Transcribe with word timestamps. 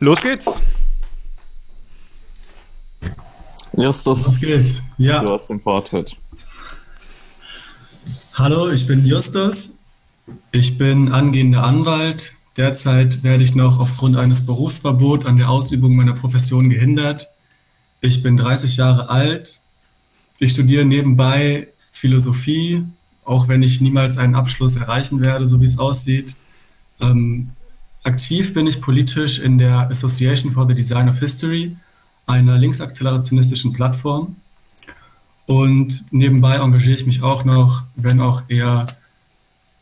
Los 0.00 0.20
geht's. 0.20 0.62
Justus, 3.76 4.26
Los 4.26 4.40
geht's. 4.40 4.82
Ja. 4.96 5.22
du 5.24 5.32
hast 5.32 5.48
den 5.48 5.60
Vortritt. 5.60 6.16
Hallo, 8.34 8.70
ich 8.70 8.86
bin 8.86 9.04
Justus. 9.04 9.78
Ich 10.52 10.78
bin 10.78 11.10
angehender 11.10 11.64
Anwalt. 11.64 12.34
Derzeit 12.56 13.22
werde 13.22 13.42
ich 13.42 13.54
noch 13.54 13.80
aufgrund 13.80 14.16
eines 14.16 14.46
Berufsverbots 14.46 15.26
an 15.26 15.36
der 15.36 15.48
Ausübung 15.48 15.96
meiner 15.96 16.14
Profession 16.14 16.70
gehindert. 16.70 17.28
Ich 18.00 18.22
bin 18.22 18.36
30 18.36 18.76
Jahre 18.76 19.08
alt. 19.10 19.60
Ich 20.38 20.52
studiere 20.52 20.84
nebenbei 20.84 21.68
Philosophie, 21.90 22.84
auch 23.24 23.48
wenn 23.48 23.62
ich 23.62 23.80
niemals 23.80 24.18
einen 24.18 24.36
Abschluss 24.36 24.76
erreichen 24.76 25.20
werde, 25.20 25.48
so 25.48 25.60
wie 25.60 25.64
es 25.66 25.78
aussieht. 25.78 26.36
Ähm, 27.00 27.50
aktiv 28.08 28.54
bin 28.54 28.66
ich 28.66 28.80
politisch 28.80 29.38
in 29.38 29.58
der 29.58 29.90
Association 29.90 30.52
for 30.52 30.66
the 30.66 30.74
Design 30.74 31.08
of 31.08 31.18
History, 31.18 31.76
einer 32.26 32.58
linksakzelerationistischen 32.58 33.72
Plattform. 33.72 34.36
Und 35.46 36.06
nebenbei 36.10 36.56
engagiere 36.56 36.96
ich 36.96 37.06
mich 37.06 37.22
auch 37.22 37.44
noch, 37.44 37.84
wenn 37.96 38.20
auch 38.20 38.42
eher 38.48 38.86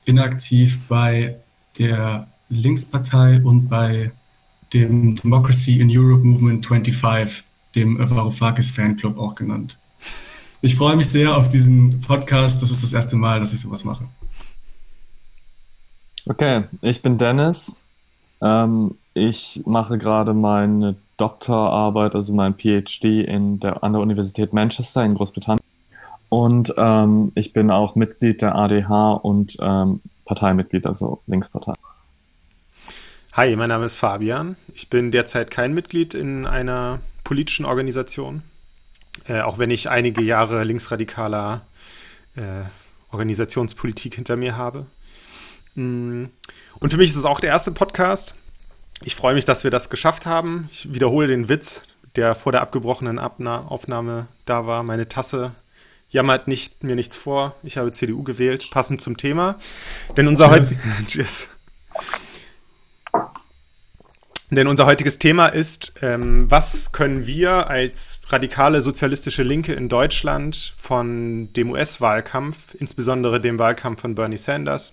inaktiv 0.05 0.81
bei 0.89 1.37
der 1.79 2.29
Linkspartei 2.49 3.41
und 3.43 3.69
bei 3.69 4.13
dem 4.73 5.17
Democracy 5.17 5.81
in 5.81 5.89
Europe 5.91 6.25
Movement 6.25 6.67
25, 6.67 7.45
dem 7.75 7.99
Varoufakis 7.99 8.71
Fanclub 8.71 9.19
auch 9.19 9.35
genannt. 9.35 9.79
Ich 10.63 10.75
freue 10.75 10.97
mich 10.97 11.09
sehr 11.09 11.37
auf 11.37 11.49
diesen 11.49 12.01
Podcast. 12.01 12.63
Das 12.63 12.71
ist 12.71 12.83
das 12.83 12.93
erste 12.93 13.17
Mal, 13.17 13.41
dass 13.41 13.53
ich 13.53 13.61
sowas 13.61 13.85
mache. 13.85 14.05
Okay, 16.27 16.65
ich 16.83 17.03
bin 17.03 17.19
Dennis. 17.19 17.73
Ähm, 18.41 18.97
ich 19.15 19.63
mache 19.65 19.99
gerade 19.99 20.35
meine 20.35 20.97
Doktorarbeit, 21.17 22.15
also 22.15 22.35
mein 22.35 22.55
PhD 22.55 23.27
in 23.27 23.61
der, 23.61 23.83
an 23.83 23.93
der 23.93 24.03
Universität 24.03 24.53
Manchester 24.53 25.05
in 25.05 25.15
Großbritannien. 25.15 25.65
Und 26.29 26.75
ähm, 26.77 27.33
ich 27.35 27.53
bin 27.53 27.71
auch 27.71 27.95
Mitglied 27.95 28.43
der 28.43 28.55
ADH 28.55 29.13
und 29.13 29.57
ähm, 29.61 30.01
Parteimitglied, 30.25 30.87
also 30.87 31.23
Linkspartei. 31.27 31.73
Hi, 33.33 33.55
mein 33.55 33.69
Name 33.69 33.85
ist 33.85 33.97
Fabian. 33.97 34.57
Ich 34.75 34.91
bin 34.91 35.11
derzeit 35.11 35.51
kein 35.51 35.73
Mitglied 35.73 36.15
in 36.15 36.47
einer 36.47 37.01
politischen 37.23 37.65
Organisation, 37.65 38.43
äh, 39.29 39.41
auch 39.41 39.59
wenn 39.59 39.71
ich 39.71 39.89
einige 39.89 40.23
Jahre 40.23 40.65
linksradikaler 40.65 41.63
äh, 42.35 42.63
Organisationspolitik 43.11 44.15
hinter 44.15 44.37
mir 44.37 44.57
habe. 44.57 44.87
Mm. 45.75 46.25
Und 46.79 46.91
für 46.91 46.97
mich 46.97 47.11
ist 47.11 47.17
es 47.17 47.25
auch 47.25 47.41
der 47.41 47.51
erste 47.51 47.71
Podcast. 47.73 48.35
Ich 49.03 49.15
freue 49.17 49.35
mich, 49.35 49.45
dass 49.45 49.65
wir 49.65 49.71
das 49.71 49.91
geschafft 49.91 50.27
haben. 50.27 50.69
Ich 50.73 50.93
wiederhole 50.93 51.27
den 51.27 51.49
Witz, 51.49 51.83
der 52.17 52.35
vor 52.35 52.53
der 52.53 52.61
abgebrochenen 52.63 53.19
Abna 53.19 53.67
Aufnahme 53.67 54.27
da 54.45 54.67
war. 54.67 54.83
Meine 54.83 55.09
Tasse 55.09 55.53
jammert 56.09 56.49
nicht, 56.49 56.85
mir 56.85 56.97
nichts 56.97 57.17
vor. 57.17 57.55
Ich 57.63 57.79
habe 57.79 57.93
CDU 57.93 58.23
gewählt, 58.23 58.69
passend 58.71 59.01
zum 59.01 59.17
Thema. 59.17 59.59
Denn 60.17 60.29
unser, 60.29 60.51
heut. 60.51 60.67
Denn 64.51 64.69
unser 64.69 64.87
heutiges 64.87 65.19
Thema 65.19 65.49
ist, 65.49 65.95
ähm, 66.03 66.51
was 66.51 66.93
können 66.93 67.27
wir 67.27 67.69
als 67.69 68.21
radikale 68.29 68.81
sozialistische 68.81 69.43
Linke 69.43 69.73
in 69.73 69.89
Deutschland 69.89 70.75
von 70.77 71.53
dem 71.55 71.71
US-Wahlkampf, 71.73 72.75
insbesondere 72.79 73.41
dem 73.41 73.59
Wahlkampf 73.59 74.03
von 74.03 74.15
Bernie 74.15 74.37
Sanders 74.37 74.93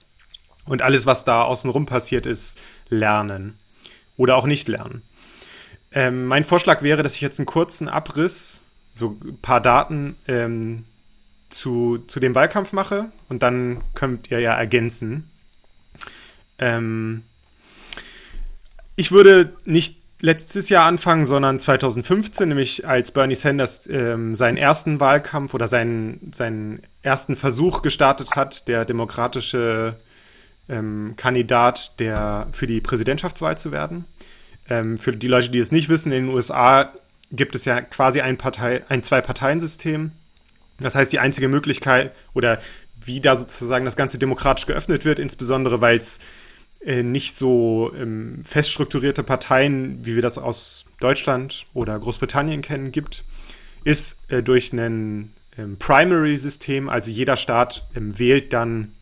und 0.66 0.81
alles, 0.81 1.06
was 1.06 1.23
da 1.23 1.44
außenrum 1.44 1.86
passiert 1.86 2.25
ist, 2.25 2.59
lernen 2.89 3.58
oder 4.17 4.36
auch 4.36 4.45
nicht 4.45 4.67
lernen. 4.67 5.02
Ähm, 5.92 6.25
mein 6.25 6.44
Vorschlag 6.44 6.81
wäre, 6.81 7.04
dass 7.04 7.15
ich 7.15 7.21
jetzt 7.21 7.39
einen 7.39 7.45
kurzen 7.45 7.88
Abriss, 7.88 8.61
so 8.93 9.17
ein 9.23 9.38
paar 9.42 9.61
Daten 9.61 10.15
ähm, 10.27 10.86
zu, 11.49 11.99
zu 12.08 12.20
dem 12.20 12.36
Wahlkampf 12.36 12.73
mache 12.73 13.11
und 13.30 13.43
dann 13.43 13.82
könnt 13.93 14.32
ihr 14.32 14.39
ja 14.39 14.54
ergänzen. 14.54 15.30
Ähm, 16.60 17.23
ich 18.95 19.11
würde 19.11 19.54
nicht 19.65 19.99
letztes 20.20 20.70
Jahr 20.70 20.86
anfangen, 20.86 21.26
sondern 21.26 21.59
2015, 21.59 22.48
nämlich 22.48 22.88
als 22.88 23.11
Bernie 23.11 23.36
Sanders 23.36 23.88
ähm, 23.88 24.36
seinen 24.36 24.58
ersten 24.58 24.99
Wahlkampf 24.99 25.54
oder 25.54 25.67
seinen, 25.67 26.32
seinen 26.33 26.82
ersten 27.02 27.36
Versuch 27.36 27.82
gestartet 27.82 28.36
hat, 28.36 28.67
der 28.67 28.86
demokratische 28.86 29.98
ähm, 30.70 31.14
Kandidat 31.18 32.00
der, 32.00 32.48
für 32.52 32.68
die 32.68 32.82
Präsidentschaftswahl 32.82 33.58
zu 33.58 33.72
werden. 33.72 34.06
Ähm, 34.70 34.98
für 34.98 35.12
die 35.12 35.28
Leute, 35.28 35.50
die 35.50 35.60
es 35.60 35.72
nicht 35.72 35.90
wissen, 35.90 36.12
in 36.12 36.26
den 36.26 36.34
USA 36.34 36.94
gibt 37.32 37.56
es 37.56 37.66
ja 37.66 37.82
quasi 37.82 38.22
ein, 38.22 38.38
Partei, 38.38 38.84
ein 38.90 39.04
Zwei-Parteien-System. 39.04 40.12
Das 40.80 40.96
heißt, 40.96 41.12
die 41.12 41.20
einzige 41.20 41.48
Möglichkeit 41.48 42.14
oder 42.34 42.60
wie 43.06 43.20
da 43.20 43.38
sozusagen 43.38 43.86
das 43.86 43.96
Ganze 43.96 44.18
demokratisch 44.18 44.66
geöffnet 44.66 45.06
wird, 45.06 45.20
insbesondere 45.20 45.82
weil 45.82 45.98
es 45.98 46.20
äh, 46.86 47.04
nicht 47.04 47.38
so 47.38 47.92
ähm, 47.98 48.44
fest 48.45 48.72
strukturierte 48.72 49.24
Parteien, 49.24 50.06
wie 50.06 50.16
wir 50.16 50.22
das 50.22 50.38
aus 50.38 50.86
Deutschland 51.00 51.66
oder 51.74 52.00
Großbritannien 52.00 52.62
kennen, 52.62 52.92
gibt, 52.92 53.26
ist 53.84 54.18
äh, 54.30 54.42
durch 54.42 54.72
ein 54.74 55.34
ähm, 55.58 55.78
Primary-System, 55.78 56.90
also 56.90 57.12
jeder 57.12 57.36
Staat 57.36 57.88
ähm, 57.95 58.18
wählt 58.18 58.54
dann 58.54 58.94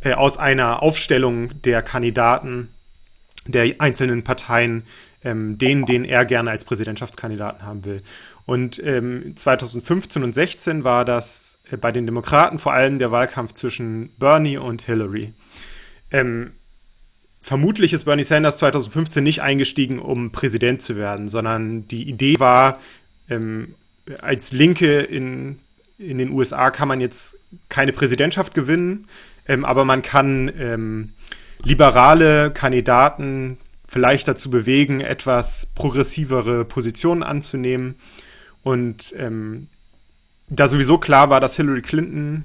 äh, 0.00 0.12
aus 0.12 0.38
einer 0.38 0.82
Aufstellung 0.82 1.50
der 1.62 1.82
Kandidaten 1.82 2.70
der 3.46 3.76
einzelnen 3.78 4.24
Parteien 4.24 4.84
ähm, 5.26 5.58
den, 5.58 5.84
den 5.86 6.04
er 6.04 6.24
gerne 6.24 6.50
als 6.50 6.64
Präsidentschaftskandidaten 6.64 7.62
haben 7.62 7.84
will. 7.84 8.00
Und 8.46 8.80
ähm, 8.84 9.34
2015 9.34 10.22
und 10.22 10.32
16 10.32 10.84
war 10.84 11.04
das 11.04 11.58
äh, 11.70 11.76
bei 11.76 11.90
den 11.90 12.06
Demokraten 12.06 12.58
vor 12.58 12.72
allem 12.72 12.98
der 12.98 13.10
Wahlkampf 13.10 13.52
zwischen 13.54 14.10
Bernie 14.18 14.56
und 14.56 14.82
Hillary. 14.82 15.32
Ähm, 16.12 16.52
vermutlich 17.40 17.92
ist 17.92 18.04
Bernie 18.04 18.22
Sanders 18.22 18.58
2015 18.58 19.24
nicht 19.24 19.42
eingestiegen, 19.42 19.98
um 19.98 20.30
Präsident 20.30 20.82
zu 20.82 20.94
werden, 20.94 21.28
sondern 21.28 21.88
die 21.88 22.08
Idee 22.08 22.38
war, 22.38 22.80
ähm, 23.28 23.74
als 24.20 24.52
Linke 24.52 25.00
in, 25.00 25.58
in 25.98 26.18
den 26.18 26.30
USA 26.30 26.70
kann 26.70 26.86
man 26.86 27.00
jetzt 27.00 27.36
keine 27.68 27.92
Präsidentschaft 27.92 28.54
gewinnen, 28.54 29.08
ähm, 29.48 29.64
aber 29.64 29.84
man 29.84 30.02
kann 30.02 30.52
ähm, 30.58 31.08
liberale 31.62 32.50
Kandidaten 32.50 33.58
vielleicht 33.88 34.28
dazu 34.28 34.50
bewegen, 34.50 35.00
etwas 35.00 35.66
progressivere 35.74 36.64
Positionen 36.64 37.22
anzunehmen. 37.22 37.96
Und 38.62 39.14
ähm, 39.16 39.68
da 40.48 40.68
sowieso 40.68 40.98
klar 40.98 41.30
war, 41.30 41.40
dass 41.40 41.56
Hillary 41.56 41.82
Clinton 41.82 42.44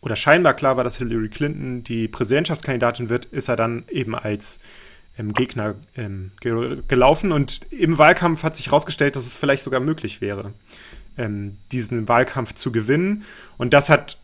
oder 0.00 0.16
scheinbar 0.16 0.54
klar 0.54 0.76
war, 0.76 0.84
dass 0.84 0.98
Hillary 0.98 1.28
Clinton 1.28 1.84
die 1.84 2.08
Präsidentschaftskandidatin 2.08 3.08
wird, 3.08 3.26
ist 3.26 3.48
er 3.48 3.56
dann 3.56 3.84
eben 3.88 4.14
als 4.14 4.60
ähm, 5.18 5.32
Gegner 5.32 5.76
ähm, 5.96 6.32
ge 6.40 6.78
gelaufen. 6.88 7.32
Und 7.32 7.72
im 7.72 7.98
Wahlkampf 7.98 8.42
hat 8.42 8.56
sich 8.56 8.66
herausgestellt, 8.66 9.16
dass 9.16 9.26
es 9.26 9.34
vielleicht 9.34 9.62
sogar 9.62 9.80
möglich 9.80 10.20
wäre, 10.20 10.52
ähm, 11.16 11.56
diesen 11.70 12.08
Wahlkampf 12.08 12.54
zu 12.54 12.72
gewinnen. 12.72 13.24
Und 13.58 13.72
das 13.72 13.88
hat, 13.88 14.18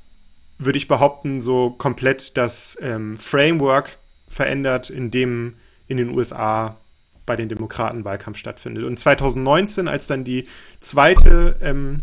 würde 0.58 0.78
ich 0.78 0.88
behaupten, 0.88 1.40
so 1.40 1.70
komplett 1.70 2.36
das 2.36 2.76
ähm, 2.80 3.16
Framework 3.16 3.98
verändert, 4.26 4.90
in 4.90 5.10
dem 5.10 5.54
in 5.86 5.96
den 5.96 6.10
USA 6.10 6.76
bei 7.24 7.36
den 7.36 7.48
Demokraten 7.48 8.04
Wahlkampf 8.04 8.38
stattfindet. 8.38 8.84
Und 8.84 8.98
2019, 8.98 9.88
als 9.88 10.06
dann 10.06 10.24
die 10.24 10.46
zweite 10.80 11.56
ähm, 11.62 12.02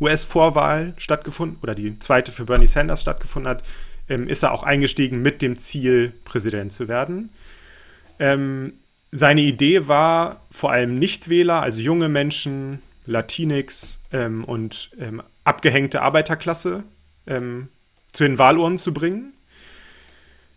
US-Vorwahl 0.00 0.94
stattgefunden 0.96 1.58
oder 1.62 1.74
die 1.74 1.98
zweite 1.98 2.32
für 2.32 2.44
Bernie 2.44 2.66
Sanders 2.66 3.00
stattgefunden 3.00 3.48
hat, 3.48 3.64
ähm, 4.08 4.28
ist 4.28 4.42
er 4.42 4.52
auch 4.52 4.62
eingestiegen 4.62 5.22
mit 5.22 5.42
dem 5.42 5.58
Ziel, 5.58 6.12
Präsident 6.24 6.72
zu 6.72 6.88
werden. 6.88 7.30
Ähm, 8.18 8.74
seine 9.10 9.40
Idee 9.40 9.88
war 9.88 10.42
vor 10.50 10.70
allem 10.70 10.98
Nichtwähler, 10.98 11.62
also 11.62 11.80
junge 11.80 12.08
Menschen, 12.08 12.82
Latinx 13.06 13.96
ähm, 14.12 14.44
und 14.44 14.90
ähm, 14.98 15.22
abgehängte 15.44 16.02
Arbeiterklasse 16.02 16.84
ähm, 17.26 17.68
zu 18.12 18.24
den 18.24 18.38
Wahlurnen 18.38 18.78
zu 18.78 18.92
bringen. 18.92 19.32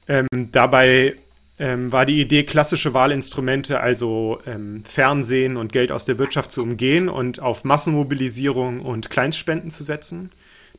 Ähm, 0.08 0.28
dabei 0.52 1.16
ähm, 1.60 1.92
war 1.92 2.06
die 2.06 2.20
Idee, 2.20 2.44
klassische 2.44 2.94
Wahlinstrumente, 2.94 3.80
also 3.80 4.42
ähm, 4.48 4.84
Fernsehen 4.84 5.58
und 5.58 5.72
Geld 5.72 5.92
aus 5.92 6.06
der 6.06 6.18
Wirtschaft 6.18 6.52
zu 6.52 6.64
umgehen 6.64 7.08
und 7.08 7.40
auf 7.40 7.64
Massenmobilisierung 7.64 8.82
und 8.82 9.10
Kleinstspenden 9.10 9.70
zu 9.70 9.84
setzen. 9.84 10.32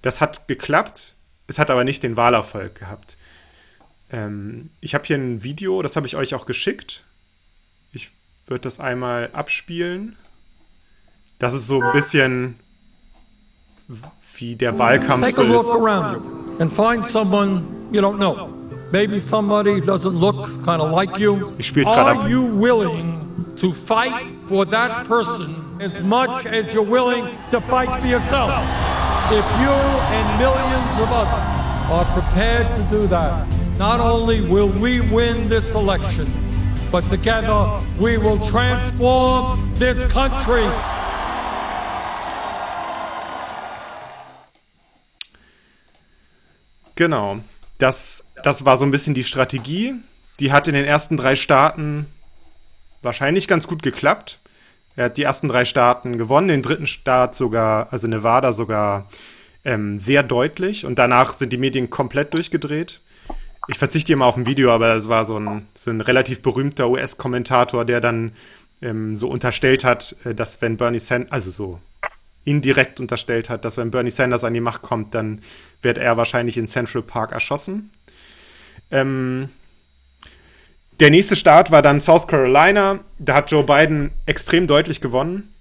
Das 0.02 0.20
hat 0.20 0.48
geklappt, 0.48 1.14
es 1.46 1.60
hat 1.60 1.70
aber 1.70 1.84
nicht 1.84 2.02
den 2.02 2.16
Wahlerfolg 2.16 2.74
gehabt. 2.74 3.16
Ähm, 4.10 4.70
ich 4.80 4.94
habe 4.94 5.04
hier 5.04 5.16
ein 5.16 5.44
Video, 5.44 5.82
das 5.82 5.94
habe 5.94 6.06
ich 6.06 6.16
euch 6.16 6.34
auch 6.34 6.46
geschickt. 6.46 7.04
Ich 7.92 8.10
würde 8.48 8.62
das 8.62 8.80
einmal 8.80 9.30
abspielen. 9.32 10.16
Das 11.38 11.54
ist 11.54 11.68
so 11.68 11.80
ein 11.80 11.92
bisschen 11.92 12.56
wie 14.36 14.56
der 14.56 14.78
Wahlkampf 14.78 15.30
so 15.30 15.42
ist. 15.42 16.41
And 16.60 16.72
find 16.72 17.04
someone 17.06 17.88
you 17.92 18.00
don't 18.00 18.18
know. 18.18 18.48
Maybe 18.92 19.20
somebody 19.20 19.80
doesn't 19.80 20.14
look 20.14 20.64
kind 20.64 20.82
of 20.82 20.90
like 20.90 21.18
you. 21.18 21.54
Ich 21.58 21.66
spiel's 21.66 21.86
gerade 21.86 22.10
ab. 22.10 22.16
Are 22.18 22.28
you 22.28 22.42
willing 22.42 23.22
to 23.56 23.72
fight 23.72 24.32
for 24.48 24.64
that 24.66 25.06
person 25.06 25.62
as 25.80 26.02
much 26.02 26.46
as 26.46 26.72
you're 26.72 26.82
willing 26.82 27.24
to 27.50 27.60
fight 27.62 28.00
for 28.00 28.06
yourself. 28.06 28.50
If 29.30 29.44
you 29.60 29.74
and 30.18 30.38
millions 30.38 30.94
of 31.00 31.08
others 31.10 31.90
are 31.90 32.04
prepared 32.20 32.74
to 32.76 32.82
do 32.90 33.06
that, 33.08 33.48
not 33.78 34.00
only 34.00 34.40
will 34.42 34.68
we 34.68 35.00
win 35.10 35.48
this 35.48 35.74
election, 35.74 36.30
but 36.90 37.06
together 37.08 37.80
we 37.98 38.18
will 38.18 38.38
transform 38.46 39.72
this 39.74 40.04
country. 40.12 40.68
Genau. 46.94 47.40
Das, 47.78 48.26
das 48.42 48.64
war 48.64 48.76
so 48.76 48.84
ein 48.84 48.90
bisschen 48.90 49.14
die 49.14 49.24
Strategie. 49.24 49.94
Die 50.40 50.52
hat 50.52 50.68
in 50.68 50.74
den 50.74 50.84
ersten 50.84 51.16
drei 51.16 51.34
Staaten 51.34 52.06
wahrscheinlich 53.02 53.48
ganz 53.48 53.66
gut 53.66 53.82
geklappt. 53.82 54.40
Er 54.96 55.06
hat 55.06 55.16
die 55.16 55.22
ersten 55.22 55.48
drei 55.48 55.64
Staaten 55.64 56.18
gewonnen, 56.18 56.48
den 56.48 56.62
dritten 56.62 56.86
Staat 56.86 57.34
sogar, 57.34 57.92
also 57.92 58.06
Nevada 58.06 58.52
sogar 58.52 59.08
ähm, 59.64 59.98
sehr 59.98 60.22
deutlich. 60.22 60.84
Und 60.86 60.98
danach 60.98 61.32
sind 61.32 61.52
die 61.52 61.58
Medien 61.58 61.90
komplett 61.90 62.34
durchgedreht. 62.34 63.00
Ich 63.68 63.78
verzichte 63.78 64.08
hier 64.08 64.16
mal 64.16 64.26
auf 64.26 64.36
ein 64.36 64.46
Video, 64.46 64.70
aber 64.70 64.94
es 64.94 65.08
war 65.08 65.24
so 65.24 65.38
ein, 65.38 65.68
so 65.74 65.90
ein 65.90 66.00
relativ 66.00 66.42
berühmter 66.42 66.88
US-Kommentator, 66.90 67.84
der 67.84 68.00
dann 68.00 68.32
ähm, 68.82 69.16
so 69.16 69.28
unterstellt 69.28 69.84
hat, 69.84 70.16
äh, 70.24 70.34
dass 70.34 70.60
wenn 70.60 70.76
Bernie 70.76 70.98
Sanders, 70.98 71.32
also 71.32 71.50
so 71.50 71.80
indirekt 72.44 73.00
unterstellt 73.00 73.48
hat, 73.48 73.64
dass 73.64 73.76
wenn 73.76 73.90
Bernie 73.90 74.10
Sanders 74.10 74.44
an 74.44 74.54
die 74.54 74.60
Macht 74.60 74.82
kommt, 74.82 75.14
dann 75.14 75.40
wird 75.80 75.98
er 75.98 76.16
wahrscheinlich 76.16 76.58
in 76.58 76.66
Central 76.66 77.02
Park 77.02 77.32
erschossen. 77.32 77.90
Ähm, 78.90 79.48
der 81.00 81.10
nächste 81.10 81.36
Start 81.36 81.70
war 81.70 81.82
dann 81.82 82.00
South 82.00 82.28
Carolina. 82.28 83.00
Da 83.18 83.34
hat 83.34 83.50
Joe 83.50 83.64
Biden 83.64 84.10
extrem 84.26 84.66
deutlich 84.66 85.00
gewonnen. 85.00 85.52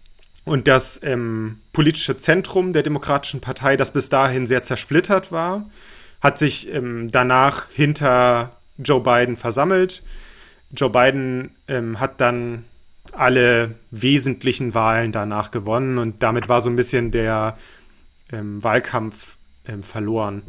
Und 0.44 0.68
das 0.68 1.00
ähm, 1.04 1.60
politische 1.72 2.18
Zentrum 2.18 2.74
der 2.74 2.84
Demokratischen 2.84 3.42
Partei, 3.42 3.78
das 3.78 3.92
bis 3.92 4.10
dahin 4.10 4.48
sehr 4.48 4.64
zersplittert 4.64 5.32
war, 5.32 5.70
hat 6.20 6.38
sich 6.40 6.72
ähm, 6.74 7.10
danach 7.12 7.70
hinter 7.72 8.56
Joe 8.78 9.02
Biden 9.02 9.38
versammelt. 9.38 10.04
Joe 10.72 10.90
Biden 10.90 11.52
ähm, 11.68 12.00
hat 12.00 12.20
dann 12.22 12.66
alle 13.14 13.76
wesentlichen 13.92 14.74
Wahlen 14.74 15.12
danach 15.12 15.52
gewonnen 15.52 15.98
und 15.98 16.24
damit 16.24 16.50
war 16.50 16.62
so 16.62 16.70
ein 16.70 16.76
bisschen 16.76 17.12
der 17.12 17.58
ähm, 18.32 18.64
Wahlkampf 18.64 19.38
ähm, 19.68 19.84
verloren. 19.84 20.44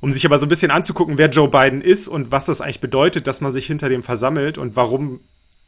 Um 0.00 0.12
sich 0.12 0.24
aber 0.24 0.38
so 0.38 0.46
ein 0.46 0.48
bisschen 0.48 0.70
anzugucken, 0.70 1.18
wer 1.18 1.28
Joe 1.28 1.48
Biden 1.48 1.80
ist 1.80 2.06
und 2.06 2.30
was 2.30 2.46
das 2.46 2.60
eigentlich 2.60 2.80
bedeutet, 2.80 3.26
dass 3.26 3.40
man 3.40 3.50
sich 3.50 3.66
hinter 3.66 3.88
dem 3.88 4.02
versammelt 4.02 4.56
und 4.56 4.76
warum, 4.76 5.20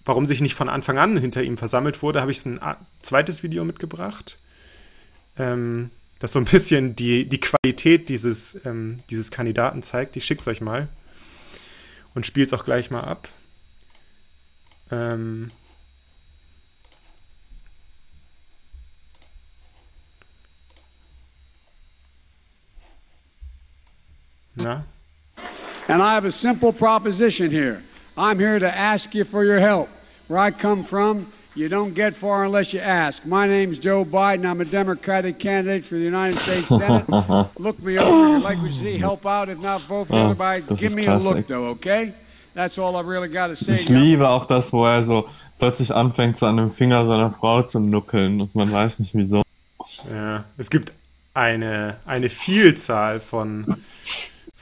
warum 0.04 0.26
sich 0.26 0.40
nicht 0.40 0.54
von 0.54 0.68
Anfang 0.68 0.98
an 0.98 1.16
hinter 1.16 1.42
ihm 1.42 1.58
versammelt 1.58 2.02
wurde, 2.02 2.20
habe 2.20 2.30
ich 2.30 2.44
ein 2.46 2.60
zweites 3.02 3.42
Video 3.42 3.64
mitgebracht. 3.64 4.38
Ähm, 5.36 5.90
das 6.20 6.32
so 6.32 6.38
ein 6.38 6.44
bisschen 6.44 6.94
die, 6.94 7.28
die 7.28 7.40
Qualität 7.40 8.08
dieses, 8.08 8.60
ähm, 8.64 9.00
dieses 9.10 9.30
Kandidaten 9.30 9.82
zeigt. 9.82 10.16
Ich 10.16 10.24
schicke 10.24 10.40
es 10.40 10.46
euch 10.46 10.60
mal 10.60 10.86
und 12.14 12.26
spiele 12.26 12.46
es 12.46 12.52
auch 12.52 12.64
gleich 12.64 12.90
mal 12.90 13.00
ab. 13.00 13.28
Ähm, 14.92 15.50
Na? 24.64 24.82
And 25.88 26.02
I 26.02 26.14
have 26.14 26.24
a 26.24 26.32
simple 26.32 26.72
proposition 26.72 27.50
here. 27.50 27.82
I'm 28.16 28.38
here 28.38 28.58
to 28.58 28.76
ask 28.76 29.14
you 29.14 29.24
for 29.24 29.44
your 29.44 29.58
help. 29.58 29.88
Where 30.28 30.38
I 30.38 30.50
come 30.50 30.84
from, 30.84 31.32
you 31.54 31.68
don't 31.68 31.94
get 31.94 32.16
far 32.16 32.44
unless 32.44 32.72
you 32.72 32.80
ask. 32.80 33.26
My 33.26 33.48
name's 33.48 33.78
Joe 33.78 34.04
Biden. 34.04 34.46
I'm 34.46 34.60
a 34.60 34.64
Democratic 34.64 35.38
candidate 35.38 35.84
for 35.84 35.96
the 35.96 36.04
United 36.04 36.38
States 36.38 36.68
Senate. 36.78 37.08
look 37.58 37.82
me 37.82 37.98
over. 37.98 38.36
If 38.36 38.44
like 38.44 38.62
we 38.62 38.70
see, 38.70 38.98
help 38.98 39.26
out. 39.26 39.48
If 39.48 39.58
not, 39.58 39.82
vote 39.82 40.06
for 40.06 40.12
the 40.12 40.42
other 40.42 40.64
oh, 40.70 40.76
Give 40.76 40.94
me 40.94 41.06
a 41.06 41.16
look, 41.16 41.46
though, 41.46 41.66
okay? 41.70 42.14
That's 42.54 42.78
all 42.78 42.96
I 42.96 43.00
really 43.00 43.28
got 43.28 43.48
to 43.48 43.56
say. 43.56 43.74
Ich 43.74 43.88
liebe 43.88 44.28
auch 44.28 44.46
das, 44.46 44.72
wo 44.72 44.86
er 44.86 45.02
so 45.04 45.28
plötzlich 45.58 45.94
anfängt, 45.94 46.36
so 46.36 46.46
an 46.46 46.56
dem 46.56 46.72
Finger 46.72 47.06
seiner 47.06 47.30
Frau 47.32 47.62
zu 47.62 47.80
nuckeln 47.80 48.40
und 48.40 48.54
man 48.54 48.70
weiß 48.70 48.98
nicht 49.00 49.14
wieso. 49.14 49.42
Ja, 50.10 50.44
es 50.58 50.70
gibt 50.70 50.92
eine, 51.34 51.96
eine 52.06 52.28
Vielzahl 52.28 53.20
von 53.20 53.76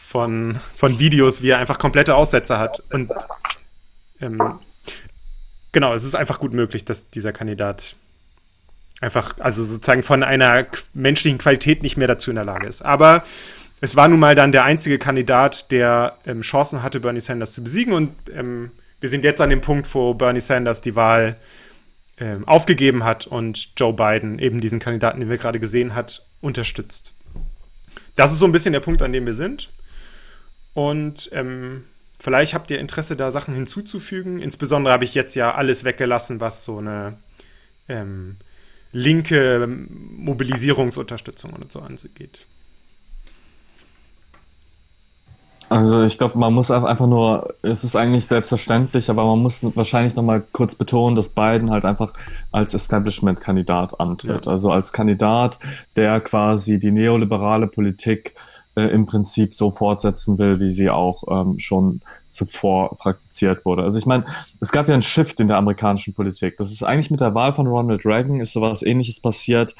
von, 0.09 0.59
von 0.75 0.99
Videos, 0.99 1.43
wie 1.43 1.51
er 1.51 1.59
einfach 1.59 1.79
komplette 1.79 2.15
Aussätze 2.15 2.59
hat. 2.59 2.83
Und 2.91 3.11
ähm, 4.23 4.59
genau, 5.71 5.93
es 5.93 6.03
ist 6.03 6.15
einfach 6.15 6.39
gut 6.39 6.55
möglich, 6.55 6.87
dass 6.87 7.11
dieser 7.11 7.35
Kandidat 7.35 7.95
einfach, 9.03 9.39
also 9.39 9.63
sozusagen 9.63 10.03
von 10.03 10.23
einer 10.23 10.67
menschlichen 10.95 11.37
Qualität 11.37 11.83
nicht 11.83 11.99
mehr 11.99 12.09
dazu 12.09 12.31
in 12.31 12.37
der 12.37 12.47
Lage 12.47 12.67
ist. 12.67 12.81
Aber 12.81 13.23
es 13.83 13.97
war 13.97 14.09
nun 14.09 14.19
mal 14.19 14.35
dann 14.35 14.51
der 14.51 14.65
einzige 14.65 14.99
Kandidat, 14.99 15.71
der 15.71 16.17
ähm, 16.25 16.41
Chancen 16.41 16.83
hatte, 16.83 17.01
Bernie 17.01 17.21
Sanders 17.21 17.53
zu 17.53 17.63
besiegen. 17.63 17.93
Und 17.93 18.15
ähm, 18.35 18.71
wir 19.01 19.11
sind 19.11 19.25
jetzt 19.25 19.43
an 19.43 19.51
dem 19.51 19.61
Punkt, 19.61 19.95
wo 19.95 20.15
Bernie 20.15 20.41
Sanders 20.41 20.81
die 20.81 20.97
Wahl 20.97 21.37
ähm, 22.19 22.49
aufgegeben 22.49 23.05
hat 23.05 23.27
und 23.27 23.79
Joe 23.79 23.93
Biden 23.93 24.39
eben 24.39 24.63
diesen 24.63 24.79
Kandidaten, 24.79 25.21
den 25.21 25.29
wir 25.29 25.37
gerade 25.37 25.61
gesehen 25.61 25.95
hat, 25.95 26.25
unterstützt. 26.41 27.13
Das 28.17 28.33
ist 28.33 28.39
so 28.39 28.47
ein 28.47 28.53
bisschen 28.53 28.73
der 28.73 28.81
Punkt, 28.81 29.03
an 29.03 29.13
dem 29.13 29.27
wir 29.27 29.35
sind. 29.35 29.69
Und 30.79 31.29
ähm, 31.33 31.83
vielleicht 32.21 32.55
habt 32.55 32.71
ihr 32.71 32.79
Interesse, 32.79 33.17
da 33.17 33.33
Sachen 33.33 33.53
hinzuzufügen. 33.53 34.39
Insbesondere 34.39 34.95
habe 34.95 35.03
ich 35.03 35.13
jetzt 35.13 35.35
ja 35.35 35.53
alles 35.53 35.83
weggelassen, 35.83 36.41
was 36.41 36.65
so 36.65 36.79
eine 36.79 37.17
ähm, 37.89 38.37
linke 38.93 39.67
Mobilisierungsunterstützung 39.67 41.53
und 41.55 41.73
so 41.73 41.81
angeht. 41.81 42.47
Also 45.69 46.05
ich 46.05 46.17
glaube, 46.17 46.39
man 46.39 46.55
muss 46.55 46.71
einfach 46.71 47.09
nur, 47.09 47.57
es 47.63 47.83
ist 47.83 47.97
eigentlich 47.97 48.27
selbstverständlich, 48.27 49.11
aber 49.11 49.25
man 49.25 49.41
muss 49.41 49.65
wahrscheinlich 49.75 50.15
nochmal 50.15 50.45
kurz 50.53 50.77
betonen, 50.77 51.17
dass 51.17 51.31
Biden 51.31 51.73
halt 51.73 51.85
einfach 51.85 52.13
als 52.53 52.73
Establishment-Kandidat 52.73 53.99
antritt. 53.99 54.47
Ja. 54.47 54.53
Also 54.53 54.71
als 54.71 54.93
Kandidat, 54.93 55.59
der 55.97 56.21
quasi 56.21 56.79
die 56.79 56.93
neoliberale 56.93 57.67
Politik 57.67 58.37
äh, 58.37 58.58
im 58.87 59.07
Prinzip 59.07 59.55
so 59.55 59.71
fortsetzen 59.71 60.39
will, 60.39 60.61
wie 60.61 60.71
sie 60.71 60.91
auch 60.91 61.25
ähm, 61.31 61.59
schon 61.59 62.01
zuvor 62.29 62.97
praktiziert 62.97 63.65
wurde. 63.65 63.83
Also 63.83 63.99
ich 63.99 64.07
meine, 64.07 64.25
es 64.61 64.73
gab 64.73 64.89
ja 64.89 64.95
einen 64.95 65.03
Shift 65.03 65.41
in 65.41 65.49
der 65.49 65.57
amerikanischen 65.57 66.15
Politik. 66.15 66.57
Das 66.57 66.71
ist 66.71 66.83
eigentlich 66.83 67.11
mit 67.11 67.21
der 67.21 67.35
Wahl 67.35 67.53
von 67.53 67.67
Ronald 67.67 68.05
Reagan 68.05 68.41
ist 68.41 68.53
sowas 68.53 68.83
ähnliches 68.83 69.21
passiert 69.21 69.75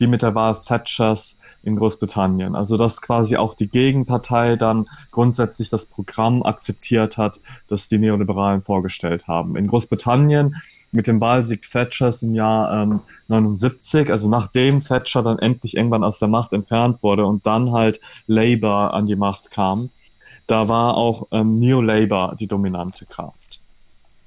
wie 0.00 0.06
mit 0.06 0.22
der 0.22 0.34
Wahl 0.34 0.56
Thatchers 0.56 1.38
in 1.62 1.76
Großbritannien. 1.76 2.56
Also 2.56 2.76
dass 2.76 3.02
quasi 3.02 3.36
auch 3.36 3.54
die 3.54 3.68
Gegenpartei 3.68 4.56
dann 4.56 4.88
grundsätzlich 5.12 5.68
das 5.68 5.86
Programm 5.86 6.42
akzeptiert 6.42 7.18
hat, 7.18 7.40
das 7.68 7.88
die 7.88 7.98
Neoliberalen 7.98 8.62
vorgestellt 8.62 9.28
haben. 9.28 9.56
In 9.56 9.66
Großbritannien 9.66 10.56
mit 10.92 11.06
dem 11.06 11.20
Wahlsieg 11.20 11.68
Thatchers 11.70 12.22
im 12.22 12.34
Jahr 12.34 12.82
ähm, 12.82 13.00
79, 13.28 14.10
also 14.10 14.28
nachdem 14.28 14.80
Thatcher 14.80 15.22
dann 15.22 15.38
endlich 15.38 15.76
irgendwann 15.76 16.04
aus 16.04 16.18
der 16.18 16.28
Macht 16.28 16.52
entfernt 16.52 17.02
wurde 17.02 17.26
und 17.26 17.46
dann 17.46 17.72
halt 17.72 18.00
Labour 18.26 18.94
an 18.94 19.06
die 19.06 19.16
Macht 19.16 19.50
kam, 19.50 19.90
da 20.46 20.68
war 20.68 20.96
auch 20.96 21.28
ähm, 21.30 21.54
Neo 21.54 21.80
Labour 21.80 22.34
die 22.38 22.48
dominante 22.48 23.06
Kraft. 23.06 23.62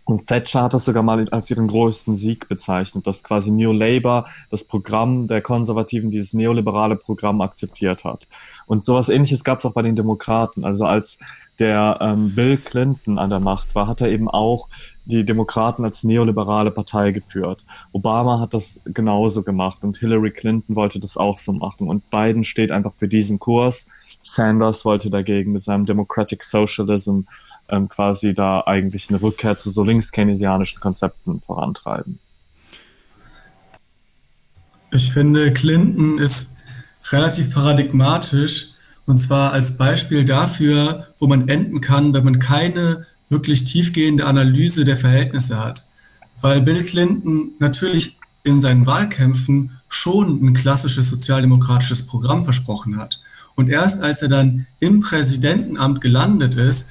Und 0.05 0.27
Thatcher 0.27 0.63
hat 0.63 0.73
das 0.73 0.85
sogar 0.85 1.01
mal 1.01 1.25
als 1.29 1.49
ihren 1.49 1.67
größten 1.67 2.13
Sieg 2.15 2.49
bezeichnet, 2.49 3.07
dass 3.07 3.23
quasi 3.23 3.51
New 3.51 3.71
Labour 3.71 4.25
das 4.49 4.65
Programm 4.65 5.27
der 5.27 5.41
Konservativen, 5.41 6.09
dieses 6.09 6.33
neoliberale 6.33 6.97
Programm 6.97 7.39
akzeptiert 7.41 8.03
hat. 8.03 8.27
Und 8.65 8.83
sowas 8.83 9.09
ähnliches 9.09 9.43
gab 9.43 9.59
es 9.59 9.65
auch 9.65 9.73
bei 9.73 9.81
den 9.81 9.95
Demokraten. 9.95 10.65
Also 10.65 10.85
als 10.85 11.19
der 11.59 11.99
ähm, 12.01 12.33
Bill 12.33 12.57
Clinton 12.57 13.19
an 13.19 13.29
der 13.29 13.39
Macht 13.39 13.75
war, 13.75 13.87
hat 13.87 14.01
er 14.01 14.09
eben 14.09 14.27
auch 14.27 14.67
die 15.05 15.23
Demokraten 15.23 15.83
als 15.85 16.03
neoliberale 16.03 16.71
Partei 16.71 17.11
geführt. 17.11 17.65
Obama 17.91 18.39
hat 18.39 18.53
das 18.53 18.81
genauso 18.85 19.43
gemacht 19.43 19.83
und 19.83 19.97
Hillary 19.97 20.31
Clinton 20.31 20.75
wollte 20.75 20.99
das 20.99 21.17
auch 21.17 21.37
so 21.37 21.53
machen. 21.53 21.87
Und 21.87 22.09
Biden 22.09 22.43
steht 22.43 22.71
einfach 22.71 22.95
für 22.95 23.07
diesen 23.07 23.39
Kurs. 23.39 23.87
Sanders 24.21 24.85
wollte 24.85 25.09
dagegen 25.09 25.51
mit 25.51 25.63
seinem 25.63 25.85
Democratic 25.85 26.43
Socialism 26.43 27.21
ähm, 27.69 27.89
quasi 27.89 28.33
da 28.33 28.61
eigentlich 28.61 29.09
eine 29.09 29.21
Rückkehr 29.21 29.57
zu 29.57 29.69
so 29.69 29.83
links-keynesianischen 29.83 30.79
Konzepten 30.79 31.41
vorantreiben. 31.41 32.19
Ich 34.91 35.11
finde, 35.11 35.51
Clinton 35.53 36.19
ist 36.19 36.57
relativ 37.11 37.53
paradigmatisch 37.53 38.73
und 39.05 39.17
zwar 39.17 39.51
als 39.51 39.77
Beispiel 39.77 40.23
dafür, 40.23 41.07
wo 41.19 41.27
man 41.27 41.49
enden 41.49 41.81
kann, 41.81 42.13
wenn 42.13 42.23
man 42.23 42.39
keine 42.39 43.05
wirklich 43.29 43.65
tiefgehende 43.65 44.25
Analyse 44.25 44.85
der 44.85 44.95
Verhältnisse 44.95 45.59
hat. 45.59 45.83
Weil 46.41 46.61
Bill 46.61 46.83
Clinton 46.83 47.51
natürlich 47.59 48.17
in 48.43 48.61
seinen 48.61 48.85
Wahlkämpfen 48.85 49.79
schon 49.89 50.45
ein 50.45 50.53
klassisches 50.53 51.09
sozialdemokratisches 51.09 52.07
Programm 52.07 52.43
versprochen 52.43 52.97
hat. 52.97 53.21
Und 53.55 53.69
erst 53.69 54.01
als 54.01 54.21
er 54.21 54.29
dann 54.29 54.67
im 54.79 55.01
Präsidentenamt 55.01 56.01
gelandet 56.01 56.55
ist, 56.55 56.89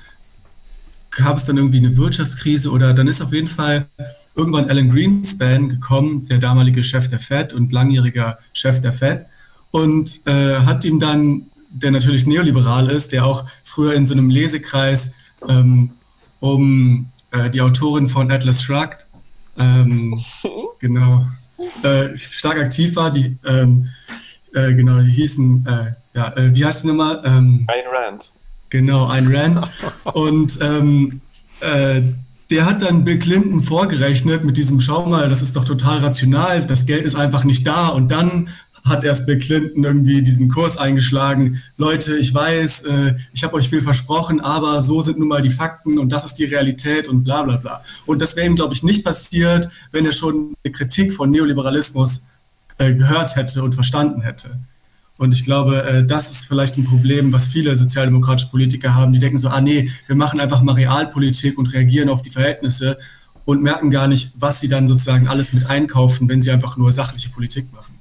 gab 1.16 1.36
es 1.36 1.44
dann 1.44 1.56
irgendwie 1.56 1.78
eine 1.78 1.96
Wirtschaftskrise 1.96 2.70
oder 2.70 2.94
dann 2.94 3.06
ist 3.06 3.20
auf 3.20 3.32
jeden 3.32 3.46
Fall 3.46 3.86
irgendwann 4.34 4.68
Alan 4.68 4.90
Greenspan 4.90 5.68
gekommen, 5.68 6.24
der 6.24 6.38
damalige 6.38 6.82
Chef 6.82 7.08
der 7.08 7.20
Fed 7.20 7.52
und 7.52 7.72
langjähriger 7.72 8.38
Chef 8.52 8.80
der 8.80 8.92
Fed 8.92 9.26
und 9.70 10.26
äh, 10.26 10.56
hat 10.60 10.84
ihm 10.84 11.00
dann, 11.00 11.46
der 11.70 11.90
natürlich 11.90 12.26
neoliberal 12.26 12.88
ist, 12.90 13.12
der 13.12 13.24
auch 13.24 13.44
früher 13.64 13.94
in 13.94 14.06
so 14.06 14.14
einem 14.14 14.30
Lesekreis 14.30 15.14
ähm, 15.48 15.90
um 16.40 17.10
äh, 17.30 17.50
die 17.50 17.60
Autorin 17.60 18.08
von 18.08 18.30
Atlas 18.30 18.62
Shrugged, 18.62 19.06
ähm, 19.58 20.20
genau, 20.78 21.26
äh, 21.82 22.16
stark 22.16 22.58
aktiv 22.58 22.96
war, 22.96 23.10
die, 23.10 23.36
ähm, 23.44 23.88
äh, 24.54 24.74
genau, 24.74 25.00
die 25.00 25.10
hießen, 25.10 25.66
äh, 25.66 26.18
ja, 26.18 26.36
äh, 26.36 26.54
wie 26.54 26.64
heißt 26.64 26.84
die 26.84 26.88
nochmal? 26.88 27.22
Ähm, 27.24 27.66
Ayn 27.68 27.84
Rand. 27.90 28.32
Genau, 28.72 29.06
Ayn 29.10 29.28
Rand. 29.28 29.60
Und 30.14 30.58
ähm, 30.62 31.20
äh, 31.60 32.00
der 32.48 32.64
hat 32.64 32.80
dann 32.80 33.04
Bill 33.04 33.18
Clinton 33.18 33.60
vorgerechnet 33.60 34.44
mit 34.44 34.56
diesem, 34.56 34.80
schau 34.80 35.04
mal, 35.04 35.28
das 35.28 35.42
ist 35.42 35.56
doch 35.56 35.64
total 35.64 35.98
rational, 35.98 36.64
das 36.64 36.86
Geld 36.86 37.04
ist 37.04 37.14
einfach 37.14 37.44
nicht 37.44 37.66
da. 37.66 37.88
Und 37.88 38.10
dann 38.10 38.48
hat 38.86 39.04
erst 39.04 39.26
Bill 39.26 39.38
Clinton 39.38 39.84
irgendwie 39.84 40.22
diesen 40.22 40.48
Kurs 40.48 40.78
eingeschlagen. 40.78 41.62
Leute, 41.76 42.16
ich 42.16 42.32
weiß, 42.32 42.84
äh, 42.84 43.14
ich 43.34 43.44
habe 43.44 43.56
euch 43.56 43.68
viel 43.68 43.82
versprochen, 43.82 44.40
aber 44.40 44.80
so 44.80 45.02
sind 45.02 45.18
nun 45.18 45.28
mal 45.28 45.42
die 45.42 45.50
Fakten 45.50 45.98
und 45.98 46.10
das 46.10 46.24
ist 46.24 46.38
die 46.38 46.46
Realität 46.46 47.06
und 47.08 47.24
bla 47.24 47.42
bla 47.42 47.58
bla. 47.58 47.82
Und 48.06 48.22
das 48.22 48.36
wäre 48.36 48.46
ihm, 48.46 48.56
glaube 48.56 48.72
ich, 48.72 48.82
nicht 48.82 49.04
passiert, 49.04 49.68
wenn 49.90 50.06
er 50.06 50.12
schon 50.12 50.54
eine 50.64 50.72
Kritik 50.72 51.12
von 51.12 51.30
Neoliberalismus 51.30 52.24
äh, 52.78 52.94
gehört 52.94 53.36
hätte 53.36 53.62
und 53.62 53.74
verstanden 53.74 54.22
hätte. 54.22 54.58
Und 55.22 55.32
ich 55.32 55.44
glaube, 55.44 55.84
äh, 55.84 56.04
das 56.04 56.32
ist 56.32 56.46
vielleicht 56.46 56.76
ein 56.76 56.84
Problem, 56.84 57.32
was 57.32 57.46
viele 57.46 57.76
sozialdemokratische 57.76 58.50
Politiker 58.50 58.96
haben. 58.96 59.12
Die 59.12 59.20
denken 59.20 59.38
so, 59.38 59.50
ah 59.50 59.60
nee, 59.60 59.88
wir 60.08 60.16
machen 60.16 60.40
einfach 60.40 60.62
mal 60.62 60.72
Realpolitik 60.72 61.58
und 61.58 61.72
reagieren 61.72 62.08
auf 62.08 62.22
die 62.22 62.30
Verhältnisse 62.30 62.98
und 63.44 63.62
merken 63.62 63.92
gar 63.92 64.08
nicht, 64.08 64.32
was 64.40 64.58
sie 64.58 64.68
dann 64.68 64.88
sozusagen 64.88 65.28
alles 65.28 65.52
mit 65.52 65.70
einkaufen, 65.70 66.28
wenn 66.28 66.42
sie 66.42 66.50
einfach 66.50 66.76
nur 66.76 66.90
sachliche 66.90 67.30
Politik 67.30 67.72
machen. 67.72 67.94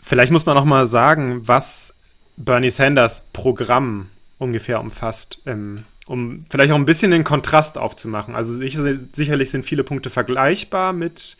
Vielleicht 0.00 0.30
muss 0.30 0.46
man 0.46 0.54
noch 0.54 0.64
mal 0.64 0.86
sagen, 0.86 1.40
was 1.42 1.92
Bernie 2.36 2.70
Sanders 2.70 3.24
Programm 3.32 4.06
ungefähr 4.38 4.80
umfasst, 4.80 5.40
ähm, 5.44 5.86
um 6.06 6.44
vielleicht 6.50 6.70
auch 6.70 6.76
ein 6.76 6.84
bisschen 6.84 7.10
den 7.10 7.24
Kontrast 7.24 7.78
aufzumachen. 7.78 8.36
Also 8.36 8.54
sicherlich 8.54 9.50
sind 9.50 9.66
viele 9.66 9.82
Punkte 9.82 10.08
vergleichbar 10.08 10.92
mit, 10.92 11.36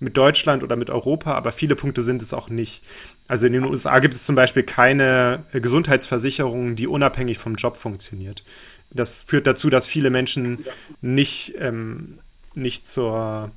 mit 0.00 0.18
Deutschland 0.18 0.62
oder 0.62 0.76
mit 0.76 0.90
Europa, 0.90 1.32
aber 1.32 1.50
viele 1.50 1.76
Punkte 1.76 2.02
sind 2.02 2.20
es 2.20 2.34
auch 2.34 2.50
nicht. 2.50 2.84
Also 3.26 3.46
in 3.46 3.54
den 3.54 3.64
USA 3.64 3.98
gibt 4.00 4.14
es 4.14 4.24
zum 4.24 4.36
Beispiel 4.36 4.64
keine 4.64 5.44
Gesundheitsversicherung, 5.52 6.76
die 6.76 6.86
unabhängig 6.86 7.38
vom 7.38 7.54
Job 7.54 7.76
funktioniert. 7.76 8.44
Das 8.90 9.22
führt 9.22 9.46
dazu, 9.46 9.70
dass 9.70 9.86
viele 9.86 10.10
Menschen 10.10 10.64
nicht, 11.00 11.54
ähm, 11.58 12.18
nicht 12.54 12.86
zur, 12.86 13.50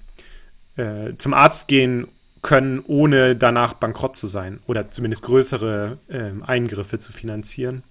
äh, 0.77 1.13
zum 1.17 1.33
Arzt 1.33 1.67
gehen 1.67 2.07
können, 2.41 2.79
ohne 2.86 3.36
danach 3.36 3.74
bankrott 3.74 4.15
zu 4.15 4.27
sein 4.27 4.59
oder 4.67 4.89
zumindest 4.89 5.24
größere 5.24 5.97
ähm, 6.09 6.43
Eingriffe 6.43 6.97
zu 6.97 7.12
finanzieren. 7.12 7.83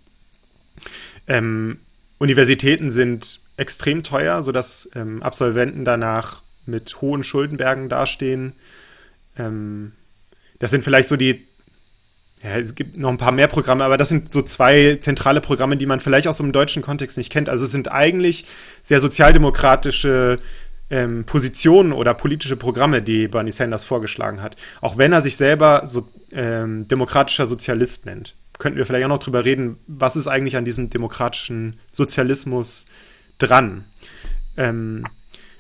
Ähm, 1.26 1.78
Universitäten 2.18 2.90
sind 2.90 3.40
extrem 3.56 4.02
teuer, 4.02 4.42
sodass 4.42 4.88
ähm, 4.95 5.23
Absolventen 5.23 5.85
danach 5.85 6.42
mit 6.64 7.00
hohen 7.00 7.23
Schuldenbergen 7.23 7.88
dastehen. 7.88 8.54
Ähm, 9.38 9.92
das 10.59 10.71
sind 10.71 10.85
vielleicht 10.85 11.09
so 11.09 11.16
die, 11.16 11.47
ja, 12.47 12.59
es 12.59 12.75
gibt 12.75 12.97
noch 12.97 13.11
ein 13.11 13.19
paar 13.19 13.33
mehr 13.33 13.49
Programme, 13.49 13.83
aber 13.83 13.99
das 13.99 14.09
sind 14.09 14.33
so 14.33 14.41
zwei 14.43 14.99
zentrale 15.00 15.41
Programme, 15.41 15.76
die 15.76 15.87
man 15.87 15.99
vielleicht 15.99 16.29
aus 16.29 16.37
dem 16.37 16.53
deutschen 16.53 16.83
Kontext 16.83 17.19
nicht 17.19 17.33
kennt. 17.33 17.49
Also 17.49 17.65
es 17.65 17.73
sind 17.73 17.91
eigentlich 17.91 18.45
sehr 18.83 19.00
sozialdemokratische 19.00 20.38
ähm, 20.88 21.25
Positionen 21.25 21.93
oder 21.93 22.15
politische 22.15 22.57
Programme, 22.57 23.03
die 23.03 23.26
Bernie 23.26 23.50
Sanders 23.50 23.85
vorgeschlagen 23.85 24.43
hat. 24.43 24.55
Auch 24.81 24.97
wenn 24.97 25.12
er 25.12 25.23
sich 25.23 25.37
selber 25.37 25.83
so 25.87 26.09
ähm, 26.31 26.87
demokratischer 26.87 27.47
Sozialist 27.47 28.07
nennt. 28.07 28.37
Könnten 28.59 28.79
wir 28.79 28.87
vielleicht 28.87 29.05
auch 29.05 29.11
noch 29.11 29.19
drüber 29.19 29.45
reden, 29.45 29.79
was 29.88 30.15
ist 30.15 30.29
eigentlich 30.29 30.57
an 30.57 30.65
diesem 30.65 30.88
demokratischen 30.88 31.76
Sozialismus 31.91 32.87
dran? 33.38 33.85
Ähm, 34.57 35.05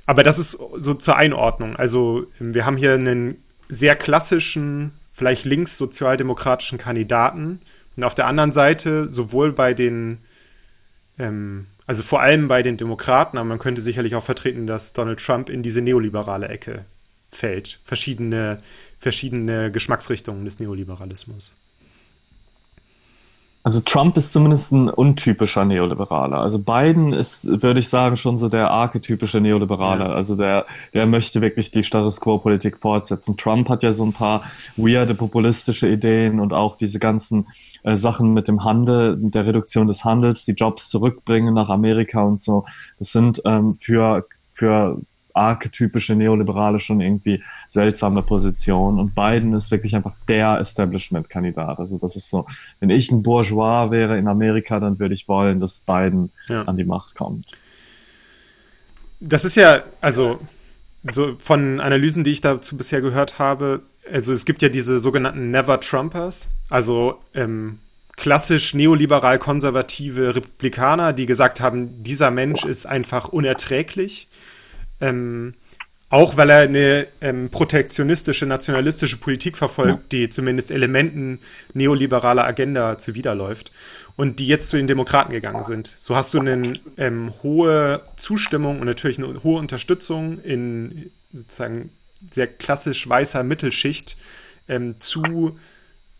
aber 0.06 0.22
das 0.22 0.38
ist 0.38 0.52
so 0.76 0.94
zur 0.94 1.16
Einordnung. 1.16 1.74
Also 1.74 2.26
wir 2.38 2.64
haben 2.64 2.76
hier 2.76 2.94
einen 2.94 3.42
sehr 3.68 3.96
klassischen, 3.96 4.92
vielleicht 5.16 5.46
links-sozialdemokratischen 5.46 6.78
Kandidaten. 6.78 7.60
Und 7.96 8.04
auf 8.04 8.14
der 8.14 8.26
anderen 8.26 8.52
Seite 8.52 9.10
sowohl 9.10 9.52
bei 9.52 9.72
den 9.72 10.18
ähm, 11.18 11.66
also 11.86 12.02
vor 12.02 12.20
allem 12.20 12.48
bei 12.48 12.62
den 12.62 12.76
Demokraten, 12.76 13.38
aber 13.38 13.46
man 13.46 13.58
könnte 13.58 13.80
sicherlich 13.80 14.16
auch 14.16 14.22
vertreten, 14.22 14.66
dass 14.66 14.92
Donald 14.92 15.24
Trump 15.24 15.48
in 15.48 15.62
diese 15.62 15.80
neoliberale 15.82 16.48
Ecke 16.48 16.84
fällt. 17.30 17.78
Verschiedene, 17.84 18.60
verschiedene 18.98 19.70
Geschmacksrichtungen 19.70 20.44
des 20.44 20.58
Neoliberalismus. 20.58 21.54
Also 23.66 23.80
Trump 23.80 24.16
ist 24.16 24.32
zumindest 24.32 24.70
ein 24.70 24.88
untypischer 24.88 25.64
Neoliberaler. 25.64 26.38
Also 26.38 26.60
Biden 26.60 27.12
ist, 27.12 27.48
würde 27.64 27.80
ich 27.80 27.88
sagen, 27.88 28.16
schon 28.16 28.38
so 28.38 28.48
der 28.48 28.70
archetypische 28.70 29.40
Neoliberale. 29.40 30.04
Ja. 30.04 30.12
Also 30.12 30.36
der, 30.36 30.66
der 30.94 31.06
möchte 31.06 31.40
wirklich 31.40 31.72
die 31.72 31.82
Status 31.82 32.20
Quo-Politik 32.20 32.78
fortsetzen. 32.78 33.36
Trump 33.36 33.68
hat 33.68 33.82
ja 33.82 33.92
so 33.92 34.04
ein 34.04 34.12
paar 34.12 34.44
weirde 34.76 35.16
populistische 35.16 35.88
Ideen 35.88 36.38
und 36.38 36.52
auch 36.52 36.76
diese 36.76 37.00
ganzen 37.00 37.48
äh, 37.82 37.96
Sachen 37.96 38.34
mit 38.34 38.46
dem 38.46 38.62
Handel, 38.62 39.16
der 39.18 39.46
Reduktion 39.46 39.88
des 39.88 40.04
Handels, 40.04 40.44
die 40.44 40.52
Jobs 40.52 40.88
zurückbringen 40.88 41.52
nach 41.52 41.68
Amerika 41.68 42.22
und 42.22 42.40
so. 42.40 42.66
Das 43.00 43.10
sind 43.10 43.42
ähm, 43.44 43.72
für, 43.72 44.28
für 44.52 45.00
archetypische 45.36 46.14
Neoliberale 46.14 46.80
schon 46.80 47.00
irgendwie 47.00 47.42
seltsame 47.68 48.22
Position. 48.22 48.98
Und 48.98 49.14
Biden 49.14 49.54
ist 49.54 49.70
wirklich 49.70 49.94
einfach 49.94 50.14
der 50.28 50.58
Establishment-Kandidat. 50.60 51.78
Also 51.78 51.98
das 51.98 52.16
ist 52.16 52.30
so, 52.30 52.46
wenn 52.80 52.90
ich 52.90 53.10
ein 53.10 53.22
Bourgeois 53.22 53.90
wäre 53.90 54.18
in 54.18 54.28
Amerika, 54.28 54.80
dann 54.80 54.98
würde 54.98 55.14
ich 55.14 55.28
wollen, 55.28 55.60
dass 55.60 55.80
Biden 55.80 56.30
ja. 56.48 56.62
an 56.62 56.76
die 56.76 56.84
Macht 56.84 57.14
kommt. 57.14 57.46
Das 59.20 59.44
ist 59.44 59.56
ja, 59.56 59.82
also 60.00 60.38
so 61.08 61.36
von 61.38 61.80
Analysen, 61.80 62.24
die 62.24 62.32
ich 62.32 62.40
dazu 62.40 62.76
bisher 62.76 63.00
gehört 63.00 63.38
habe, 63.38 63.82
also 64.12 64.32
es 64.32 64.44
gibt 64.44 64.62
ja 64.62 64.68
diese 64.68 64.98
sogenannten 64.98 65.50
Never 65.50 65.80
Trumpers, 65.80 66.48
also 66.68 67.20
ähm, 67.34 67.78
klassisch 68.16 68.74
neoliberal 68.74 69.38
konservative 69.38 70.34
Republikaner, 70.34 71.12
die 71.12 71.26
gesagt 71.26 71.60
haben, 71.60 72.02
dieser 72.02 72.30
Mensch 72.30 72.64
ist 72.64 72.86
einfach 72.86 73.28
unerträglich 73.28 74.26
ähm, 75.00 75.54
auch 76.08 76.36
weil 76.36 76.50
er 76.50 76.60
eine 76.60 77.08
ähm, 77.20 77.50
protektionistische, 77.50 78.46
nationalistische 78.46 79.16
Politik 79.16 79.56
verfolgt, 79.56 80.12
ja. 80.12 80.20
die 80.20 80.28
zumindest 80.28 80.70
Elementen 80.70 81.40
neoliberaler 81.74 82.46
Agenda 82.46 82.96
zuwiderläuft 82.96 83.72
und 84.14 84.38
die 84.38 84.46
jetzt 84.46 84.70
zu 84.70 84.76
den 84.76 84.86
Demokraten 84.86 85.32
gegangen 85.32 85.64
sind. 85.64 85.96
So 85.98 86.14
hast 86.14 86.32
du 86.32 86.40
eine 86.40 86.78
ähm, 86.96 87.32
hohe 87.42 88.02
Zustimmung 88.16 88.80
und 88.80 88.86
natürlich 88.86 89.18
eine 89.18 89.42
hohe 89.42 89.58
Unterstützung 89.58 90.40
in 90.42 91.10
sozusagen 91.32 91.90
sehr 92.30 92.46
klassisch 92.46 93.08
weißer 93.08 93.42
Mittelschicht 93.42 94.16
ähm, 94.68 95.00
zu, 95.00 95.58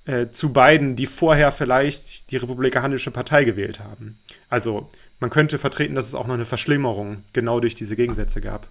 äh, 0.05 0.29
zu 0.31 0.53
beiden, 0.53 0.97
die 0.97 1.07
vorher 1.07 1.53
vielleicht 1.53 2.33
die 2.33 2.37
Republikanische 2.37 3.13
Partei 3.13 3.45
gewählt 3.45 3.79
haben. 3.81 4.19
Also 4.49 4.91
man 5.21 5.31
könnte 5.31 5.59
vertreten, 5.59 5.95
dass 5.95 6.07
es 6.07 6.15
auch 6.15 6.27
noch 6.27 6.35
eine 6.35 6.45
Verschlimmerung 6.45 7.25
genau 7.33 7.61
durch 7.61 7.75
diese 7.75 7.97
Gegensätze 7.97 8.41
gab. 8.41 8.69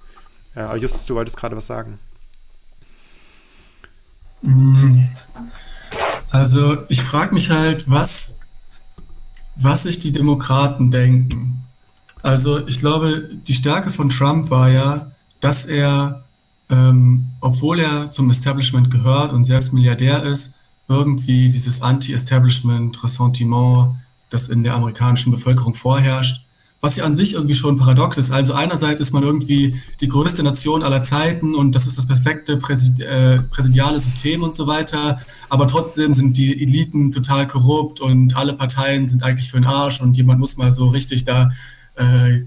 Ja, 0.55 0.75
Justus, 0.75 1.05
du 1.05 1.15
wolltest 1.15 1.37
gerade 1.37 1.57
was 1.57 1.65
sagen. 1.65 1.99
Also 6.31 6.77
ich 6.89 7.01
frage 7.01 7.33
mich 7.33 7.49
halt, 7.49 7.89
was, 7.89 8.39
was 9.55 9.83
sich 9.83 9.99
die 9.99 10.11
Demokraten 10.11 10.91
denken. 10.91 11.63
Also 12.21 12.65
ich 12.67 12.79
glaube, 12.79 13.29
die 13.47 13.53
Stärke 13.53 13.89
von 13.89 14.09
Trump 14.09 14.49
war 14.49 14.69
ja, 14.69 15.11
dass 15.39 15.65
er, 15.65 16.25
ähm, 16.69 17.29
obwohl 17.41 17.79
er 17.79 18.11
zum 18.11 18.29
Establishment 18.29 18.91
gehört 18.91 19.31
und 19.31 19.45
selbst 19.45 19.73
Milliardär 19.73 20.23
ist, 20.23 20.55
irgendwie 20.87 21.49
dieses 21.49 21.81
Anti-Establishment-Ressentiment 21.81 23.95
das 24.29 24.49
in 24.49 24.63
der 24.63 24.73
amerikanischen 24.73 25.31
Bevölkerung 25.31 25.73
vorherrscht, 25.73 26.45
was 26.81 26.95
ja 26.95 27.05
an 27.05 27.15
sich 27.15 27.33
irgendwie 27.33 27.55
schon 27.55 27.77
paradox 27.77 28.17
ist. 28.17 28.31
Also 28.31 28.53
einerseits 28.53 28.99
ist 28.99 29.11
man 29.11 29.23
irgendwie 29.23 29.81
die 30.01 30.07
größte 30.07 30.43
Nation 30.43 30.83
aller 30.83 31.01
Zeiten 31.01 31.55
und 31.55 31.73
das 31.73 31.87
ist 31.87 31.97
das 31.97 32.07
perfekte 32.07 32.57
Präsid 32.57 32.99
äh, 32.99 33.41
präsidiale 33.43 33.97
System 33.97 34.43
und 34.43 34.55
so 34.55 34.67
weiter, 34.67 35.19
aber 35.49 35.67
trotzdem 35.67 36.13
sind 36.13 36.37
die 36.37 36.61
Eliten 36.61 37.11
total 37.11 37.47
korrupt 37.47 38.01
und 38.01 38.35
alle 38.35 38.53
Parteien 38.53 39.07
sind 39.07 39.23
eigentlich 39.23 39.49
für 39.49 39.57
den 39.57 39.65
Arsch 39.65 40.01
und 40.01 40.17
jemand 40.17 40.39
muss 40.39 40.57
mal 40.57 40.71
so 40.71 40.87
richtig 40.87 41.25
da 41.25 41.49
äh, 41.95 42.41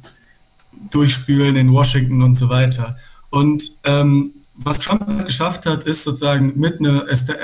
durchspülen 0.90 1.56
in 1.56 1.72
Washington 1.72 2.22
und 2.22 2.36
so 2.36 2.48
weiter. 2.48 2.96
Und 3.30 3.70
ähm, 3.84 4.34
was 4.54 4.80
Trump 4.80 5.24
geschafft 5.24 5.66
hat, 5.66 5.84
ist 5.84 6.04
sozusagen 6.04 6.58
mit 6.58 6.80
einem 6.80 7.02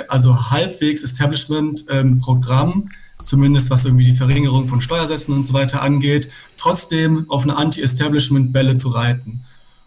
also 0.08 0.50
halbwegs 0.50 1.02
Establishment-Programm 1.02 2.72
ähm, 2.72 2.90
zumindest 3.24 3.70
was 3.70 3.84
irgendwie 3.84 4.04
die 4.04 4.16
Verringerung 4.16 4.68
von 4.68 4.80
Steuersätzen 4.80 5.34
und 5.34 5.44
so 5.44 5.52
weiter 5.52 5.82
angeht, 5.82 6.30
trotzdem 6.56 7.28
auf 7.28 7.42
eine 7.42 7.56
Anti-Establishment-Welle 7.56 8.76
zu 8.76 8.90
reiten. 8.90 9.44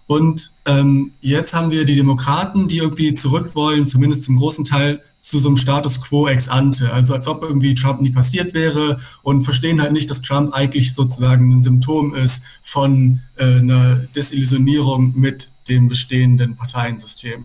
Und 0.07 0.51
ähm, 0.65 1.11
jetzt 1.19 1.53
haben 1.53 1.69
wir 1.69 1.83
die 1.83 1.95
Demokraten, 1.95 2.69
die 2.69 2.77
irgendwie 2.77 3.13
zurück 3.13 3.55
wollen, 3.55 3.87
zumindest 3.87 4.23
zum 4.23 4.37
großen 4.37 4.63
Teil 4.63 5.01
zu 5.19 5.37
so 5.37 5.49
einem 5.49 5.57
Status 5.57 6.01
quo 6.01 6.29
ex 6.29 6.47
ante. 6.47 6.93
Also 6.93 7.13
als 7.13 7.27
ob 7.27 7.43
irgendwie 7.43 7.73
Trump 7.73 8.01
nie 8.01 8.11
passiert 8.11 8.53
wäre 8.53 8.99
und 9.21 9.43
verstehen 9.43 9.81
halt 9.81 9.91
nicht, 9.91 10.09
dass 10.09 10.21
Trump 10.21 10.53
eigentlich 10.53 10.95
sozusagen 10.95 11.53
ein 11.53 11.59
Symptom 11.59 12.15
ist 12.15 12.43
von 12.63 13.19
äh, 13.35 13.57
einer 13.57 13.97
Desillusionierung 14.15 15.13
mit 15.13 15.51
dem 15.67 15.89
bestehenden 15.89 16.55
Parteiensystem. 16.55 17.43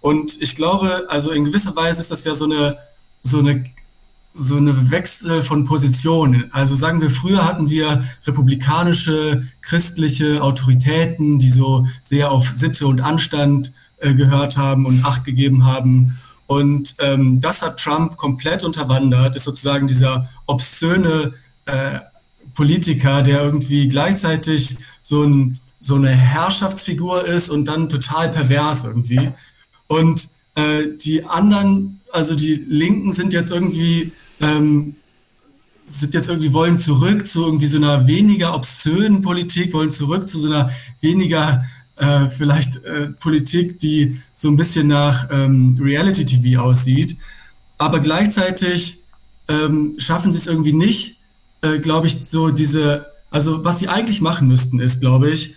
Und 0.00 0.40
ich 0.40 0.54
glaube, 0.54 1.06
also 1.08 1.32
in 1.32 1.44
gewisser 1.44 1.74
Weise 1.74 2.00
ist 2.00 2.12
das 2.12 2.22
ja 2.22 2.36
so 2.36 2.44
eine, 2.44 2.78
so 3.24 3.40
eine 3.40 3.64
so 4.36 4.56
eine 4.56 4.90
Wechsel 4.90 5.42
von 5.42 5.64
Positionen. 5.64 6.52
Also 6.52 6.74
sagen 6.74 7.00
wir, 7.00 7.10
früher 7.10 7.44
hatten 7.44 7.70
wir 7.70 8.04
republikanische, 8.24 9.46
christliche 9.62 10.42
Autoritäten, 10.42 11.38
die 11.38 11.50
so 11.50 11.86
sehr 12.00 12.30
auf 12.30 12.48
Sitte 12.54 12.86
und 12.86 13.00
Anstand 13.00 13.72
äh, 13.98 14.14
gehört 14.14 14.56
haben 14.56 14.86
und 14.86 15.04
Acht 15.04 15.24
gegeben 15.24 15.64
haben. 15.64 16.18
Und 16.46 16.96
ähm, 17.00 17.40
das 17.40 17.62
hat 17.62 17.80
Trump 17.80 18.16
komplett 18.16 18.62
unterwandert, 18.62 19.34
ist 19.34 19.44
sozusagen 19.44 19.86
dieser 19.86 20.28
obszöne 20.46 21.34
äh, 21.64 21.98
Politiker, 22.54 23.22
der 23.22 23.42
irgendwie 23.42 23.88
gleichzeitig 23.88 24.76
so, 25.02 25.24
ein, 25.24 25.58
so 25.80 25.96
eine 25.96 26.10
Herrschaftsfigur 26.10 27.26
ist 27.26 27.48
und 27.48 27.66
dann 27.66 27.88
total 27.88 28.30
pervers 28.30 28.84
irgendwie. 28.84 29.32
Und 29.88 30.28
äh, 30.54 30.84
die 31.00 31.24
anderen, 31.24 32.00
also 32.12 32.34
die 32.34 32.54
Linken 32.54 33.12
sind 33.12 33.32
jetzt 33.32 33.50
irgendwie 33.50 34.12
ähm, 34.40 34.96
sind 35.86 36.14
jetzt 36.14 36.28
irgendwie 36.28 36.52
wollen 36.52 36.78
zurück 36.78 37.26
zu 37.26 37.44
irgendwie 37.44 37.66
so 37.66 37.76
einer 37.76 38.06
weniger 38.06 38.54
obszönen 38.54 39.22
Politik, 39.22 39.72
wollen 39.72 39.90
zurück 39.90 40.26
zu 40.26 40.38
so 40.38 40.48
einer 40.48 40.70
weniger 41.00 41.64
äh, 41.96 42.28
vielleicht 42.28 42.84
äh, 42.84 43.08
Politik, 43.08 43.78
die 43.78 44.20
so 44.34 44.48
ein 44.48 44.56
bisschen 44.56 44.88
nach 44.88 45.28
ähm, 45.30 45.78
Reality 45.80 46.26
TV 46.26 46.60
aussieht. 46.60 47.16
Aber 47.78 48.00
gleichzeitig 48.00 49.00
ähm, 49.48 49.94
schaffen 49.98 50.32
sie 50.32 50.38
es 50.38 50.46
irgendwie 50.46 50.72
nicht, 50.72 51.20
äh, 51.62 51.78
glaube 51.78 52.06
ich, 52.08 52.26
so 52.26 52.50
diese, 52.50 53.06
also 53.30 53.64
was 53.64 53.78
sie 53.78 53.88
eigentlich 53.88 54.20
machen 54.20 54.48
müssten, 54.48 54.80
ist, 54.80 55.00
glaube 55.00 55.30
ich, 55.30 55.56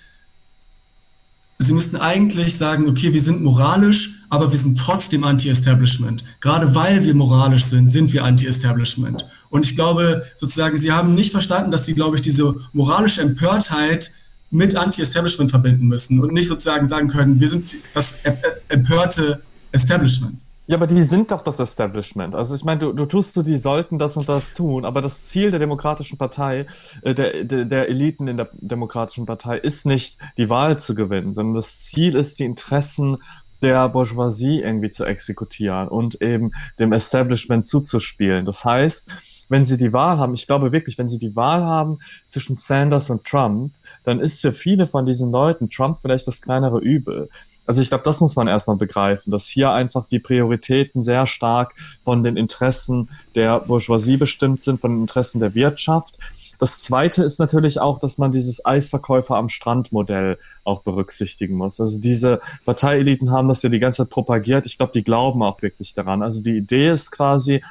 sie 1.57 1.73
müssten 1.73 1.97
eigentlich 1.97 2.55
sagen, 2.55 2.87
okay, 2.87 3.13
wir 3.13 3.21
sind 3.21 3.41
moralisch, 3.41 4.18
aber 4.29 4.51
wir 4.51 4.57
sind 4.57 4.77
trotzdem 4.77 5.23
Anti-Establishment. 5.23 6.23
Gerade 6.39 6.73
weil 6.75 7.03
wir 7.03 7.13
moralisch 7.13 7.65
sind, 7.65 7.91
sind 7.91 8.13
wir 8.13 8.23
Anti-Establishment. 8.23 9.25
Und 9.49 9.65
ich 9.65 9.75
glaube, 9.75 10.23
sozusagen, 10.35 10.77
sie 10.77 10.91
haben 10.91 11.15
nicht 11.15 11.31
verstanden, 11.31 11.71
dass 11.71 11.85
sie, 11.85 11.95
glaube 11.95 12.15
ich, 12.15 12.21
diese 12.21 12.55
moralische 12.73 13.21
Empörtheit 13.21 14.11
mit 14.51 14.75
Anti-Establishment 14.75 15.51
verbinden 15.51 15.87
müssen 15.87 16.19
und 16.19 16.33
nicht 16.33 16.47
sozusagen 16.47 16.85
sagen 16.85 17.07
können, 17.07 17.39
wir 17.39 17.47
sind 17.47 17.75
das 17.93 18.19
empörte 18.67 19.41
Establishment. 19.71 20.43
Ja, 20.69 20.77
aber 20.77 20.85
die 20.85 21.01
sind 21.01 21.31
doch 21.31 21.41
das 21.41 21.59
Establishment. 21.59 22.35
Also 22.35 22.53
ich 22.53 22.63
meine, 22.63 22.79
du, 22.79 22.93
du 22.93 23.07
tust 23.07 23.35
du, 23.35 23.41
die 23.41 23.57
sollten 23.57 23.97
das 23.97 24.17
und 24.17 24.29
das 24.29 24.53
tun, 24.53 24.85
aber 24.85 25.01
das 25.01 25.25
Ziel 25.25 25.49
der 25.49 25.59
Demokratischen 25.59 26.19
Partei, 26.19 26.67
äh, 27.01 27.15
der, 27.15 27.43
der 27.43 27.89
Eliten 27.89 28.27
in 28.27 28.37
der 28.37 28.51
Demokratischen 28.53 29.25
Partei 29.25 29.57
ist 29.57 29.87
nicht, 29.87 30.19
die 30.37 30.47
Wahl 30.47 30.77
zu 30.77 30.93
gewinnen, 30.93 31.33
sondern 31.33 31.55
das 31.55 31.85
Ziel 31.85 32.13
ist, 32.13 32.37
die 32.37 32.45
Interessen 32.45 33.17
der 33.61 33.89
Bourgeoisie 33.89 34.61
irgendwie 34.61 34.89
zu 34.89 35.05
exekutieren 35.05 35.87
und 35.87 36.21
eben 36.21 36.51
dem 36.77 36.93
Establishment 36.93 37.67
zuzuspielen. 37.67 38.45
Das 38.45 38.63
heißt, 38.63 39.09
wenn 39.49 39.65
sie 39.65 39.77
die 39.77 39.93
Wahl 39.93 40.17
haben, 40.17 40.33
ich 40.33 40.47
glaube 40.47 40.71
wirklich, 40.71 40.97
wenn 40.97 41.09
sie 41.09 41.17
die 41.17 41.35
Wahl 41.35 41.63
haben 41.63 41.99
zwischen 42.27 42.57
Sanders 42.57 43.09
und 43.09 43.25
Trump, 43.25 43.73
dann 44.03 44.19
ist 44.19 44.41
für 44.41 44.53
viele 44.53 44.87
von 44.87 45.05
diesen 45.05 45.31
Leuten 45.31 45.69
Trump 45.69 45.99
vielleicht 45.99 46.27
das 46.27 46.41
kleinere 46.41 46.79
Übel. 46.79 47.29
Also 47.65 47.81
ich 47.81 47.89
glaube, 47.89 48.03
das 48.03 48.19
muss 48.19 48.35
man 48.35 48.47
erstmal 48.47 48.77
begreifen, 48.77 49.29
dass 49.29 49.47
hier 49.47 49.71
einfach 49.71 50.07
die 50.07 50.17
Prioritäten 50.17 51.03
sehr 51.03 51.27
stark 51.27 51.75
von 52.03 52.23
den 52.23 52.35
Interessen 52.35 53.09
der 53.35 53.59
Bourgeoisie 53.59 54.17
bestimmt 54.17 54.63
sind, 54.63 54.81
von 54.81 54.91
den 54.91 55.01
Interessen 55.01 55.39
der 55.39 55.53
Wirtschaft. 55.53 56.17
Das 56.59 56.81
zweite 56.81 57.23
ist 57.23 57.39
natürlich 57.39 57.79
auch, 57.79 57.99
dass 57.99 58.17
man 58.17 58.31
dieses 58.31 58.65
Eisverkäufer 58.65 59.35
am 59.35 59.49
Strand 59.49 59.91
Modell 59.91 60.37
auch 60.65 60.81
berücksichtigen 60.81 61.55
muss. 61.55 61.79
Also 61.79 61.99
diese 61.99 62.41
Parteieliten 62.65 63.31
haben 63.31 63.47
das 63.47 63.63
ja 63.63 63.69
die 63.69 63.79
ganze 63.79 64.03
Zeit 64.03 64.09
propagiert. 64.09 64.65
Ich 64.65 64.77
glaube, 64.77 64.91
die 64.93 65.03
glauben 65.03 65.41
auch 65.41 65.61
wirklich 65.61 65.93
daran. 65.93 66.21
Also 66.21 66.43
die 66.43 66.57
Idee 66.57 66.89
ist 66.89 67.11
quasi, 67.11 67.63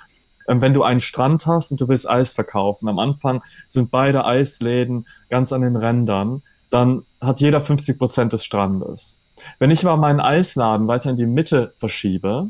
ähm, 0.49 0.63
wenn 0.63 0.73
du 0.73 0.83
einen 0.83 1.01
Strand 1.01 1.47
hast 1.47 1.71
und 1.71 1.81
du 1.81 1.89
willst 1.89 2.09
Eis 2.09 2.33
verkaufen, 2.33 2.89
am 2.89 2.99
Anfang 2.99 3.43
sind 3.69 3.91
beide 3.91 4.25
Eisläden 4.25 5.07
ganz 5.29 5.53
an 5.53 5.61
den 5.61 5.77
Rändern, 5.77 6.43
dann 6.71 7.03
hat 7.21 7.41
jeder 7.41 7.61
50 7.61 7.99
Prozent 7.99 8.33
des 8.33 8.45
Strandes. 8.45 9.21
Wenn 9.59 9.71
ich 9.71 9.85
aber 9.85 9.97
meinen 9.97 10.21
Eisladen 10.21 10.89
weiter 10.89 11.11
in 11.11 11.17
die 11.17 11.27
Mitte 11.27 11.75
verschiebe, 11.79 12.49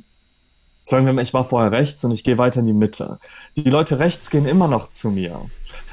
sagen 0.87 1.05
wir 1.05 1.13
mal, 1.13 1.23
ich 1.23 1.35
war 1.35 1.45
vorher 1.45 1.73
rechts 1.73 2.03
und 2.05 2.13
ich 2.13 2.25
gehe 2.25 2.39
weiter 2.39 2.61
in 2.61 2.67
die 2.67 2.73
Mitte. 2.73 3.19
Die 3.57 3.69
Leute 3.69 3.99
rechts 3.99 4.31
gehen 4.31 4.47
immer 4.47 4.69
noch 4.69 4.89
zu 4.89 5.11
mir. 5.11 5.41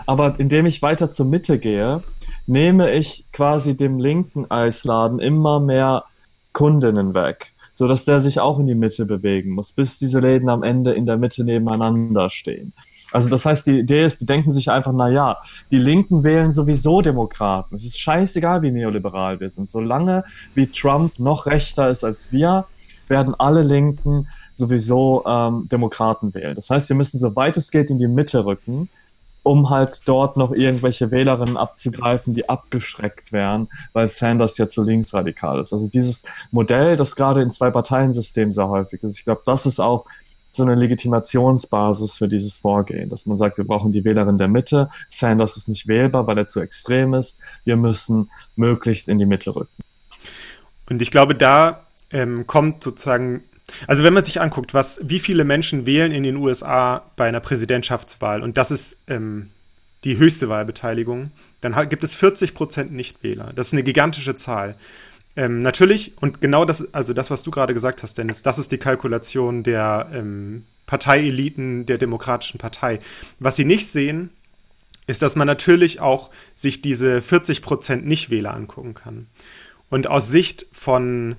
Aber 0.06 0.40
indem 0.40 0.66
ich 0.66 0.82
weiter 0.82 1.10
zur 1.10 1.26
Mitte 1.26 1.60
gehe, 1.60 2.04
nehme 2.48 2.92
ich 2.92 3.26
quasi 3.32 3.76
dem 3.76 4.00
linken 4.00 4.50
Eisladen 4.50 5.20
immer 5.20 5.60
mehr 5.60 6.06
Kundinnen 6.54 7.14
weg, 7.14 7.54
so 7.74 7.88
dass 7.88 8.06
der 8.06 8.22
sich 8.22 8.40
auch 8.40 8.60
in 8.60 8.68
die 8.68 8.76
Mitte 8.76 9.06
bewegen 9.06 9.52
muss, 9.52 9.72
bis 9.72 9.98
diese 9.98 10.20
Läden 10.20 10.50
am 10.50 10.64
Ende 10.64 10.94
in 10.94 11.06
der 11.06 11.18
Mitte 11.18 11.44
nebeneinander 11.44 12.30
stehen. 12.30 12.74
Also 13.12 13.30
das 13.30 13.46
heißt, 13.46 13.68
die 13.68 13.80
Idee 13.80 14.06
ist, 14.06 14.22
die 14.22 14.26
denken 14.26 14.52
sich 14.52 14.70
einfach, 14.70 14.92
na 14.94 15.10
ja, 15.10 15.38
die 15.72 15.78
Linken 15.78 16.24
wählen 16.24 16.52
sowieso 16.52 17.02
Demokraten. 17.02 17.76
Es 17.76 17.86
ist 17.86 18.00
scheißegal, 18.00 18.62
wie 18.62 18.72
neoliberal 18.72 19.40
wir 19.40 19.50
sind. 19.50 19.70
Solange 19.70 20.24
wie 20.54 20.68
Trump 20.68 21.18
noch 21.20 21.46
rechter 21.46 21.90
ist 21.90 22.04
als 22.04 22.32
wir, 22.32 22.66
werden 23.08 23.36
alle 23.36 23.64
Linken 23.64 24.28
sowieso 24.54 25.24
ähm, 25.26 25.68
Demokraten 25.72 26.34
wählen. 26.34 26.56
Das 26.56 26.70
heißt, 26.70 26.90
wir 26.90 26.96
müssen 26.96 27.18
so 27.18 27.36
weit 27.36 27.58
es 27.58 27.72
geht 27.72 27.90
in 27.90 28.00
die 28.00 28.08
Mitte 28.08 28.46
rücken, 28.46 28.90
um 29.46 29.70
halt 29.70 30.02
dort 30.06 30.38
noch 30.38 30.52
irgendwelche 30.52 31.12
Wählerinnen 31.12 31.56
abzugreifen, 31.56 32.34
die 32.34 32.50
abgeschreckt 32.50 33.32
wären, 33.32 33.70
weil 33.94 34.08
Sanders 34.08 34.58
ja 34.58 34.68
zu 34.68 34.82
linksradikal 34.82 35.62
ist. 35.62 35.72
Also 35.72 35.88
dieses 35.88 36.24
Modell, 36.50 36.98
das 36.98 37.16
gerade 37.16 37.44
in 37.44 37.52
zwei 37.52 37.70
Parteiensystemen 37.70 38.52
sehr 38.52 38.68
häufig 38.68 39.04
ist, 39.04 39.20
ich 39.20 39.24
glaube, 39.24 39.44
das 39.46 39.68
ist 39.68 39.80
auch 39.80 40.06
so 40.52 40.64
eine 40.64 40.74
Legitimationsbasis 40.74 42.18
für 42.18 42.28
dieses 42.28 42.58
Vorgehen, 42.58 43.10
dass 43.10 43.28
man 43.28 43.38
sagt, 43.38 43.58
wir 43.58 43.68
brauchen 43.68 43.92
die 43.92 44.04
Wählerin 44.04 44.40
der 44.40 44.48
Mitte. 44.48 44.90
Sanders 45.10 45.58
ist 45.58 45.70
nicht 45.70 45.88
wählbar, 45.88 46.26
weil 46.26 46.40
er 46.40 46.48
zu 46.48 46.60
extrem 46.60 47.14
ist. 47.14 47.40
Wir 47.66 47.76
müssen 47.76 48.32
möglichst 48.56 49.08
in 49.10 49.20
die 49.20 49.28
Mitte 49.28 49.56
rücken. 49.56 49.84
Und 50.90 51.04
ich 51.04 51.12
glaube, 51.12 51.36
da 51.36 51.84
ähm, 52.10 52.48
kommt 52.48 52.84
sozusagen, 52.84 53.44
also 53.88 54.04
wenn 54.04 54.14
man 54.14 54.24
sich 54.24 54.42
anguckt, 54.42 54.74
was, 54.74 55.00
wie 55.04 55.20
viele 55.20 55.44
Menschen 55.44 55.86
wählen 55.86 56.12
in 56.12 56.24
den 56.24 56.36
USA 56.36 57.04
bei 57.16 57.28
einer 57.28 57.40
Präsidentschaftswahl, 57.40 58.42
und 58.42 58.58
das 58.58 58.72
ist 58.72 59.00
ähm, 59.08 59.50
die 60.04 60.18
höchste 60.18 60.50
Wahlbeteiligung, 60.50 61.32
dann 61.62 61.90
gibt 61.90 62.04
es 62.04 62.14
40 62.16 62.54
Prozent 62.54 62.92
Nichtwähler. 62.92 63.52
Das 63.56 63.68
ist 63.68 63.74
eine 63.74 63.84
gigantische 63.84 64.36
Zahl. 64.36 64.76
Ähm, 65.36 65.62
natürlich, 65.62 66.14
und 66.22 66.42
genau 66.42 66.64
das, 66.64 66.94
also 66.94 67.14
das, 67.14 67.30
was 67.30 67.44
du 67.44 67.52
gerade 67.52 67.74
gesagt 67.74 68.04
hast, 68.04 68.18
Dennis, 68.18 68.42
das 68.42 68.58
ist 68.58 68.72
die 68.72 68.78
Kalkulation 68.78 69.64
der 69.64 70.10
ähm, 70.14 70.64
Parteieliten 70.86 71.86
der 71.86 71.98
Demokratischen 71.98 72.58
Partei. 72.58 73.00
Was 73.40 73.56
sie 73.56 73.66
nicht 73.66 73.88
sehen, 73.88 74.30
ist, 75.08 75.22
dass 75.22 75.36
man 75.36 75.48
natürlich 75.48 76.00
auch 76.00 76.30
sich 76.56 76.82
diese 76.82 77.22
40 77.22 77.62
Prozent 77.62 78.06
Nichtwähler 78.06 78.54
angucken 78.54 78.94
kann. 78.94 79.28
Und 79.90 80.08
aus 80.08 80.30
Sicht 80.30 80.68
von, 80.72 81.36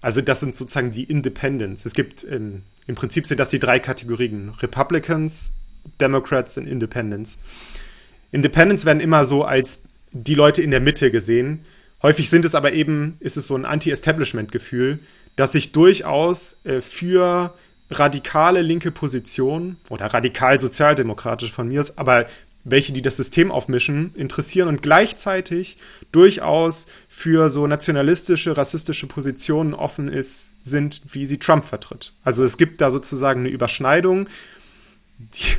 also 0.00 0.20
das 0.20 0.40
sind 0.40 0.54
sozusagen 0.54 0.92
die 0.92 1.04
Independents. 1.04 1.84
Es 1.84 1.92
gibt, 1.92 2.24
ähm, 2.24 2.62
im 2.86 2.94
Prinzip 2.94 3.26
sind 3.26 3.38
das 3.38 3.50
die 3.50 3.58
drei 3.58 3.78
Kategorien. 3.78 4.50
Republicans, 4.60 5.52
Democrats 6.00 6.56
und 6.58 6.66
Independents. 6.66 7.38
Independents 8.30 8.84
werden 8.84 9.00
immer 9.00 9.24
so 9.24 9.44
als 9.44 9.82
die 10.12 10.34
Leute 10.34 10.62
in 10.62 10.70
der 10.70 10.80
Mitte 10.80 11.10
gesehen, 11.10 11.64
Häufig 12.02 12.30
sind 12.30 12.44
es 12.44 12.54
aber 12.54 12.72
eben, 12.72 13.16
ist 13.18 13.36
es 13.36 13.48
so 13.48 13.56
ein 13.56 13.64
Anti-Establishment-Gefühl, 13.64 15.00
das 15.34 15.52
sich 15.52 15.72
durchaus 15.72 16.58
äh, 16.64 16.80
für 16.80 17.54
radikale 17.90 18.62
linke 18.62 18.90
Positionen 18.90 19.78
oder 19.88 20.06
radikal 20.06 20.60
sozialdemokratisch 20.60 21.50
von 21.50 21.68
mir 21.68 21.80
ist, 21.80 21.98
aber 21.98 22.26
welche, 22.70 22.92
die 22.92 23.02
das 23.02 23.16
System 23.16 23.50
aufmischen, 23.50 24.12
interessieren 24.14 24.68
und 24.68 24.82
gleichzeitig 24.82 25.78
durchaus 26.12 26.86
für 27.08 27.50
so 27.50 27.66
nationalistische, 27.66 28.56
rassistische 28.56 29.06
Positionen 29.06 29.74
offen 29.74 30.08
ist, 30.08 30.52
sind, 30.64 31.02
wie 31.12 31.26
sie 31.26 31.38
Trump 31.38 31.64
vertritt. 31.64 32.12
Also 32.22 32.44
es 32.44 32.56
gibt 32.56 32.80
da 32.80 32.90
sozusagen 32.90 33.40
eine 33.40 33.48
Überschneidung, 33.48 34.28
die, 35.18 35.56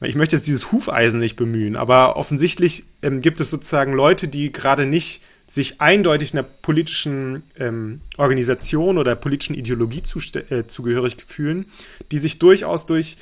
ich 0.06 0.14
möchte 0.14 0.36
jetzt 0.36 0.46
dieses 0.46 0.72
Hufeisen 0.72 1.20
nicht 1.20 1.36
bemühen, 1.36 1.76
aber 1.76 2.16
offensichtlich 2.16 2.84
ähm, 3.02 3.20
gibt 3.20 3.40
es 3.40 3.50
sozusagen 3.50 3.92
Leute, 3.92 4.28
die 4.28 4.52
gerade 4.52 4.86
nicht 4.86 5.22
sich 5.46 5.80
eindeutig 5.80 6.32
einer 6.32 6.42
politischen 6.42 7.44
ähm, 7.56 8.00
Organisation 8.16 8.98
oder 8.98 9.14
politischen 9.14 9.54
Ideologie 9.54 10.02
zu, 10.02 10.18
äh, 10.18 10.66
zugehörig 10.66 11.16
fühlen, 11.24 11.66
die 12.10 12.18
sich 12.18 12.38
durchaus 12.38 12.86
durch, 12.86 13.16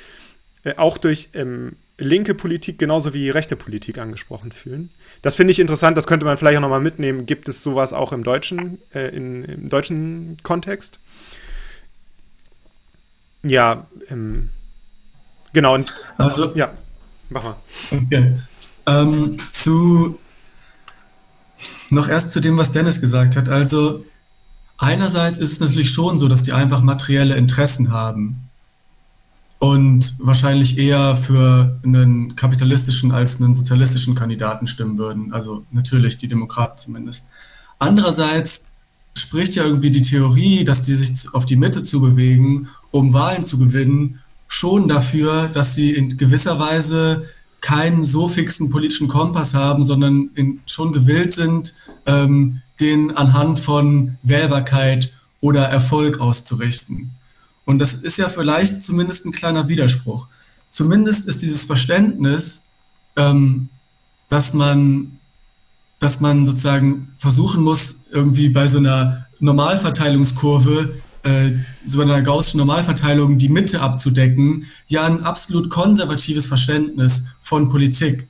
äh, 0.63 0.75
auch 0.75 0.97
durch 0.97 1.29
ähm, 1.33 1.73
linke 1.97 2.35
Politik 2.35 2.77
genauso 2.77 3.13
wie 3.13 3.29
rechte 3.29 3.55
Politik 3.55 3.97
angesprochen 3.97 4.51
fühlen. 4.51 4.89
Das 5.21 5.35
finde 5.35 5.51
ich 5.51 5.59
interessant, 5.59 5.97
das 5.97 6.07
könnte 6.07 6.25
man 6.25 6.37
vielleicht 6.37 6.57
auch 6.57 6.61
nochmal 6.61 6.81
mitnehmen. 6.81 7.25
Gibt 7.25 7.47
es 7.47 7.63
sowas 7.63 7.93
auch 7.93 8.11
im 8.11 8.23
deutschen, 8.23 8.79
äh, 8.93 9.15
in, 9.15 9.43
im 9.45 9.69
deutschen 9.69 10.37
Kontext? 10.43 10.99
Ja, 13.43 13.87
ähm, 14.09 14.49
genau, 15.53 15.75
und 15.75 15.93
also, 16.17 16.53
ja, 16.55 16.73
mach 17.29 17.43
mal. 17.43 17.55
Okay. 17.91 18.35
Ähm, 18.87 19.37
zu 19.49 20.19
noch 21.89 22.09
erst 22.09 22.31
zu 22.31 22.39
dem, 22.39 22.57
was 22.57 22.71
Dennis 22.71 22.99
gesagt 22.99 23.35
hat. 23.35 23.49
Also 23.49 24.05
einerseits 24.77 25.39
ist 25.39 25.51
es 25.51 25.59
natürlich 25.59 25.91
schon 25.91 26.17
so, 26.17 26.27
dass 26.27 26.43
die 26.43 26.51
einfach 26.51 26.81
materielle 26.81 27.35
Interessen 27.35 27.91
haben 27.91 28.44
und 29.65 30.19
wahrscheinlich 30.19 30.77
eher 30.77 31.17
für 31.17 31.79
einen 31.83 32.35
kapitalistischen 32.35 33.11
als 33.11 33.41
einen 33.41 33.55
sozialistischen 33.55 34.13
Kandidaten 34.13 34.67
stimmen 34.67 34.99
würden. 34.99 35.33
Also 35.33 35.65
natürlich 35.71 36.19
die 36.19 36.27
Demokraten 36.27 36.77
zumindest. 36.77 37.29
Andererseits 37.79 38.73
spricht 39.15 39.55
ja 39.55 39.63
irgendwie 39.63 39.89
die 39.89 40.03
Theorie, 40.03 40.63
dass 40.65 40.83
die 40.83 40.93
sich 40.93 41.33
auf 41.33 41.47
die 41.47 41.55
Mitte 41.55 41.81
zu 41.81 41.99
bewegen, 41.99 42.67
um 42.91 43.13
Wahlen 43.13 43.43
zu 43.43 43.57
gewinnen, 43.57 44.19
schon 44.47 44.87
dafür, 44.87 45.47
dass 45.47 45.73
sie 45.73 45.91
in 45.91 46.15
gewisser 46.15 46.59
Weise 46.59 47.25
keinen 47.61 48.03
so 48.03 48.27
fixen 48.27 48.69
politischen 48.69 49.07
Kompass 49.07 49.55
haben, 49.55 49.83
sondern 49.83 50.29
in, 50.35 50.59
schon 50.67 50.93
gewillt 50.93 51.31
sind, 51.31 51.73
ähm, 52.05 52.61
den 52.79 53.17
anhand 53.17 53.57
von 53.57 54.17
Wählbarkeit 54.21 55.11
oder 55.41 55.63
Erfolg 55.63 56.19
auszurichten. 56.19 57.15
Und 57.65 57.79
das 57.79 57.95
ist 57.95 58.17
ja 58.17 58.29
vielleicht 58.29 58.83
zumindest 58.83 59.25
ein 59.25 59.31
kleiner 59.31 59.67
Widerspruch. 59.67 60.27
Zumindest 60.69 61.27
ist 61.27 61.41
dieses 61.41 61.63
Verständnis, 61.63 62.65
ähm, 63.15 63.69
dass 64.29 64.53
man, 64.53 65.19
dass 65.99 66.19
man 66.19 66.45
sozusagen 66.45 67.11
versuchen 67.15 67.63
muss, 67.63 68.05
irgendwie 68.11 68.49
bei 68.49 68.67
so 68.67 68.77
einer 68.77 69.25
Normalverteilungskurve, 69.39 70.93
äh, 71.23 71.51
so 71.85 72.01
einer 72.01 72.21
gaußschen 72.21 72.57
Normalverteilung 72.57 73.37
die 73.37 73.49
Mitte 73.49 73.81
abzudecken, 73.81 74.65
ja 74.87 75.05
ein 75.05 75.23
absolut 75.23 75.69
konservatives 75.69 76.47
Verständnis 76.47 77.27
von 77.41 77.69
Politik. 77.69 78.27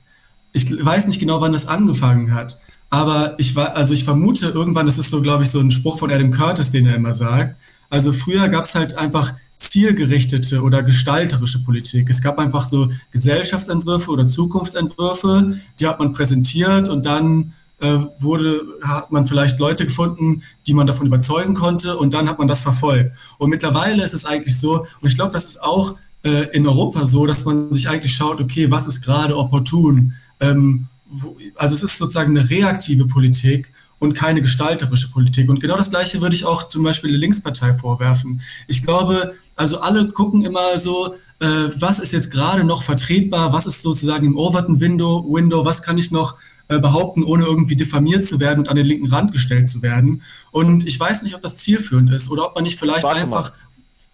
Ich 0.53 0.71
weiß 0.83 1.07
nicht 1.07 1.19
genau, 1.19 1.41
wann 1.41 1.53
das 1.53 1.67
angefangen 1.67 2.33
hat, 2.33 2.59
aber 2.89 3.35
ich 3.39 3.55
war, 3.55 3.75
also 3.75 3.93
ich 3.93 4.05
vermute 4.05 4.47
irgendwann, 4.47 4.85
das 4.85 4.97
ist 4.97 5.09
so, 5.09 5.21
glaube 5.21 5.43
ich, 5.43 5.51
so 5.51 5.59
ein 5.59 5.71
Spruch 5.71 5.99
von 5.99 6.11
Adam 6.11 6.31
Curtis, 6.31 6.71
den 6.71 6.85
er 6.85 6.95
immer 6.95 7.13
sagt, 7.13 7.57
also 7.89 8.13
früher 8.13 8.47
gab 8.49 8.65
es 8.65 8.75
halt 8.75 8.97
einfach 8.97 9.33
zielgerichtete 9.57 10.61
oder 10.61 10.83
gestalterische 10.83 11.63
Politik. 11.63 12.09
Es 12.09 12.21
gab 12.21 12.39
einfach 12.39 12.65
so 12.65 12.87
Gesellschaftsentwürfe 13.11 14.11
oder 14.11 14.27
Zukunftsentwürfe, 14.27 15.57
die 15.79 15.87
hat 15.87 15.99
man 15.99 16.11
präsentiert 16.11 16.89
und 16.89 17.05
dann 17.05 17.53
äh, 17.79 17.99
wurde, 18.19 18.61
hat 18.81 19.11
man 19.11 19.25
vielleicht 19.25 19.59
Leute 19.59 19.85
gefunden, 19.85 20.43
die 20.67 20.73
man 20.73 20.87
davon 20.87 21.07
überzeugen 21.07 21.53
konnte 21.53 21.97
und 21.97 22.13
dann 22.13 22.29
hat 22.29 22.39
man 22.39 22.47
das 22.47 22.61
verfolgt. 22.61 23.15
Und 23.37 23.49
mittlerweile 23.49 24.03
ist 24.03 24.13
es 24.13 24.25
eigentlich 24.25 24.57
so, 24.57 24.85
und 25.01 25.07
ich 25.07 25.15
glaube, 25.15 25.33
das 25.33 25.45
ist 25.45 25.61
auch 25.61 25.95
äh, 26.23 26.49
in 26.55 26.65
Europa 26.67 27.05
so, 27.05 27.25
dass 27.25 27.45
man 27.45 27.71
sich 27.71 27.89
eigentlich 27.89 28.15
schaut, 28.15 28.41
okay, 28.41 28.71
was 28.71 28.87
ist 28.87 29.01
gerade 29.01 29.37
opportun? 29.37 30.13
Ähm, 30.39 30.87
wo, 31.07 31.37
also 31.55 31.75
es 31.75 31.83
ist 31.83 31.97
sozusagen 31.97 32.37
eine 32.37 32.49
reaktive 32.49 33.07
Politik 33.07 33.71
und 33.99 34.13
keine 34.13 34.41
gestalterische 34.41 35.11
Politik. 35.11 35.49
Und 35.49 35.59
genau 35.59 35.77
das 35.77 35.89
Gleiche 35.89 36.21
würde 36.21 36.35
ich 36.35 36.45
auch 36.45 36.67
zum 36.67 36.83
Beispiel 36.83 37.11
der 37.11 37.19
Linkspartei 37.19 37.73
vorwerfen. 37.73 38.41
Ich 38.67 38.83
glaube, 38.83 39.33
also 39.55 39.79
alle 39.79 40.09
gucken 40.11 40.43
immer 40.43 40.77
so, 40.77 41.15
äh, 41.39 41.47
was 41.79 41.99
ist 41.99 42.11
jetzt 42.11 42.31
gerade 42.31 42.63
noch 42.63 42.83
vertretbar, 42.83 43.53
was 43.53 43.65
ist 43.65 43.81
sozusagen 43.81 44.25
im 44.25 44.37
Overton 44.37 44.79
Window, 44.79 45.25
Window, 45.27 45.65
was 45.65 45.83
kann 45.83 45.97
ich 45.97 46.11
noch 46.11 46.37
äh, 46.67 46.79
behaupten, 46.79 47.23
ohne 47.23 47.43
irgendwie 47.43 47.75
diffamiert 47.75 48.25
zu 48.25 48.39
werden 48.39 48.59
und 48.59 48.69
an 48.69 48.75
den 48.75 48.85
linken 48.85 49.07
Rand 49.07 49.31
gestellt 49.31 49.69
zu 49.69 49.81
werden. 49.81 50.23
Und 50.51 50.85
ich 50.87 50.99
weiß 50.99 51.23
nicht, 51.23 51.35
ob 51.35 51.41
das 51.41 51.57
zielführend 51.57 52.11
ist 52.11 52.29
oder 52.29 52.47
ob 52.47 52.55
man 52.55 52.63
nicht 52.63 52.79
vielleicht 52.79 53.03
Warte 53.03 53.21
einfach, 53.21 53.51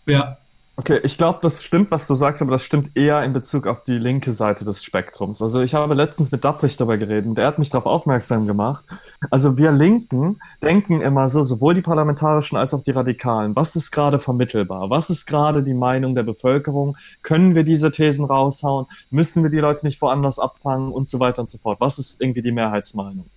mal. 0.06 0.14
ja, 0.14 0.38
Okay, 0.78 1.02
ich 1.04 1.18
glaube, 1.18 1.40
das 1.42 1.64
stimmt, 1.64 1.92
was 1.92 2.08
du 2.08 2.14
sagst, 2.14 2.42
aber 2.42 2.52
das 2.52 2.64
stimmt 2.64 2.96
eher 2.96 3.22
in 3.24 3.34
Bezug 3.34 3.68
auf 3.68 3.84
die 3.84 3.98
linke 3.98 4.32
Seite 4.32 4.64
des 4.64 4.84
Spektrums. 4.84 5.42
Also 5.42 5.60
ich 5.60 5.74
habe 5.74 5.94
letztens 5.94 6.32
mit 6.32 6.46
Dapprich 6.46 6.78
darüber 6.78 6.98
geredet 6.98 7.28
und 7.28 7.38
er 7.38 7.48
hat 7.48 7.60
mich 7.60 7.70
darauf 7.70 7.86
aufmerksam 7.86 8.48
gemacht. 8.48 8.86
Also 9.30 9.58
wir 9.58 9.72
Linken 9.74 10.40
denken 10.64 11.02
immer 11.02 11.28
so, 11.28 11.44
sowohl 11.44 11.74
die 11.74 11.82
Parlamentarischen 11.82 12.58
als 12.58 12.74
auch 12.74 12.82
die 12.82 12.92
Radikalen. 12.92 13.54
Was 13.56 13.76
ist 13.76 13.92
gerade 13.92 14.18
vermittelbar? 14.18 14.90
Was 14.90 15.10
ist 15.10 15.26
gerade 15.26 15.62
die 15.62 15.74
Meinung 15.74 16.16
der 16.16 16.24
Bevölkerung? 16.24 16.96
Können 17.22 17.54
wir 17.54 17.64
diese 17.64 17.92
Thesen 17.92 18.24
raushauen? 18.24 18.88
Müssen 19.10 19.44
wir 19.44 19.50
die 19.50 19.60
Leute 19.60 19.86
nicht 19.86 20.02
woanders 20.02 20.40
abfangen 20.40 20.94
und 20.94 21.10
so 21.10 21.20
weiter 21.20 21.42
und 21.42 21.50
so 21.50 21.58
fort? 21.58 21.82
Was 21.82 22.00
ist 22.00 22.22
irgendwie 22.22 22.42
die 22.42 22.54
Mehrheitsmeinung? 22.54 23.30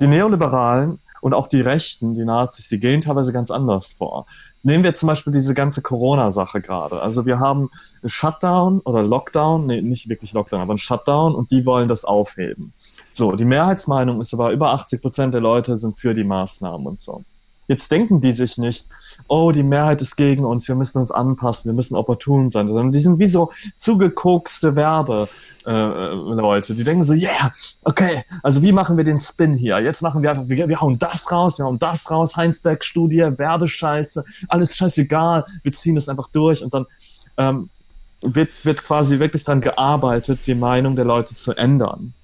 Die 0.00 0.06
Neoliberalen 0.06 1.00
und 1.20 1.34
auch 1.34 1.48
die 1.48 1.60
Rechten, 1.60 2.14
die 2.14 2.24
Nazis, 2.24 2.68
die 2.68 2.78
gehen 2.78 3.00
teilweise 3.00 3.32
ganz 3.32 3.50
anders 3.50 3.92
vor. 3.92 4.26
Nehmen 4.62 4.84
wir 4.84 4.94
zum 4.94 5.06
Beispiel 5.06 5.32
diese 5.32 5.54
ganze 5.54 5.82
Corona-Sache 5.82 6.60
gerade. 6.60 7.00
Also 7.00 7.26
wir 7.26 7.38
haben 7.38 7.70
Shutdown 8.04 8.80
oder 8.80 9.02
Lockdown, 9.02 9.66
nee, 9.66 9.80
nicht 9.80 10.08
wirklich 10.08 10.32
Lockdown, 10.32 10.60
aber 10.60 10.74
ein 10.74 10.78
Shutdown 10.78 11.34
und 11.34 11.50
die 11.50 11.64
wollen 11.64 11.88
das 11.88 12.04
aufheben. 12.04 12.72
So, 13.12 13.32
die 13.32 13.44
Mehrheitsmeinung 13.44 14.20
ist 14.20 14.34
aber 14.34 14.50
über 14.50 14.72
80 14.72 15.00
Prozent 15.00 15.34
der 15.34 15.40
Leute 15.40 15.76
sind 15.76 15.98
für 15.98 16.14
die 16.14 16.24
Maßnahmen 16.24 16.86
und 16.86 17.00
so. 17.00 17.22
Jetzt 17.68 17.92
denken 17.92 18.20
die 18.22 18.32
sich 18.32 18.56
nicht, 18.56 18.88
oh, 19.28 19.52
die 19.52 19.62
Mehrheit 19.62 20.00
ist 20.00 20.16
gegen 20.16 20.44
uns, 20.44 20.66
wir 20.68 20.74
müssen 20.74 20.98
uns 20.98 21.10
anpassen, 21.10 21.70
wir 21.70 21.74
müssen 21.74 21.96
opportun 21.96 22.48
sein, 22.48 22.66
sondern 22.66 22.92
die 22.92 22.98
sind 22.98 23.18
wie 23.18 23.28
so 23.28 23.52
zugekokste 23.76 24.74
Werbe, 24.74 25.28
äh, 25.66 25.70
Leute. 25.70 26.74
Die 26.74 26.82
denken 26.82 27.04
so, 27.04 27.12
yeah, 27.12 27.52
okay, 27.84 28.24
also 28.42 28.62
wie 28.62 28.72
machen 28.72 28.96
wir 28.96 29.04
den 29.04 29.18
Spin 29.18 29.52
hier? 29.52 29.78
Jetzt 29.80 30.00
machen 30.00 30.22
wir 30.22 30.30
einfach, 30.30 30.48
wir, 30.48 30.68
wir 30.68 30.80
hauen 30.80 30.98
das 30.98 31.30
raus, 31.30 31.58
wir 31.58 31.66
hauen 31.66 31.78
das 31.78 32.10
raus, 32.10 32.36
Heinsberg-Studie, 32.36 33.38
Werbescheiße, 33.38 34.24
alles 34.48 34.74
scheißegal, 34.74 35.44
wir 35.62 35.72
ziehen 35.72 35.94
das 35.94 36.08
einfach 36.08 36.28
durch 36.28 36.64
und 36.64 36.72
dann 36.72 36.86
ähm, 37.36 37.68
wird, 38.22 38.50
wird 38.64 38.82
quasi 38.82 39.18
wirklich 39.18 39.44
dran 39.44 39.60
gearbeitet, 39.60 40.40
die 40.46 40.54
Meinung 40.54 40.96
der 40.96 41.04
Leute 41.04 41.34
zu 41.34 41.52
ändern. 41.52 42.14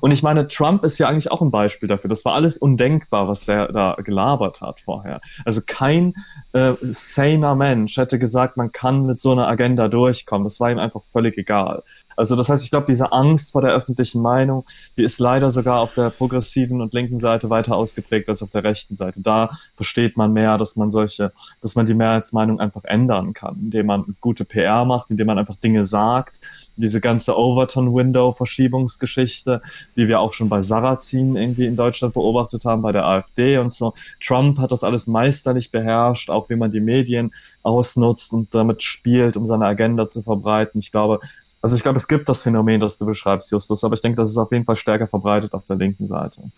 Und 0.00 0.10
ich 0.10 0.22
meine, 0.22 0.48
Trump 0.48 0.84
ist 0.84 0.98
ja 0.98 1.08
eigentlich 1.08 1.30
auch 1.30 1.42
ein 1.42 1.50
Beispiel 1.50 1.88
dafür. 1.88 2.08
Das 2.08 2.24
war 2.24 2.34
alles 2.34 2.58
undenkbar, 2.58 3.28
was 3.28 3.46
der 3.46 3.72
da 3.72 3.96
gelabert 4.02 4.60
hat 4.60 4.80
vorher. 4.80 5.20
Also 5.44 5.60
kein 5.66 6.14
äh, 6.52 6.72
saner 6.80 7.54
Mensch 7.54 7.96
hätte 7.96 8.18
gesagt, 8.18 8.56
man 8.56 8.72
kann 8.72 9.06
mit 9.06 9.20
so 9.20 9.32
einer 9.32 9.48
Agenda 9.48 9.88
durchkommen. 9.88 10.44
Das 10.44 10.60
war 10.60 10.70
ihm 10.70 10.78
einfach 10.78 11.02
völlig 11.02 11.38
egal. 11.38 11.82
Also 12.16 12.36
das 12.36 12.48
heißt, 12.48 12.64
ich 12.64 12.70
glaube, 12.70 12.86
diese 12.86 13.12
Angst 13.12 13.52
vor 13.52 13.60
der 13.62 13.72
öffentlichen 13.72 14.22
Meinung, 14.22 14.64
die 14.96 15.04
ist 15.04 15.20
leider 15.20 15.52
sogar 15.52 15.80
auf 15.80 15.94
der 15.94 16.10
progressiven 16.10 16.80
und 16.80 16.94
linken 16.94 17.18
Seite 17.18 17.50
weiter 17.50 17.76
ausgeprägt 17.76 18.28
als 18.28 18.42
auf 18.42 18.50
der 18.50 18.64
rechten 18.64 18.96
Seite. 18.96 19.20
Da 19.20 19.50
versteht 19.74 20.16
man 20.16 20.32
mehr, 20.32 20.58
dass 20.58 20.76
man 20.76 20.90
solche, 20.90 21.32
dass 21.60 21.74
man 21.74 21.86
die 21.86 21.94
Mehrheitsmeinung 21.94 22.60
einfach 22.60 22.84
ändern 22.84 23.32
kann, 23.32 23.56
indem 23.60 23.86
man 23.86 24.16
gute 24.20 24.44
PR 24.44 24.84
macht, 24.84 25.10
indem 25.10 25.26
man 25.26 25.38
einfach 25.38 25.56
Dinge 25.56 25.84
sagt. 25.84 26.40
Diese 26.76 27.00
ganze 27.00 27.36
Overton-Window-Verschiebungsgeschichte, 27.36 29.62
die 29.96 30.08
wir 30.08 30.20
auch 30.20 30.32
schon 30.32 30.48
bei 30.48 30.62
Sarrazin 30.62 31.36
irgendwie 31.36 31.66
in 31.66 31.76
Deutschland 31.76 32.14
beobachtet 32.14 32.64
haben, 32.64 32.82
bei 32.82 32.92
der 32.92 33.04
AfD 33.04 33.58
und 33.58 33.72
so. 33.72 33.94
Trump 34.20 34.58
hat 34.58 34.72
das 34.72 34.84
alles 34.84 35.06
meisterlich 35.06 35.70
beherrscht, 35.70 36.30
auch 36.30 36.50
wie 36.50 36.56
man 36.56 36.70
die 36.70 36.80
Medien 36.80 37.32
ausnutzt 37.62 38.32
und 38.32 38.54
damit 38.54 38.82
spielt, 38.82 39.36
um 39.36 39.46
seine 39.46 39.66
Agenda 39.66 40.08
zu 40.08 40.22
verbreiten. 40.22 40.80
Ich 40.80 40.92
glaube, 40.92 41.20
also 41.62 41.76
ich 41.76 41.82
glaube, 41.82 41.96
es 41.96 42.08
gibt 42.08 42.28
das 42.28 42.42
Phänomen, 42.42 42.80
das 42.80 42.98
du 42.98 43.06
beschreibst, 43.06 43.52
Justus, 43.52 43.84
aber 43.84 43.94
ich 43.94 44.02
denke, 44.02 44.16
das 44.16 44.30
ist 44.30 44.36
auf 44.36 44.50
jeden 44.50 44.64
Fall 44.64 44.74
stärker 44.74 45.06
verbreitet 45.06 45.54
auf 45.54 45.64
der 45.64 45.76
linken 45.76 46.08
Seite. 46.08 46.50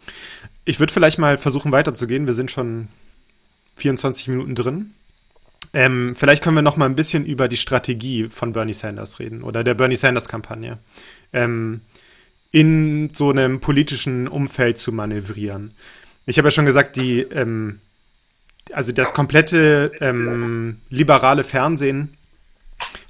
Ich 0.65 0.81
würde 0.81 0.93
vielleicht 0.93 1.19
mal 1.19 1.37
versuchen 1.37 1.73
weiterzugehen. 1.73 2.27
Wir 2.27 2.33
sind 2.33 2.51
schon 2.51 2.89
24 3.77 4.29
Minuten 4.29 4.55
drin. 4.55 4.95
Ähm, 5.75 6.15
vielleicht 6.17 6.43
können 6.43 6.57
wir 6.57 6.63
noch 6.63 6.79
mal 6.79 6.87
ein 6.87 6.95
bisschen 6.97 7.27
über 7.27 7.49
die 7.49 7.59
Strategie 7.59 8.29
von 8.29 8.53
Bernie 8.53 8.73
Sanders 8.73 9.19
reden 9.19 9.43
oder 9.43 9.63
der 9.63 9.75
Bernie 9.75 9.97
Sanders-Kampagne. 9.97 10.79
Ähm, 11.35 11.83
in 12.51 13.11
so 13.13 13.31
einem 13.31 13.61
politischen 13.61 14.27
Umfeld 14.27 14.79
zu 14.79 14.93
manövrieren. 14.93 15.75
Ich 16.25 16.39
habe 16.39 16.47
ja 16.47 16.53
schon 16.53 16.67
gesagt, 16.67 16.97
die, 16.97 17.21
ähm, 17.21 17.81
also 18.73 18.93
das 18.93 19.13
komplette 19.13 19.93
ähm, 20.01 20.79
liberale 20.89 21.43
Fernsehen 21.43 22.17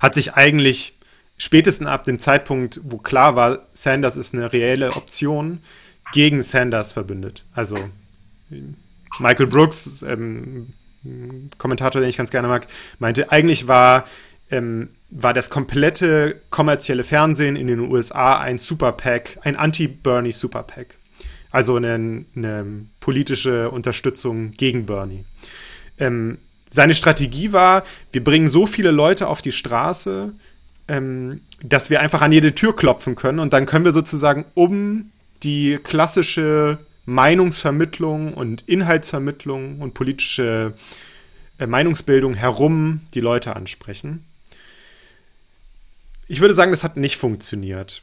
hat 0.01 0.15
sich 0.15 0.35
eigentlich 0.35 0.95
spätestens 1.37 1.89
ab 1.89 2.05
dem 2.05 2.19
Zeitpunkt, 2.19 2.81
wo 2.85 2.99
klar 2.99 3.37
war, 3.37 3.67
Sanders 3.73 4.17
ist 4.17 4.35
eine 4.35 4.53
reelle 4.53 4.93
Option, 4.95 5.61
gegen 6.13 6.43
Sanders 6.43 6.93
verbündet. 6.93 7.45
Also 7.53 7.77
Michael 9.19 9.47
Brooks, 9.47 10.03
ähm, 10.03 10.69
Kommentator, 11.59 12.01
den 12.01 12.09
ich 12.09 12.17
ganz 12.17 12.31
gerne 12.31 12.49
mag, 12.49 12.67
meinte, 12.99 13.31
eigentlich 13.31 13.67
war, 13.67 14.05
ähm, 14.51 14.91
war 15.11 15.35
das 15.35 15.51
komplette 15.51 16.41
kommerzielle 16.51 17.03
Fernsehen 17.03 17.57
in 17.57 17.67
den 17.67 17.81
USA 17.81 18.39
ein 18.39 18.59
Super 18.59 18.93
PAC, 18.93 19.39
ein 19.43 19.57
Anti-Bernie 19.57 20.33
Super 20.33 20.63
PAC. 20.63 20.99
Also 21.51 21.77
eine, 21.77 22.25
eine, 22.35 22.87
politische 22.99 23.71
Unterstützung 23.71 24.53
gegen 24.53 24.87
Bernie. 24.87 25.25
Ähm, 25.99 26.39
seine 26.71 26.95
Strategie 26.95 27.53
war, 27.53 27.85
wir 28.11 28.25
bringen 28.25 28.49
so 28.49 28.67
viele 28.67 28.91
Leute 28.91 29.29
auf 29.29 29.41
die 29.41 29.53
Straße, 29.53 30.33
ähm, 30.89 31.41
dass 31.63 31.91
wir 31.91 32.01
einfach 32.01 32.23
an 32.23 32.33
jede 32.33 32.55
Tür 32.55 32.77
klopfen 32.77 33.15
können 33.17 33.39
und 33.39 33.53
dann 33.53 33.67
können 33.67 33.85
wir 33.85 33.93
sozusagen 33.93 34.45
um 34.55 35.11
die 35.43 35.79
klassische 35.83 36.79
Meinungsvermittlung 37.07 38.35
und 38.35 38.63
Inhaltsvermittlung 38.63 39.81
und 39.81 39.95
politische 39.95 40.75
äh, 41.59 41.67
Meinungsbildung 41.67 42.35
herum 42.35 43.01
die 43.15 43.21
Leute 43.21 43.55
ansprechen. 43.55 44.25
Ich 46.27 46.41
würde 46.41 46.55
sagen, 46.55 46.71
das 46.71 46.85
hat 46.85 46.97
nicht 46.97 47.17
funktioniert. 47.17 48.03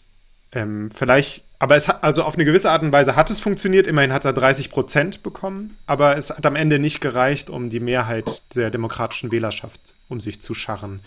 Ähm, 0.54 0.92
vielleicht, 0.92 1.46
aber 1.60 1.78
es 1.78 1.88
hat, 1.88 2.04
also 2.04 2.24
auf 2.24 2.36
eine 2.36 2.46
gewisse 2.46 2.72
Art 2.72 2.84
und 2.84 2.92
Weise 2.92 3.16
hat 3.16 3.30
es 3.30 3.40
funktioniert. 3.40 3.88
Immerhin 3.88 4.14
hat 4.14 4.26
er 4.26 4.34
30 4.34 4.70
Prozent 4.70 5.24
bekommen, 5.24 5.78
aber 5.88 6.18
es 6.18 6.30
hat 6.30 6.46
am 6.46 6.56
Ende 6.56 6.78
nicht 6.78 7.02
gereicht, 7.02 7.50
um 7.50 7.70
die 7.70 7.80
Mehrheit 7.80 8.56
der 8.56 8.70
demokratischen 8.70 9.32
Wählerschaft 9.32 9.96
um 10.10 10.20
sich 10.20 10.42
zu 10.42 10.54
scharren. 10.54 11.00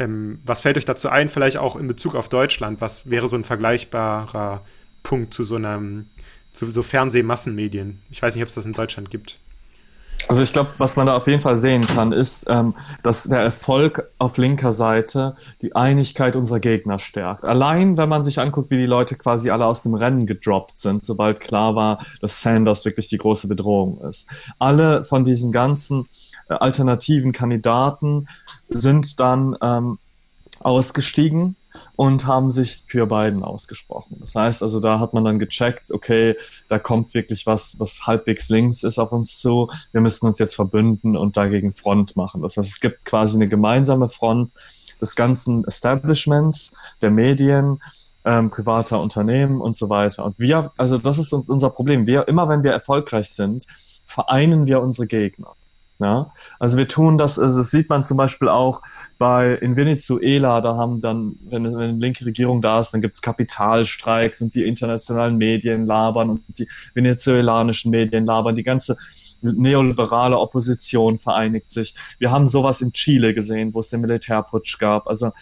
Ähm, 0.00 0.40
was 0.46 0.62
fällt 0.62 0.78
euch 0.78 0.86
dazu 0.86 1.10
ein, 1.10 1.28
vielleicht 1.28 1.58
auch 1.58 1.76
in 1.76 1.86
Bezug 1.86 2.14
auf 2.14 2.30
Deutschland? 2.30 2.80
Was 2.80 3.10
wäre 3.10 3.28
so 3.28 3.36
ein 3.36 3.44
vergleichbarer 3.44 4.62
Punkt 5.02 5.34
zu 5.34 5.44
so 5.44 5.56
einem, 5.56 6.06
zu 6.52 6.64
so 6.70 6.82
Fernsehmassenmedien? 6.82 8.00
Ich 8.10 8.22
weiß 8.22 8.34
nicht, 8.34 8.42
ob 8.42 8.48
es 8.48 8.54
das 8.54 8.64
in 8.64 8.72
Deutschland 8.72 9.10
gibt. 9.10 9.38
Also 10.28 10.42
ich 10.42 10.52
glaube, 10.52 10.70
was 10.78 10.96
man 10.96 11.06
da 11.06 11.16
auf 11.16 11.26
jeden 11.26 11.40
Fall 11.42 11.56
sehen 11.56 11.86
kann, 11.86 12.12
ist, 12.12 12.46
ähm, 12.48 12.74
dass 13.02 13.24
der 13.24 13.40
Erfolg 13.40 14.10
auf 14.18 14.38
linker 14.38 14.72
Seite 14.72 15.34
die 15.60 15.74
Einigkeit 15.74 16.36
unserer 16.36 16.60
Gegner 16.60 16.98
stärkt. 16.98 17.44
Allein, 17.44 17.96
wenn 17.96 18.08
man 18.08 18.24
sich 18.24 18.38
anguckt, 18.38 18.70
wie 18.70 18.76
die 18.76 18.86
Leute 18.86 19.16
quasi 19.16 19.50
alle 19.50 19.66
aus 19.66 19.82
dem 19.82 19.94
Rennen 19.94 20.26
gedroppt 20.26 20.78
sind, 20.78 21.04
sobald 21.04 21.40
klar 21.40 21.74
war, 21.74 22.06
dass 22.20 22.42
Sanders 22.42 22.84
wirklich 22.84 23.08
die 23.08 23.18
große 23.18 23.48
Bedrohung 23.48 24.00
ist. 24.08 24.28
Alle 24.58 25.04
von 25.04 25.24
diesen 25.24 25.52
ganzen 25.52 26.06
alternativen 26.50 27.32
Kandidaten 27.32 28.28
sind 28.68 29.20
dann 29.20 29.56
ähm, 29.60 29.98
ausgestiegen 30.60 31.56
und 31.96 32.26
haben 32.26 32.50
sich 32.50 32.84
für 32.86 33.06
Biden 33.06 33.44
ausgesprochen. 33.44 34.16
Das 34.20 34.34
heißt 34.34 34.62
also, 34.62 34.80
da 34.80 34.98
hat 34.98 35.14
man 35.14 35.24
dann 35.24 35.38
gecheckt, 35.38 35.90
okay, 35.90 36.36
da 36.68 36.78
kommt 36.78 37.14
wirklich 37.14 37.46
was, 37.46 37.78
was 37.78 38.06
halbwegs 38.06 38.48
links 38.48 38.82
ist 38.82 38.98
auf 38.98 39.12
uns 39.12 39.38
zu. 39.38 39.70
Wir 39.92 40.00
müssen 40.00 40.26
uns 40.26 40.38
jetzt 40.38 40.54
verbünden 40.54 41.16
und 41.16 41.36
dagegen 41.36 41.72
Front 41.72 42.16
machen. 42.16 42.42
Das 42.42 42.56
heißt, 42.56 42.68
es 42.68 42.80
gibt 42.80 43.04
quasi 43.04 43.36
eine 43.36 43.48
gemeinsame 43.48 44.08
Front 44.08 44.50
des 45.00 45.14
ganzen 45.14 45.64
Establishments, 45.64 46.72
der 47.00 47.10
Medien, 47.10 47.80
ähm, 48.24 48.50
privater 48.50 49.00
Unternehmen 49.00 49.60
und 49.60 49.76
so 49.76 49.88
weiter. 49.88 50.24
Und 50.24 50.38
wir, 50.38 50.72
also 50.76 50.98
das 50.98 51.18
ist 51.18 51.32
unser 51.32 51.70
Problem. 51.70 52.06
Wir, 52.06 52.28
immer 52.28 52.48
wenn 52.48 52.62
wir 52.62 52.72
erfolgreich 52.72 53.30
sind, 53.30 53.66
vereinen 54.04 54.66
wir 54.66 54.82
unsere 54.82 55.06
Gegner. 55.06 55.54
Ja? 56.00 56.32
Also 56.58 56.78
wir 56.78 56.88
tun 56.88 57.18
das, 57.18 57.38
also 57.38 57.58
das 57.58 57.70
sieht 57.70 57.88
man 57.88 58.02
zum 58.02 58.16
Beispiel 58.16 58.48
auch 58.48 58.82
bei 59.18 59.52
in 59.54 59.76
Venezuela, 59.76 60.60
da 60.60 60.76
haben 60.76 61.00
dann, 61.00 61.36
wenn, 61.42 61.64
wenn 61.64 61.76
eine 61.76 61.92
linke 61.92 62.24
Regierung 62.24 62.62
da 62.62 62.80
ist, 62.80 62.92
dann 62.92 63.02
gibt's 63.02 63.22
Kapitalstreiks 63.22 64.40
und 64.40 64.54
die 64.54 64.64
internationalen 64.64 65.36
Medien 65.36 65.86
labern 65.86 66.30
und 66.30 66.42
die 66.58 66.68
venezolanischen 66.94 67.90
Medien 67.90 68.24
labern, 68.24 68.56
die 68.56 68.62
ganze 68.62 68.96
neoliberale 69.42 70.38
Opposition 70.38 71.18
vereinigt 71.18 71.70
sich. 71.70 71.94
Wir 72.18 72.30
haben 72.30 72.46
sowas 72.46 72.80
in 72.80 72.92
Chile 72.92 73.34
gesehen, 73.34 73.74
wo 73.74 73.80
es 73.80 73.90
den 73.90 74.00
Militärputsch 74.00 74.78
gab. 74.78 75.06
Also 75.06 75.32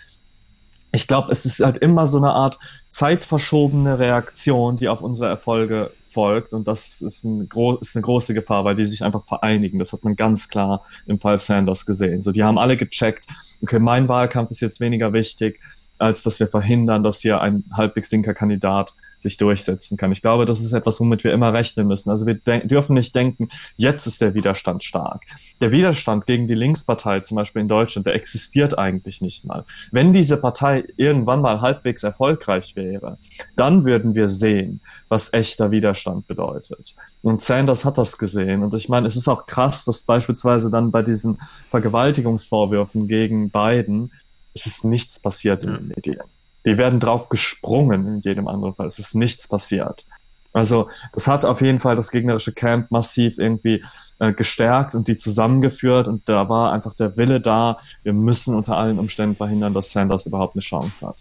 ich 0.93 1.07
glaube, 1.07 1.31
es 1.31 1.45
ist 1.45 1.61
halt 1.61 1.79
immer 1.79 2.07
so 2.07 2.19
eine 2.19 2.33
Art 2.33 2.59
zeitverschobene 2.91 3.99
Reaktion, 3.99 4.77
die 4.77 4.89
auf 4.89 5.03
unsere 5.03 5.29
Erfolge 5.29 5.91
folgt. 6.13 6.53
Und 6.53 6.69
das 6.69 7.01
ist, 7.01 7.25
ein 7.25 7.49
ist, 7.81 7.97
eine 7.97 8.03
große 8.03 8.35
Gefahr, 8.35 8.65
weil 8.65 8.77
die 8.77 8.87
sich 8.87 9.05
einfach 9.05 9.25
vereinigen. 9.25 9.79
Das 9.79 9.93
hat 9.93 10.05
man 10.05 10.17
ganz 10.17 10.49
klar 10.49 10.85
im 11.07 11.19
Fall 11.19 11.39
Sanders 11.39 11.87
gesehen. 11.87 12.21
So, 12.21 12.33
die 12.33 12.45
haben 12.45 12.59
alle 12.59 12.77
gecheckt, 12.77 13.27
okay, 13.63 13.79
mein 13.79 14.09
Wahlkampf 14.09 14.51
ist 14.51 14.61
jetzt 14.61 14.81
weniger 14.81 15.13
wichtig, 15.13 15.61
als 15.99 16.23
dass 16.23 16.41
wir 16.41 16.49
verhindern, 16.49 17.03
dass 17.03 17.21
hier 17.21 17.41
ein 17.41 17.65
halbwegs 17.73 18.11
linker 18.11 18.35
Kandidat 18.35 18.95
sich 19.23 19.37
durchsetzen 19.37 19.97
kann. 19.97 20.13
Ich 20.13 20.23
glaube, 20.23 20.47
das 20.47 20.61
ist 20.61 20.73
etwas, 20.73 21.01
womit 21.01 21.25
wir 21.25 21.33
immer 21.33 21.53
rechnen 21.53 21.87
müssen. 21.87 22.11
Also 22.11 22.27
wir 22.27 22.35
dürfen 22.35 22.95
nicht 22.95 23.15
denken, 23.15 23.49
jetzt 23.77 24.07
ist 24.07 24.21
der 24.21 24.35
Widerstand 24.35 24.85
stark. 24.85 25.23
Der 25.61 25.73
Widerstand 25.73 26.27
gegen 26.27 26.47
die 26.47 26.55
Linkspartei, 26.55 27.21
zum 27.21 27.37
Beispiel 27.37 27.63
in 27.63 27.69
Deutschland, 27.69 28.07
der 28.07 28.15
existiert 28.15 28.79
eigentlich 28.79 29.21
nicht 29.21 29.45
mal. 29.45 29.65
Wenn 29.91 30.13
diese 30.13 30.37
Partei 30.37 30.85
irgendwann 30.97 31.41
mal 31.41 31.61
halbwegs 31.61 32.03
erfolgreich 32.03 32.77
wäre, 32.77 33.19
dann 33.57 33.85
würden 33.85 34.15
wir 34.15 34.29
sehen, 34.29 34.81
was 35.09 35.33
echter 35.33 35.71
Widerstand 35.71 36.27
bedeutet. 36.27 36.95
Und 37.23 37.43
Sanders 37.43 37.85
hat 37.85 37.99
das 37.99 38.19
gesehen. 38.19 38.63
Und 38.63 38.75
ich 38.75 38.89
meine, 38.89 39.07
es 39.07 39.17
ist 39.17 39.29
auch 39.29 39.47
krass, 39.47 39.85
dass 39.85 40.03
beispielsweise 40.03 40.71
dann 40.71 40.91
bei 40.91 41.03
diesen 41.03 41.39
Vergewaltigungsvorwürfen 41.71 43.09
gegen 43.09 43.51
Biden, 43.51 44.13
es 44.55 44.67
ist 44.67 44.85
nichts 44.85 45.19
passiert 45.19 45.65
in 45.65 45.75
den 45.75 45.89
Medien. 45.89 46.23
Die 46.69 46.77
werden 46.77 47.01
drauf 47.01 47.31
gesprungen 47.31 48.07
in 48.07 48.21
jedem 48.21 48.47
anderen 48.47 48.75
Fall. 48.75 48.87
Es 48.87 48.99
ist 48.99 49.15
nichts 49.15 49.49
passiert. 49.49 50.05
Also 50.53 50.89
das 51.15 51.27
hat 51.27 51.47
auf 51.47 51.63
jeden 51.63 51.81
Fall 51.81 51.97
das 51.97 52.11
gegnerische 52.11 52.53
Camp 52.53 52.91
massiv 52.91 53.39
irgendwie 53.39 53.83
äh, 54.19 54.35
gestärkt 54.35 54.95
und 54.95 55.09
die 55.09 55.17
zusammengeführt 55.17 56.09
und 56.09 56.29
da 56.29 56.51
war 56.51 56.73
einfach 56.73 56.93
der 56.93 57.17
Wille 57.17 57.41
da, 57.41 57.79
wir 58.03 58.13
müssen 58.13 58.55
unter 58.55 58.77
allen 58.77 58.99
Umständen 58.99 59.35
verhindern, 59.35 59.73
dass 59.73 59.93
Sanders 59.93 60.27
überhaupt 60.27 60.57
eine 60.57 60.61
Chance 60.61 61.07
hat. 61.07 61.17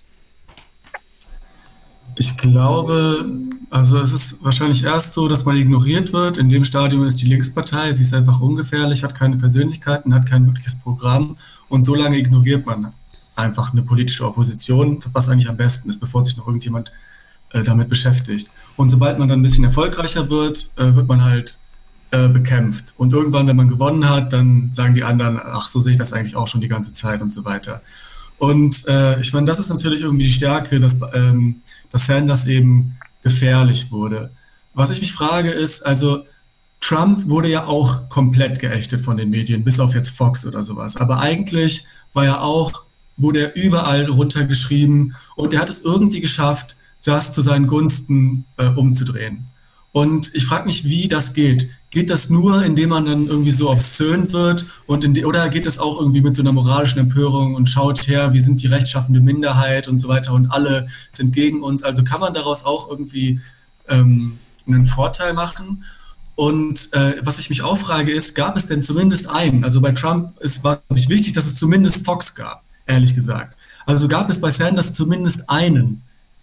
Ich 2.17 2.35
glaube, 2.35 3.25
also 3.69 3.99
es 3.99 4.11
ist 4.11 4.43
wahrscheinlich 4.43 4.83
erst 4.83 5.13
so, 5.13 5.29
dass 5.29 5.45
man 5.45 5.55
ignoriert 5.55 6.11
wird. 6.11 6.37
In 6.37 6.49
dem 6.49 6.65
Stadium 6.65 7.03
ist 7.05 7.21
die 7.21 7.27
Linkspartei, 7.27 7.93
sie 7.93 8.01
ist 8.01 8.13
einfach 8.13 8.41
ungefährlich, 8.41 9.01
hat 9.01 9.15
keine 9.15 9.37
Persönlichkeiten, 9.37 10.13
hat 10.13 10.25
kein 10.25 10.45
wirkliches 10.45 10.81
Programm 10.81 11.37
und 11.69 11.83
so 11.83 11.95
lange 11.95 12.17
ignoriert 12.17 12.65
man 12.65 12.93
einfach 13.37 13.71
eine 13.71 13.83
politische 13.83 14.25
Opposition, 14.25 14.99
was 15.13 15.29
eigentlich 15.29 15.49
am 15.49 15.57
besten 15.57 15.89
ist, 15.89 15.99
bevor 15.99 16.23
sich 16.23 16.37
noch 16.37 16.47
irgendjemand 16.47 16.91
äh, 17.51 17.63
damit 17.63 17.89
beschäftigt. 17.89 18.49
Und 18.75 18.89
sobald 18.89 19.19
man 19.19 19.27
dann 19.27 19.39
ein 19.39 19.43
bisschen 19.43 19.63
erfolgreicher 19.63 20.29
wird, 20.29 20.71
äh, 20.77 20.95
wird 20.95 21.07
man 21.07 21.23
halt 21.23 21.59
äh, 22.11 22.27
bekämpft. 22.27 22.93
Und 22.97 23.13
irgendwann, 23.13 23.47
wenn 23.47 23.55
man 23.55 23.67
gewonnen 23.67 24.09
hat, 24.09 24.33
dann 24.33 24.71
sagen 24.71 24.95
die 24.95 25.03
anderen, 25.03 25.39
ach, 25.41 25.67
so 25.67 25.79
sehe 25.79 25.93
ich 25.93 25.97
das 25.97 26.13
eigentlich 26.13 26.35
auch 26.35 26.47
schon 26.47 26.61
die 26.61 26.67
ganze 26.67 26.91
Zeit 26.91 27.21
und 27.21 27.33
so 27.33 27.45
weiter. 27.45 27.81
Und 28.37 28.87
äh, 28.87 29.19
ich 29.19 29.33
meine, 29.33 29.47
das 29.47 29.59
ist 29.59 29.69
natürlich 29.69 30.01
irgendwie 30.01 30.25
die 30.25 30.31
Stärke, 30.31 30.79
dass, 30.79 30.99
ähm, 31.13 31.61
dass 31.89 32.05
Sanders 32.05 32.45
eben 32.45 32.97
gefährlich 33.23 33.91
wurde. 33.91 34.31
Was 34.73 34.91
ich 34.91 35.01
mich 35.01 35.11
frage 35.11 35.49
ist, 35.49 35.85
also 35.85 36.23
Trump 36.79 37.29
wurde 37.29 37.49
ja 37.49 37.65
auch 37.65 38.09
komplett 38.09 38.59
geächtet 38.59 39.01
von 39.01 39.17
den 39.17 39.29
Medien, 39.29 39.63
bis 39.63 39.79
auf 39.79 39.95
jetzt 39.95 40.11
Fox 40.11 40.45
oder 40.45 40.63
sowas. 40.63 40.95
Aber 40.97 41.19
eigentlich 41.19 41.85
war 42.13 42.25
ja 42.25 42.39
auch 42.39 42.86
wurde 43.17 43.41
er 43.41 43.55
überall 43.55 44.05
runtergeschrieben 44.05 45.15
und 45.35 45.53
er 45.53 45.59
hat 45.59 45.69
es 45.69 45.81
irgendwie 45.81 46.21
geschafft, 46.21 46.77
das 47.03 47.33
zu 47.33 47.41
seinen 47.41 47.67
Gunsten 47.67 48.45
äh, 48.57 48.67
umzudrehen. 48.67 49.47
Und 49.91 50.35
ich 50.35 50.45
frage 50.45 50.65
mich, 50.65 50.85
wie 50.85 51.07
das 51.07 51.33
geht. 51.33 51.69
Geht 51.89 52.09
das 52.09 52.29
nur, 52.29 52.63
indem 52.63 52.89
man 52.89 53.05
dann 53.05 53.27
irgendwie 53.27 53.51
so 53.51 53.71
obszön 53.71 54.31
wird 54.33 54.65
und 54.85 55.03
in 55.03 55.25
oder 55.25 55.49
geht 55.49 55.65
das 55.65 55.79
auch 55.79 55.99
irgendwie 55.99 56.21
mit 56.21 56.35
so 56.35 56.43
einer 56.43 56.51
moralischen 56.51 56.99
Empörung 56.99 57.55
und 57.55 57.67
schaut 57.67 58.07
her, 58.07 58.33
wie 58.33 58.39
sind 58.39 58.61
die 58.61 58.67
rechtschaffende 58.67 59.21
Minderheit 59.21 59.87
und 59.87 59.99
so 59.99 60.07
weiter 60.07 60.33
und 60.33 60.51
alle 60.51 60.87
sind 61.13 61.33
gegen 61.33 61.63
uns. 61.63 61.83
Also 61.83 62.03
kann 62.03 62.19
man 62.19 62.33
daraus 62.33 62.65
auch 62.65 62.89
irgendwie 62.89 63.39
ähm, 63.87 64.37
einen 64.67 64.85
Vorteil 64.85 65.33
machen? 65.33 65.83
Und 66.35 66.93
äh, 66.93 67.15
was 67.23 67.39
ich 67.39 67.49
mich 67.49 67.63
auch 67.63 67.79
frage 67.79 68.11
ist, 68.11 68.35
gab 68.35 68.57
es 68.57 68.67
denn 68.67 68.83
zumindest 68.83 69.27
einen? 69.27 69.63
Also 69.63 69.81
bei 69.81 69.93
Trump 69.93 70.37
ist, 70.41 70.63
war 70.63 70.81
nicht 70.89 71.09
wichtig, 71.09 71.33
dass 71.33 71.47
es 71.47 71.55
zumindest 71.55 72.05
Fox 72.05 72.35
gab 72.35 72.66
ehrlich 72.87 73.15
gesagt. 73.15 73.57
Also 73.85 74.07
gab 74.07 74.29
es 74.29 74.41
bei 74.41 74.51
Sanders 74.51 74.93
zumindest 74.93 75.49
einen, 75.49 76.01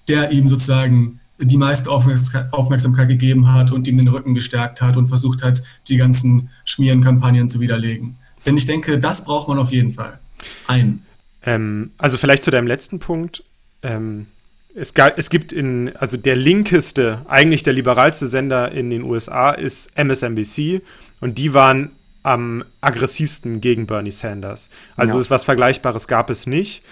der 0.08 0.30
ihm 0.30 0.48
sozusagen 0.48 1.20
die 1.38 1.56
meiste 1.56 1.90
Aufmerksamkeit 1.90 3.08
gegeben 3.08 3.52
hat 3.52 3.72
und 3.72 3.88
ihm 3.88 3.98
den 3.98 4.08
Rücken 4.08 4.34
gestärkt 4.34 4.80
hat 4.80 4.96
und 4.96 5.08
versucht 5.08 5.42
hat, 5.42 5.62
die 5.88 5.96
ganzen 5.96 6.50
Schmierenkampagnen 6.64 7.48
zu 7.48 7.60
widerlegen. 7.60 8.16
Denn 8.46 8.56
ich 8.56 8.66
denke, 8.66 8.98
das 8.98 9.24
braucht 9.24 9.48
man 9.48 9.58
auf 9.58 9.72
jeden 9.72 9.90
Fall. 9.90 10.18
Einen. 10.66 11.04
Ähm, 11.42 11.90
also 11.98 12.16
vielleicht 12.16 12.44
zu 12.44 12.50
deinem 12.50 12.66
letzten 12.66 12.98
Punkt. 12.98 13.42
Ähm, 13.82 14.26
es, 14.74 14.94
gab, 14.94 15.18
es 15.18 15.28
gibt 15.28 15.52
in, 15.52 15.94
also 15.96 16.16
der 16.16 16.36
linkeste, 16.36 17.22
eigentlich 17.28 17.62
der 17.62 17.72
liberalste 17.72 18.28
Sender 18.28 18.72
in 18.72 18.90
den 18.90 19.02
USA 19.02 19.50
ist 19.50 19.96
MSNBC 19.96 20.82
und 21.20 21.38
die 21.38 21.52
waren 21.52 21.90
am 22.24 22.64
aggressivsten 22.80 23.60
gegen 23.60 23.86
Bernie 23.86 24.10
Sanders. 24.10 24.68
Also 24.96 25.20
ja. 25.20 25.30
was 25.30 25.44
Vergleichbares 25.44 26.08
gab 26.08 26.30
es 26.30 26.46
nicht. 26.46 26.82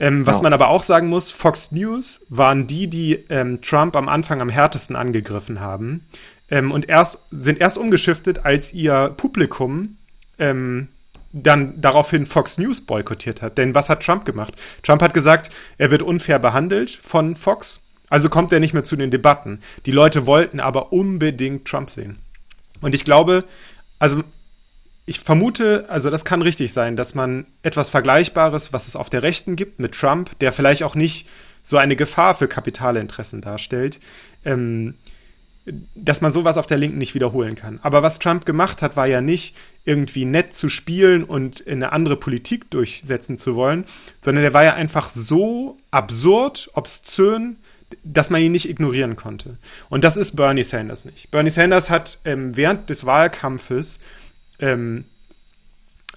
Ähm, 0.00 0.26
was 0.26 0.38
ja. 0.38 0.42
man 0.44 0.52
aber 0.52 0.68
auch 0.68 0.82
sagen 0.82 1.08
muss, 1.08 1.30
Fox 1.30 1.72
News 1.72 2.24
waren 2.28 2.66
die, 2.66 2.88
die 2.88 3.24
ähm, 3.28 3.60
Trump 3.62 3.96
am 3.96 4.08
Anfang 4.08 4.40
am 4.40 4.48
härtesten 4.48 4.96
angegriffen 4.96 5.60
haben 5.60 6.06
ähm, 6.50 6.70
und 6.70 6.88
erst 6.88 7.18
sind 7.30 7.60
erst 7.60 7.78
umgeschiftet, 7.78 8.44
als 8.44 8.72
ihr 8.72 9.12
Publikum 9.16 9.96
ähm, 10.38 10.88
dann 11.32 11.80
daraufhin 11.80 12.26
Fox 12.26 12.58
News 12.58 12.80
boykottiert 12.80 13.42
hat. 13.42 13.58
Denn 13.58 13.74
was 13.74 13.90
hat 13.90 14.02
Trump 14.02 14.24
gemacht? 14.24 14.54
Trump 14.82 15.02
hat 15.02 15.14
gesagt, 15.14 15.50
er 15.76 15.90
wird 15.90 16.02
unfair 16.02 16.38
behandelt 16.38 16.90
von 16.90 17.36
Fox, 17.36 17.80
also 18.08 18.28
kommt 18.30 18.52
er 18.52 18.60
nicht 18.60 18.72
mehr 18.72 18.84
zu 18.84 18.96
den 18.96 19.10
Debatten. 19.10 19.60
Die 19.84 19.90
Leute 19.90 20.26
wollten 20.26 20.60
aber 20.60 20.92
unbedingt 20.92 21.66
Trump 21.66 21.90
sehen. 21.90 22.18
Und 22.80 22.94
ich 22.94 23.04
glaube, 23.04 23.44
also 23.98 24.22
ich 25.08 25.20
vermute, 25.20 25.86
also 25.88 26.10
das 26.10 26.26
kann 26.26 26.42
richtig 26.42 26.74
sein, 26.74 26.94
dass 26.94 27.14
man 27.14 27.46
etwas 27.62 27.88
Vergleichbares, 27.88 28.74
was 28.74 28.88
es 28.88 28.94
auf 28.94 29.08
der 29.08 29.22
Rechten 29.22 29.56
gibt 29.56 29.80
mit 29.80 29.92
Trump, 29.92 30.38
der 30.40 30.52
vielleicht 30.52 30.82
auch 30.82 30.94
nicht 30.94 31.26
so 31.62 31.78
eine 31.78 31.96
Gefahr 31.96 32.34
für 32.34 32.46
Kapitalinteressen 32.46 33.40
darstellt, 33.40 34.00
ähm, 34.44 34.94
dass 35.94 36.20
man 36.20 36.32
sowas 36.32 36.58
auf 36.58 36.66
der 36.66 36.76
Linken 36.76 36.98
nicht 36.98 37.14
wiederholen 37.14 37.54
kann. 37.54 37.80
Aber 37.82 38.02
was 38.02 38.18
Trump 38.18 38.44
gemacht 38.44 38.82
hat, 38.82 38.96
war 38.96 39.06
ja 39.06 39.22
nicht 39.22 39.56
irgendwie 39.86 40.26
nett 40.26 40.54
zu 40.54 40.68
spielen 40.68 41.24
und 41.24 41.66
eine 41.66 41.92
andere 41.92 42.16
Politik 42.16 42.70
durchsetzen 42.70 43.38
zu 43.38 43.54
wollen, 43.54 43.86
sondern 44.20 44.44
er 44.44 44.52
war 44.52 44.64
ja 44.64 44.74
einfach 44.74 45.08
so 45.08 45.78
absurd, 45.90 46.70
obszön, 46.74 47.56
dass 48.04 48.28
man 48.28 48.42
ihn 48.42 48.52
nicht 48.52 48.68
ignorieren 48.68 49.16
konnte. 49.16 49.56
Und 49.88 50.04
das 50.04 50.18
ist 50.18 50.36
Bernie 50.36 50.64
Sanders 50.64 51.06
nicht. 51.06 51.30
Bernie 51.30 51.48
Sanders 51.48 51.88
hat 51.88 52.18
ähm, 52.26 52.56
während 52.56 52.90
des 52.90 53.06
Wahlkampfes 53.06 54.00
ähm, 54.58 55.04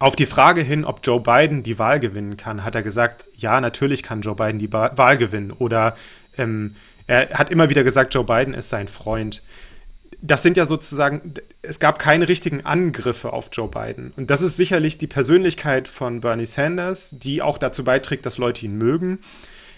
auf 0.01 0.15
die 0.15 0.25
Frage 0.25 0.61
hin, 0.61 0.83
ob 0.83 1.01
Joe 1.03 1.21
Biden 1.21 1.61
die 1.61 1.77
Wahl 1.77 1.99
gewinnen 1.99 2.35
kann, 2.35 2.63
hat 2.63 2.73
er 2.73 2.81
gesagt, 2.81 3.29
ja, 3.35 3.61
natürlich 3.61 4.01
kann 4.01 4.21
Joe 4.21 4.35
Biden 4.35 4.57
die 4.57 4.67
ba 4.67 4.97
Wahl 4.97 5.17
gewinnen. 5.17 5.51
Oder 5.51 5.93
ähm, 6.37 6.75
er 7.05 7.29
hat 7.37 7.51
immer 7.51 7.69
wieder 7.69 7.83
gesagt, 7.83 8.13
Joe 8.15 8.23
Biden 8.23 8.55
ist 8.55 8.69
sein 8.69 8.87
Freund. 8.87 9.43
Das 10.19 10.41
sind 10.41 10.57
ja 10.57 10.65
sozusagen, 10.65 11.35
es 11.61 11.79
gab 11.79 11.99
keine 11.99 12.27
richtigen 12.27 12.65
Angriffe 12.65 13.31
auf 13.31 13.49
Joe 13.51 13.67
Biden. 13.67 14.11
Und 14.15 14.31
das 14.31 14.41
ist 14.41 14.55
sicherlich 14.55 14.97
die 14.97 15.07
Persönlichkeit 15.07 15.87
von 15.87 16.21
Bernie 16.21 16.45
Sanders, 16.45 17.11
die 17.11 17.43
auch 17.43 17.59
dazu 17.59 17.83
beiträgt, 17.83 18.25
dass 18.25 18.39
Leute 18.39 18.65
ihn 18.65 18.77
mögen. 18.77 19.19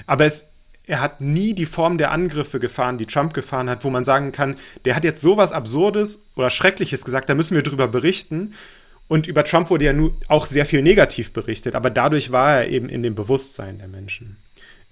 Aber 0.05 0.25
es, 0.25 0.47
er 0.85 1.01
hat 1.01 1.21
nie 1.21 1.53
die 1.53 1.65
Form 1.65 1.97
der 1.97 2.11
Angriffe 2.11 2.59
gefahren, 2.59 2.97
die 2.97 3.05
Trump 3.05 3.33
gefahren 3.33 3.69
hat, 3.69 3.83
wo 3.83 3.89
man 3.89 4.03
sagen 4.03 4.31
kann, 4.31 4.57
der 4.85 4.95
hat 4.95 5.03
jetzt 5.03 5.21
sowas 5.21 5.51
Absurdes 5.53 6.23
oder 6.35 6.49
Schreckliches 6.49 7.05
gesagt, 7.05 7.29
da 7.29 7.35
müssen 7.35 7.55
wir 7.55 7.63
drüber 7.63 7.87
berichten. 7.87 8.53
Und 9.07 9.27
über 9.27 9.43
Trump 9.43 9.69
wurde 9.69 9.85
ja 9.85 9.93
nun 9.93 10.15
auch 10.27 10.45
sehr 10.45 10.65
viel 10.65 10.81
negativ 10.81 11.33
berichtet, 11.33 11.75
aber 11.75 11.89
dadurch 11.89 12.31
war 12.31 12.59
er 12.59 12.69
eben 12.69 12.89
in 12.89 13.03
dem 13.03 13.15
Bewusstsein 13.15 13.77
der 13.77 13.87
Menschen 13.87 14.37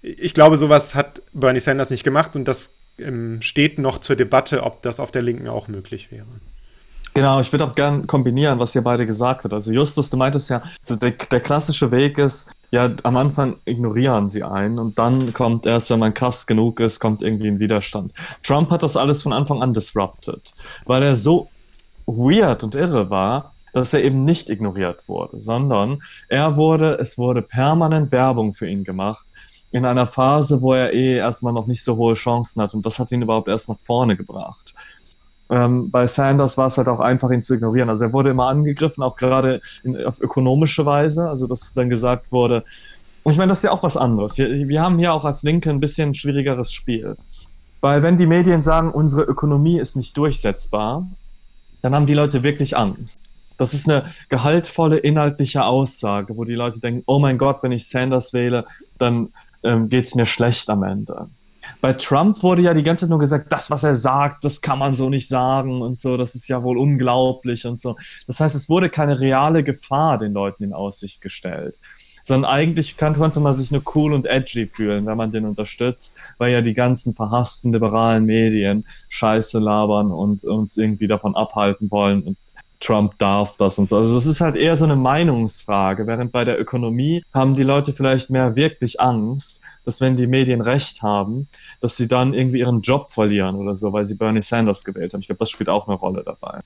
ich 0.02 0.34
glaube, 0.34 0.58
sowas 0.58 0.96
hat 0.96 1.22
Bernie 1.34 1.60
Sanders 1.60 1.90
nicht 1.90 2.04
gemacht 2.04 2.36
und 2.36 2.48
das 2.48 2.74
ähm, 2.98 3.42
steht 3.42 3.80
noch 3.80 4.00
zur 4.00 4.16
Debatte, 4.16 4.64
ob 4.64 4.82
das 4.82 5.00
auf 5.00 5.12
der 5.12 5.22
Linken 5.22 5.48
auch 5.48 5.68
möglich 5.68 6.12
wäre. 6.12 6.28
Genau, 7.14 7.42
ich 7.42 7.52
würde 7.52 7.66
auch 7.66 7.74
gern 7.74 8.08
kombinieren, 8.08 8.60
was 8.60 8.74
ihr 8.74 8.84
beide 8.84 9.06
gesagt 9.06 9.44
habt. 9.44 9.54
Also 9.54 9.74
Justus, 9.74 10.10
du 10.10 10.18
meintest 10.18 10.50
ja, 10.50 10.62
der, 10.90 11.12
der, 11.12 11.40
klassische 11.42 11.92
Weg 11.92 12.18
ist, 12.18 12.50
ja, 12.72 12.90
am 13.04 13.18
Anfang 13.18 13.58
ignorieren 13.66 14.30
sie 14.30 14.44
einen 14.44 14.80
und 14.80 14.98
dann 14.98 15.34
kommt 15.34 15.66
erst, 15.66 15.90
wenn 15.90 16.00
man 16.00 16.14
krass 16.14 16.48
genug 16.48 16.80
ist, 16.80 17.02
kommt 17.02 17.22
irgendwie 17.22 17.50
ein 17.50 17.60
Widerstand. 17.60 18.14
Trump 18.44 18.70
hat 18.72 18.82
das 18.82 18.96
alles 18.96 19.22
von 19.22 19.34
Anfang 19.34 19.62
an 19.62 19.74
disrupted, 19.74 20.54
weil 20.86 21.04
er 21.04 21.18
so 21.18 21.50
weird 22.06 22.64
und 22.64 22.76
irre 22.76 23.10
war, 23.10 23.54
dass 23.74 23.94
er 23.94 24.04
eben 24.04 24.24
nicht 24.24 24.50
ignoriert 24.50 25.08
wurde, 25.10 25.42
sondern 25.42 26.02
er 26.30 26.56
wurde, 26.56 26.98
es 27.00 27.18
wurde 27.18 27.42
permanent 27.42 28.14
Werbung 28.14 28.54
für 28.54 28.70
ihn 28.70 28.86
gemacht 28.86 29.26
in 29.72 29.86
einer 29.86 30.06
Phase, 30.06 30.62
wo 30.62 30.74
er 30.74 30.94
eh 30.94 31.18
erstmal 31.18 31.54
noch 31.54 31.68
nicht 31.68 31.84
so 31.84 31.96
hohe 31.96 32.16
Chancen 32.16 32.62
hat. 32.62 32.74
Und 32.74 32.86
das 32.86 33.00
hat 33.00 33.12
ihn 33.12 33.22
überhaupt 33.22 33.48
erst 33.48 33.70
nach 33.70 33.80
vorne 33.80 34.18
gebracht. 34.18 34.74
Ähm, 35.52 35.92
bei 35.92 36.08
Sanders 36.08 36.58
war 36.58 36.68
es 36.68 36.78
halt 36.78 36.88
auch 36.88 37.02
einfach, 37.02 37.30
ihn 37.30 37.44
zu 37.44 37.56
ignorieren. 37.56 37.90
Also 37.90 38.06
er 38.06 38.14
wurde 38.14 38.30
immer 38.30 38.48
angegriffen, 38.48 39.04
auch 39.04 39.18
gerade 39.18 39.62
in, 39.84 40.04
auf 40.06 40.22
ökonomische 40.22 40.86
Weise. 40.86 41.28
Also 41.28 41.46
dass 41.46 41.74
dann 41.74 41.90
gesagt 41.90 42.32
wurde, 42.32 42.64
und 43.24 43.34
ich 43.34 43.38
meine, 43.38 43.50
das 43.50 43.60
ist 43.60 43.66
ja 43.66 43.72
auch 43.72 43.84
was 43.84 43.98
anderes. 43.98 44.38
Wir, 44.38 44.68
wir 44.68 44.82
haben 44.82 44.98
hier 44.98 45.14
auch 45.14 45.26
als 45.26 45.44
Linke 45.44 45.70
ein 45.70 45.80
bisschen 45.80 46.14
schwierigeres 46.14 46.72
Spiel. 46.72 47.18
Weil 47.82 48.02
wenn 48.02 48.18
die 48.18 48.26
Medien 48.26 48.62
sagen, 48.62 48.92
unsere 48.92 49.24
Ökonomie 49.24 49.80
ist 49.80 49.96
nicht 49.96 50.16
durchsetzbar, 50.16 51.08
dann 51.82 51.94
haben 51.94 52.06
die 52.06 52.14
Leute 52.14 52.44
wirklich 52.44 52.78
Angst. 52.78 53.20
Das 53.58 53.74
ist 53.74 53.88
eine 53.88 54.06
gehaltvolle 54.30 54.98
inhaltliche 54.98 55.66
Aussage, 55.66 56.36
wo 56.38 56.46
die 56.46 56.56
Leute 56.56 56.80
denken, 56.80 57.04
oh 57.06 57.20
mein 57.20 57.38
Gott, 57.38 57.62
wenn 57.62 57.72
ich 57.72 57.88
Sanders 57.88 58.34
wähle, 58.34 58.66
dann 58.98 59.30
ähm, 59.64 59.90
geht 59.90 60.06
es 60.06 60.16
mir 60.16 60.26
schlecht 60.26 60.70
am 60.70 60.84
Ende. 60.84 61.28
Bei 61.80 61.94
Trump 61.94 62.42
wurde 62.44 62.64
ja 62.64 62.74
die 62.74 62.84
ganze 62.84 63.02
Zeit 63.02 63.10
nur 63.10 63.20
gesagt, 63.20 63.52
das, 63.52 63.72
was 63.72 63.84
er 63.84 63.96
sagt, 63.96 64.44
das 64.44 64.62
kann 64.62 64.80
man 64.80 64.94
so 64.94 65.10
nicht 65.10 65.28
sagen 65.28 65.82
und 65.82 65.98
so, 66.00 66.18
das 66.18 66.36
ist 66.36 66.48
ja 66.48 66.64
wohl 66.64 66.78
unglaublich 66.78 67.66
und 67.66 67.80
so. 67.80 67.96
Das 68.28 68.40
heißt, 68.40 68.56
es 68.56 68.70
wurde 68.70 68.90
keine 68.90 69.20
reale 69.20 69.64
Gefahr 69.64 70.18
den 70.18 70.34
Leuten 70.34 70.64
in 70.64 70.74
Aussicht 70.74 71.22
gestellt. 71.22 71.80
Sondern 72.24 72.52
eigentlich 72.52 72.98
konnte 72.98 73.40
man 73.40 73.56
sich 73.56 73.72
nur 73.72 73.82
cool 73.96 74.14
und 74.14 74.28
edgy 74.28 74.68
fühlen, 74.68 75.08
wenn 75.08 75.18
man 75.18 75.32
den 75.32 75.46
unterstützt, 75.46 76.16
weil 76.38 76.54
ja 76.54 76.62
die 76.62 76.76
ganzen 76.76 77.16
verhassten 77.16 77.74
liberalen 77.74 78.26
Medien 78.26 78.86
Scheiße 79.10 79.58
labern 79.58 80.12
und 80.12 80.44
uns 80.44 80.78
irgendwie 80.78 81.08
davon 81.08 81.36
abhalten 81.36 81.90
wollen 81.90 82.22
und 82.22 82.38
Trump 82.82 83.18
darf 83.18 83.56
das 83.58 83.80
und 83.80 83.88
so. 83.88 83.98
Also 83.98 84.16
das 84.16 84.26
ist 84.26 84.42
halt 84.42 84.56
eher 84.56 84.76
so 84.76 84.84
eine 84.84 84.96
Meinungsfrage, 84.96 86.08
während 86.08 86.32
bei 86.32 86.44
der 86.44 86.60
Ökonomie 86.60 87.24
haben 87.34 87.56
die 87.56 87.64
Leute 87.64 87.94
vielleicht 87.94 88.30
mehr 88.30 88.56
wirklich 88.56 89.00
Angst, 89.00 89.62
dass 89.86 90.02
wenn 90.02 90.18
die 90.18 90.28
Medien 90.28 90.62
recht 90.62 91.02
haben, 91.02 91.48
dass 91.80 91.96
sie 91.96 92.08
dann 92.08 92.34
irgendwie 92.34 92.60
ihren 92.60 92.82
Job 92.82 93.10
verlieren 93.10 93.56
oder 93.56 93.76
so, 93.76 93.94
weil 93.94 94.06
sie 94.06 94.16
Bernie 94.16 94.42
Sanders 94.42 94.84
gewählt 94.84 95.14
haben. 95.14 95.22
Ich 95.22 95.28
glaube, 95.28 95.40
das 95.40 95.50
spielt 95.50 95.70
auch 95.70 95.88
eine 95.88 95.96
Rolle 95.96 96.24
dabei. 96.24 96.62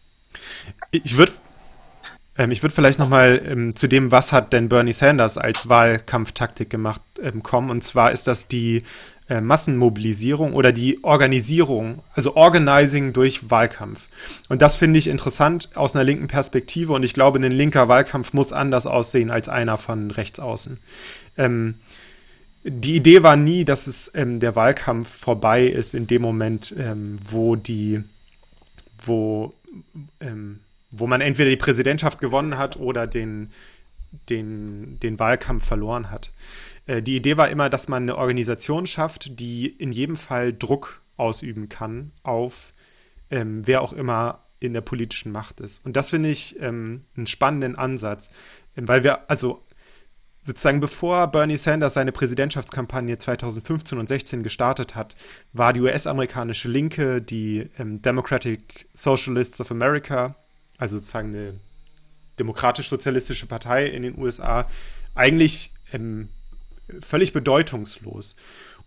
Ich 0.92 1.18
würde 1.18 1.34
ähm, 2.38 2.52
ich 2.52 2.60
vielleicht 2.60 3.00
nochmal 3.00 3.42
ähm, 3.46 3.76
zu 3.76 3.88
dem, 3.88 4.12
was 4.12 4.34
hat 4.34 4.52
denn 4.52 4.68
Bernie 4.68 4.94
Sanders 4.94 5.38
als 5.38 5.70
Wahlkampftaktik 5.70 6.70
gemacht, 6.70 7.02
ähm, 7.22 7.44
kommen. 7.44 7.70
Und 7.70 7.84
zwar 7.84 8.12
ist 8.12 8.28
das 8.28 8.48
die 8.48 8.84
äh, 9.28 9.42
Massenmobilisierung 9.42 10.54
oder 10.54 10.72
die 10.72 11.04
Organisierung, 11.04 12.04
also 12.14 12.36
Organizing 12.36 13.12
durch 13.12 13.50
Wahlkampf. 13.50 14.08
Und 14.50 14.62
das 14.62 14.76
finde 14.76 15.00
ich 15.00 15.08
interessant 15.08 15.70
aus 15.76 15.96
einer 15.96 16.04
linken 16.04 16.28
Perspektive 16.28 16.94
und 16.94 17.04
ich 17.04 17.14
glaube, 17.14 17.40
ein 17.40 17.52
linker 17.52 17.88
Wahlkampf 17.88 18.34
muss 18.34 18.54
anders 18.54 18.86
aussehen 18.86 19.32
als 19.32 19.50
einer 19.50 19.78
von 19.78 20.12
rechts 20.12 20.40
außen. 20.40 20.78
Ähm, 21.38 21.76
die 22.64 22.96
Idee 22.96 23.22
war 23.22 23.36
nie, 23.36 23.64
dass 23.64 23.88
es 23.88 24.12
ähm, 24.16 24.40
der 24.40 24.56
Wahlkampf 24.56 25.10
vorbei 25.10 25.66
ist 25.66 25.94
in 25.94 26.08
dem 26.08 26.22
Moment, 26.22 26.74
ähm, 26.78 27.20
wo 27.24 27.56
die, 27.56 28.04
wo, 29.04 29.54
ähm, 30.20 30.60
wo 30.90 31.06
man 31.06 31.22
entweder 31.22 31.50
die 31.50 31.58
Präsidentschaft 31.58 32.20
gewonnen 32.20 32.58
hat 32.58 32.78
oder 32.78 33.06
den, 33.06 33.52
den, 34.30 35.00
den 35.00 35.20
Wahlkampf 35.20 35.66
verloren 35.66 36.10
hat. 36.10 36.32
Äh, 36.86 37.02
die 37.02 37.16
Idee 37.16 37.38
war 37.38 37.50
immer, 37.50 37.70
dass 37.70 37.88
man 37.88 38.04
eine 38.04 38.18
Organisation 38.18 38.88
schafft, 38.88 39.40
die 39.40 39.68
in 39.68 39.92
jedem 39.92 40.16
Fall 40.16 40.54
Druck 40.54 41.02
ausüben 41.18 41.70
kann 41.70 42.12
auf 42.24 42.74
ähm, 43.32 43.66
wer 43.66 43.82
auch 43.82 43.94
immer 43.94 44.44
in 44.60 44.74
der 44.74 44.82
politischen 44.82 45.32
Macht 45.32 45.60
ist. 45.60 45.86
Und 45.86 45.96
das 45.96 46.10
finde 46.10 46.30
ich 46.30 46.60
ähm, 46.60 47.06
einen 47.16 47.28
spannenden 47.28 47.76
Ansatz, 47.76 48.32
ähm, 48.78 48.88
weil 48.88 49.04
wir, 49.04 49.30
also 49.30 49.64
sozusagen 50.44 50.80
bevor 50.80 51.28
Bernie 51.28 51.58
Sanders 51.58 51.96
seine 51.96 52.12
Präsidentschaftskampagne 52.12 53.18
2015 53.18 53.98
und 53.98 54.08
16 54.08 54.44
gestartet 54.44 54.96
hat, 54.96 55.16
war 55.54 55.74
die 55.74 55.82
US-amerikanische 55.82 56.70
Linke, 56.70 57.22
die 57.22 57.70
ähm, 57.78 58.02
Democratic 58.02 58.88
Socialists 58.94 59.60
of 59.60 59.72
America, 59.72 60.36
also 60.78 60.98
sozusagen 60.98 61.30
eine 61.30 61.54
demokratisch-sozialistische 62.40 63.48
Partei 63.48 63.88
in 63.88 64.04
den 64.04 64.18
USA, 64.18 64.68
eigentlich 65.16 65.72
ähm, 65.94 66.30
völlig 67.02 67.34
bedeutungslos. 67.34 68.36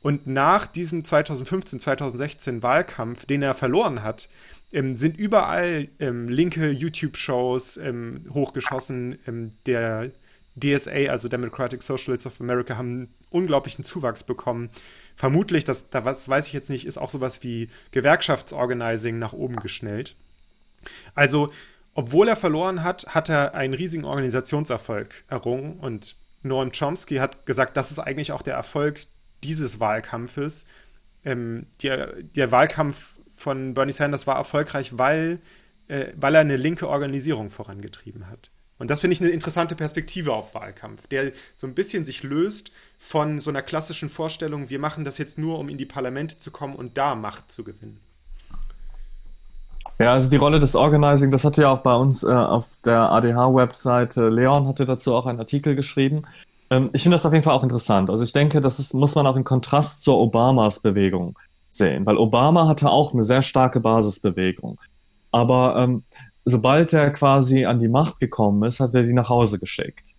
Und 0.01 0.27
nach 0.27 0.67
diesem 0.67 1.05
2015, 1.05 1.81
2016 1.81 2.63
Wahlkampf, 2.63 3.27
den 3.27 3.43
er 3.43 3.55
verloren 3.55 4.03
hat, 4.03 4.29
ähm, 4.73 4.97
sind 4.97 5.19
überall 5.19 5.89
ähm, 5.99 6.29
linke 6.29 6.71
YouTube-Shows 6.71 7.79
ähm, 7.79 8.27
hochgeschossen. 8.33 9.19
Ähm, 9.27 9.53
der 9.67 10.13
DSA, 10.59 11.11
also 11.11 11.29
Democratic 11.29 11.83
Socialists 11.83 12.27
of 12.27 12.41
America, 12.41 12.77
haben 12.77 13.09
unglaublichen 13.31 13.85
Zuwachs 13.85 14.25
bekommen. 14.25 14.71
Vermutlich, 15.17 15.65
das, 15.65 15.91
da 15.91 16.05
was 16.05 16.29
weiß 16.29 16.47
ich 16.47 16.53
jetzt 16.53 16.71
nicht, 16.71 16.87
ist 16.87 16.99
auch 16.99 17.11
sowas 17.11 17.43
wie 17.43 17.69
Gewerkschaftsorganizing 17.91 19.19
nach 19.19 19.33
oben 19.33 19.57
geschnellt. 19.57 20.17
Also, 21.15 21.49
obwohl 21.95 22.29
er 22.29 22.37
verloren 22.37 22.85
hat, 22.85 23.15
hat 23.15 23.29
er 23.29 23.55
einen 23.55 23.75
riesigen 23.75 24.05
Organisationserfolg 24.05 25.25
errungen 25.29 25.79
und 25.81 26.17
Noam 26.43 26.73
Chomsky 26.73 27.17
hat 27.17 27.47
gesagt, 27.47 27.77
das 27.77 27.91
ist 27.91 27.99
eigentlich 27.99 28.33
auch 28.33 28.43
der 28.43 28.55
Erfolg 28.55 29.01
dieses 29.43 29.81
Wahlkampfes. 29.81 30.65
Ähm, 31.25 31.67
der, 31.83 32.23
der, 32.23 32.51
Wahlkampf 32.51 33.19
von 33.35 33.75
Bernie 33.75 33.93
Sanders 33.93 34.27
war 34.27 34.37
erfolgreich, 34.37 34.99
weil, 34.99 35.41
äh, 35.89 36.13
weil 36.17 36.35
er 36.35 36.41
eine 36.41 36.57
linke 36.57 36.89
Organisierung 36.89 37.51
vorangetrieben 37.51 38.29
hat. 38.29 38.51
Und 38.79 38.91
das 38.91 39.01
finde 39.01 39.15
ich 39.15 39.21
eine 39.21 39.31
interessante 39.31 39.75
Perspektive 39.75 40.33
auf 40.33 40.55
Wahlkampf, 40.55 41.09
der 41.09 41.33
so 41.57 41.67
ein 41.67 41.75
bisschen 41.75 42.05
sich 42.05 42.23
löst 42.23 42.71
von 42.97 43.41
so 43.41 43.51
einer 43.51 43.63
klassischen 43.63 44.09
Vorstellung, 44.09 44.71
wir 44.71 44.79
machen 44.79 45.05
das 45.05 45.19
jetzt 45.19 45.37
nur, 45.37 45.59
um 45.59 45.69
in 45.69 45.79
die 45.79 45.87
Parlamente 45.87 46.39
zu 46.39 46.53
kommen 46.53 46.77
und 46.77 46.97
da 46.97 47.17
Macht 47.17 47.51
zu 47.51 47.65
gewinnen. 47.65 48.01
Ja, 49.99 50.13
also 50.13 50.31
die 50.31 50.37
Rolle 50.37 50.61
des 50.61 50.77
Organizing, 50.77 51.31
das 51.31 51.45
hatte 51.45 51.63
ja 51.63 51.73
auch 51.73 51.83
bei 51.83 51.95
uns 51.95 52.23
äh, 52.23 52.29
auf 52.29 52.69
der 52.85 53.11
ADH-Webseite, 53.13 54.29
Leon 54.29 54.69
hatte 54.69 54.87
dazu 54.87 55.15
auch 55.15 55.27
einen 55.27 55.41
Artikel 55.41 55.75
geschrieben. 55.75 56.23
Ähm, 56.71 56.91
ich 56.93 57.03
finde 57.03 57.17
das 57.17 57.27
auf 57.27 57.33
jeden 57.33 57.43
Fall 57.43 57.55
auch 57.55 57.63
interessant. 57.63 58.11
Also 58.11 58.25
ich 58.25 58.33
denke, 58.33 58.61
das 58.61 58.79
ist, 58.79 58.95
muss 58.95 59.15
man 59.15 59.27
auch 59.27 59.37
in 59.37 59.45
Kontrast 59.45 60.03
zur 60.03 60.19
Obamas 60.19 60.81
Bewegung 60.81 61.37
sehen, 61.71 62.07
weil 62.07 62.17
Obama 62.17 62.69
hatte 62.69 62.91
auch 62.91 63.13
eine 63.13 63.25
sehr 63.25 63.43
starke 63.43 63.81
Basisbewegung. 63.81 64.79
Aber 65.33 65.77
ähm, 65.77 66.05
sobald 66.45 66.93
er 66.93 67.11
quasi 67.11 67.65
an 67.65 67.79
die 67.79 67.89
Macht 67.89 68.21
gekommen 68.21 68.63
ist, 68.65 68.81
hat 68.81 68.95
er 68.95 69.03
die 69.03 69.13
nach 69.13 69.29
Hause 69.29 69.59
geschickt. 69.59 70.15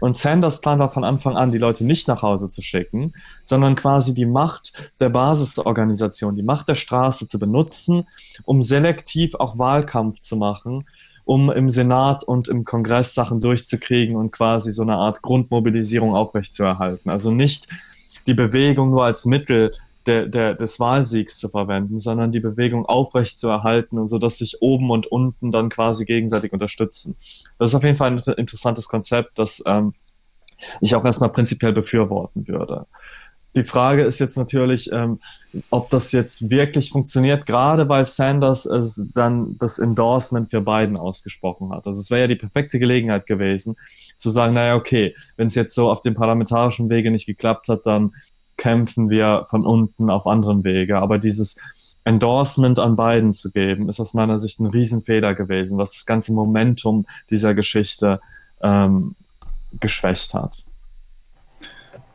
Und 0.00 0.16
Sanders 0.16 0.60
Plan 0.60 0.78
war 0.78 0.90
von 0.90 1.04
Anfang 1.04 1.36
an, 1.36 1.52
die 1.52 1.58
Leute 1.58 1.84
nicht 1.84 2.08
nach 2.08 2.22
Hause 2.22 2.50
zu 2.50 2.62
schicken, 2.62 3.12
sondern 3.42 3.74
quasi 3.74 4.14
die 4.14 4.26
Macht 4.26 4.72
der 5.00 5.08
Basisorganisation, 5.08 6.34
die 6.34 6.42
Macht 6.42 6.68
der 6.68 6.74
Straße 6.74 7.28
zu 7.28 7.38
benutzen, 7.38 8.06
um 8.44 8.62
selektiv 8.62 9.34
auch 9.36 9.58
Wahlkampf 9.58 10.20
zu 10.20 10.36
machen, 10.36 10.86
um 11.24 11.50
im 11.50 11.70
Senat 11.70 12.24
und 12.24 12.48
im 12.48 12.64
Kongress 12.64 13.14
Sachen 13.14 13.40
durchzukriegen 13.40 14.16
und 14.16 14.30
quasi 14.32 14.72
so 14.72 14.82
eine 14.82 14.96
Art 14.96 15.22
Grundmobilisierung 15.22 16.14
aufrechtzuerhalten. 16.14 17.10
Also 17.10 17.30
nicht 17.30 17.68
die 18.26 18.34
Bewegung 18.34 18.90
nur 18.90 19.04
als 19.04 19.24
Mittel 19.24 19.72
der, 20.06 20.26
der, 20.26 20.54
des 20.54 20.78
Wahlsiegs 20.80 21.38
zu 21.38 21.48
verwenden, 21.48 21.98
sondern 21.98 22.32
die 22.32 22.40
Bewegung 22.40 22.86
aufrecht 22.86 23.38
zu 23.38 23.48
erhalten 23.48 23.98
und 23.98 24.08
so, 24.08 24.18
dass 24.18 24.38
sich 24.38 24.60
oben 24.60 24.90
und 24.90 25.06
unten 25.06 25.52
dann 25.52 25.68
quasi 25.68 26.04
gegenseitig 26.04 26.52
unterstützen. 26.52 27.16
Das 27.58 27.70
ist 27.70 27.74
auf 27.74 27.84
jeden 27.84 27.96
Fall 27.96 28.12
ein 28.12 28.34
interessantes 28.36 28.88
Konzept, 28.88 29.38
das 29.38 29.62
ähm, 29.66 29.94
ich 30.80 30.94
auch 30.94 31.04
erstmal 31.04 31.30
prinzipiell 31.30 31.72
befürworten 31.72 32.46
würde. 32.46 32.86
Die 33.56 33.64
Frage 33.64 34.02
ist 34.02 34.18
jetzt 34.18 34.36
natürlich, 34.36 34.90
ähm, 34.90 35.20
ob 35.70 35.88
das 35.90 36.10
jetzt 36.10 36.50
wirklich 36.50 36.90
funktioniert, 36.90 37.46
gerade 37.46 37.88
weil 37.88 38.04
Sanders 38.04 38.66
es 38.66 39.06
dann 39.14 39.56
das 39.58 39.78
Endorsement 39.78 40.50
für 40.50 40.60
Biden 40.60 40.96
ausgesprochen 40.96 41.70
hat. 41.70 41.86
Also 41.86 42.00
es 42.00 42.10
wäre 42.10 42.22
ja 42.22 42.26
die 42.26 42.34
perfekte 42.34 42.80
Gelegenheit 42.80 43.26
gewesen, 43.26 43.76
zu 44.18 44.30
sagen, 44.30 44.54
naja, 44.54 44.74
okay, 44.74 45.14
wenn 45.36 45.46
es 45.46 45.54
jetzt 45.54 45.74
so 45.74 45.88
auf 45.88 46.00
dem 46.00 46.14
parlamentarischen 46.14 46.90
Wege 46.90 47.12
nicht 47.12 47.26
geklappt 47.26 47.68
hat, 47.68 47.86
dann 47.86 48.12
kämpfen 48.56 49.10
wir 49.10 49.44
von 49.48 49.64
unten 49.64 50.10
auf 50.10 50.26
anderen 50.26 50.64
Wege. 50.64 50.98
Aber 50.98 51.18
dieses 51.18 51.56
Endorsement 52.04 52.78
an 52.78 52.96
Biden 52.96 53.32
zu 53.32 53.50
geben, 53.50 53.88
ist 53.88 53.98
aus 53.98 54.14
meiner 54.14 54.38
Sicht 54.38 54.60
ein 54.60 54.66
Riesenfehler 54.66 55.34
gewesen, 55.34 55.78
was 55.78 55.92
das 55.92 56.06
ganze 56.06 56.32
Momentum 56.32 57.06
dieser 57.30 57.54
Geschichte 57.54 58.20
ähm, 58.62 59.14
geschwächt 59.80 60.34
hat. 60.34 60.64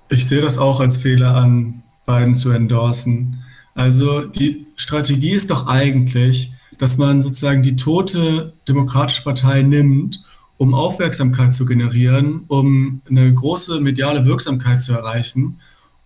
Ich 0.09 0.27
sehe 0.27 0.41
das 0.41 0.57
auch 0.57 0.79
als 0.79 0.97
Fehler 0.97 1.35
an, 1.35 1.83
Biden 2.05 2.35
zu 2.35 2.51
endorsen. 2.51 3.43
Also 3.75 4.25
die 4.25 4.65
Strategie 4.75 5.31
ist 5.31 5.49
doch 5.49 5.67
eigentlich, 5.67 6.51
dass 6.77 6.97
man 6.97 7.21
sozusagen 7.21 7.61
die 7.61 7.75
tote 7.75 8.53
Demokratische 8.67 9.23
Partei 9.23 9.61
nimmt, 9.63 10.23
um 10.57 10.73
Aufmerksamkeit 10.73 11.53
zu 11.53 11.65
generieren, 11.65 12.43
um 12.47 13.01
eine 13.09 13.33
große 13.33 13.79
mediale 13.79 14.25
Wirksamkeit 14.25 14.81
zu 14.81 14.93
erreichen 14.93 15.59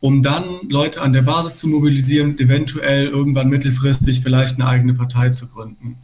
um 0.04 0.22
dann 0.22 0.43
Leute 0.68 1.01
an 1.01 1.14
der 1.14 1.22
Basis 1.22 1.56
zu 1.56 1.70
mobilisieren, 1.70 2.38
eventuell 2.38 3.08
irgendwann 3.08 3.47
mittelfristig 3.47 4.20
vielleicht 4.20 4.60
eine 4.60 4.68
eigene 4.68 4.93
Partei 4.93 5.30
zu 5.30 5.47
gründen. 5.47 5.95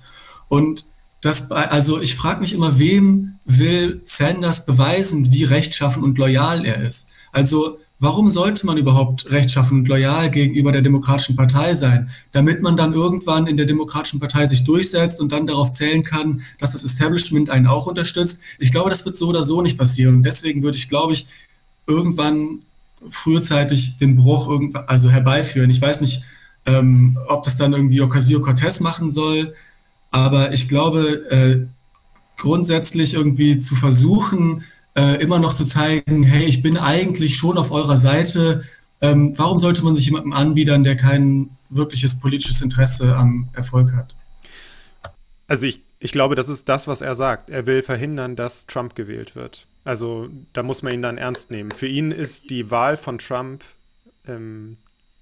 Und 0.48 0.86
das, 1.20 1.52
also 1.52 2.00
ich 2.00 2.16
frage 2.16 2.40
mich 2.40 2.54
immer, 2.54 2.80
wem 2.80 3.40
will 3.44 4.00
Sanders 4.06 4.66
beweisen, 4.66 5.34
wie 5.34 5.44
rechtschaffen 5.44 6.02
und 6.02 6.18
loyal 6.18 6.64
er 6.64 6.82
ist? 6.82 7.10
Also 7.34 7.78
warum 8.00 8.30
sollte 8.30 8.66
man 8.66 8.78
überhaupt 8.78 9.30
rechtschaffen 9.32 9.80
und 9.80 9.90
loyal 9.90 10.32
gegenüber 10.32 10.72
der 10.72 10.82
Demokratischen 10.82 11.36
Partei 11.36 11.74
sein? 11.74 12.10
Damit 12.32 12.62
man 12.62 12.78
dann 12.78 12.94
irgendwann 12.94 13.48
in 13.48 13.58
der 13.58 13.66
Demokratischen 13.66 14.22
Partei 14.22 14.46
sich 14.46 14.64
durchsetzt 14.64 15.20
und 15.20 15.34
dann 15.34 15.46
darauf 15.46 15.74
zählen 15.74 16.06
kann, 16.06 16.42
dass 16.58 16.72
das 16.72 16.86
Establishment 16.86 17.50
einen 17.50 17.68
auch 17.68 17.86
unterstützt. 17.86 18.40
Ich 18.60 18.72
glaube, 18.72 18.92
das 18.92 19.04
wird 19.04 19.18
so 19.18 19.28
oder 19.28 19.44
so 19.44 19.62
nicht 19.62 19.78
passieren. 19.78 20.16
Und 20.16 20.24
deswegen 20.24 20.64
würde 20.64 20.78
ich, 20.78 20.88
glaube 20.88 21.12
ich, 21.12 21.28
irgendwann 21.86 22.62
frühzeitig 23.10 23.98
den 23.98 24.16
Bruch 24.16 24.50
also 24.88 25.10
herbeiführen. 25.10 25.70
Ich 25.70 25.82
weiß 25.82 26.02
nicht, 26.02 26.24
ähm, 26.66 27.18
ob 27.28 27.44
das 27.44 27.58
dann 27.58 27.74
irgendwie 27.74 28.02
Ocasio-Cortez 28.02 28.80
machen 28.82 29.12
soll, 29.12 29.54
aber 30.12 30.54
ich 30.54 30.68
glaube, 30.68 31.30
äh, 31.30 31.66
grundsätzlich 32.38 33.14
irgendwie 33.14 33.60
zu 33.60 33.76
versuchen, 33.76 34.64
äh, 34.96 35.22
immer 35.22 35.40
noch 35.40 35.54
zu 35.54 35.66
zeigen, 35.66 36.24
hey, 36.24 36.46
ich 36.46 36.62
bin 36.62 36.78
eigentlich 36.78 37.38
schon 37.38 37.58
auf 37.58 37.72
eurer 37.72 37.98
Seite. 37.98 38.64
Ähm, 39.02 39.34
warum 39.38 39.60
sollte 39.60 39.84
man 39.84 39.96
sich 39.96 40.06
jemandem 40.06 40.34
anbiedern, 40.34 40.84
der 40.84 40.98
kein 40.98 41.52
wirkliches 41.70 42.20
politisches 42.20 42.62
Interesse 42.62 43.16
am 43.16 43.50
Erfolg 43.54 43.94
hat? 43.94 44.16
Also 45.48 45.66
ich, 45.66 45.82
ich 46.00 46.12
glaube, 46.12 46.36
das 46.36 46.50
ist 46.50 46.68
das, 46.70 46.88
was 46.88 47.02
er 47.02 47.16
sagt. 47.16 47.50
Er 47.50 47.66
will 47.66 47.82
verhindern, 47.82 48.36
dass 48.36 48.66
Trump 48.66 48.96
gewählt 48.96 49.36
wird. 49.36 49.68
Also 49.84 50.30
da 50.54 50.64
muss 50.64 50.84
man 50.84 50.94
ihn 50.94 51.02
dann 51.02 51.18
ernst 51.18 51.52
nehmen. 51.52 51.72
Für 51.72 51.88
ihn 51.88 52.12
ist 52.12 52.50
die 52.50 52.70
Wahl 52.70 52.98
von 52.98 53.18
Trump 53.18 53.64
ähm, 54.28 54.78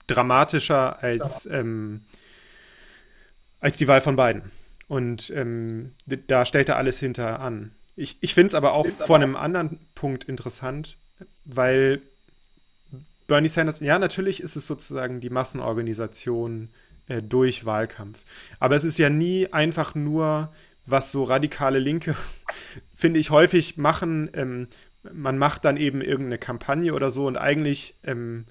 dramatischer 0.08 1.02
als, 1.02 1.46
ähm, 1.46 2.02
als 3.60 3.78
die 3.78 3.88
Wahl 3.88 4.02
von 4.02 4.16
Biden. 4.16 4.44
Und 4.88 5.30
ähm, 5.32 5.92
da 6.06 6.46
stellt 6.46 6.70
er 6.70 6.78
alles 6.78 7.00
hinter 7.00 7.40
an. 7.40 7.72
Ich, 7.96 8.18
ich 8.22 8.34
finde 8.34 8.48
es 8.48 8.56
aber 8.56 8.74
auch 8.74 8.88
vor 8.88 9.16
einem 9.16 9.36
anderen 9.36 9.80
Punkt 9.96 10.24
interessant, 10.26 10.98
weil 11.46 12.02
Bernie 13.28 13.50
Sanders, 13.50 13.80
ja, 13.82 14.00
natürlich 14.00 14.42
ist 14.42 14.56
es 14.56 14.68
sozusagen 14.68 15.20
die 15.20 15.30
Massenorganisation 15.30 16.70
äh, 17.08 17.22
durch 17.22 17.66
Wahlkampf. 17.66 18.24
Aber 18.60 18.76
es 18.76 18.84
ist 18.84 18.98
ja 18.98 19.10
nie 19.10 19.48
einfach 19.52 19.96
nur 19.96 20.54
was 20.86 21.12
so 21.12 21.24
radikale 21.24 21.80
Linke, 21.80 22.16
finde 22.98 23.20
ich, 23.20 23.30
häufig 23.30 23.78
machen. 23.78 24.30
Ähm, 24.34 24.68
man 25.14 25.38
macht 25.38 25.64
dann 25.64 25.78
eben 25.78 26.02
irgendeine 26.02 26.40
Kampagne 26.40 26.94
oder 26.94 27.12
so 27.12 27.28
und 27.28 27.38
eigentlich, 27.38 27.96
ähm, 28.04 28.46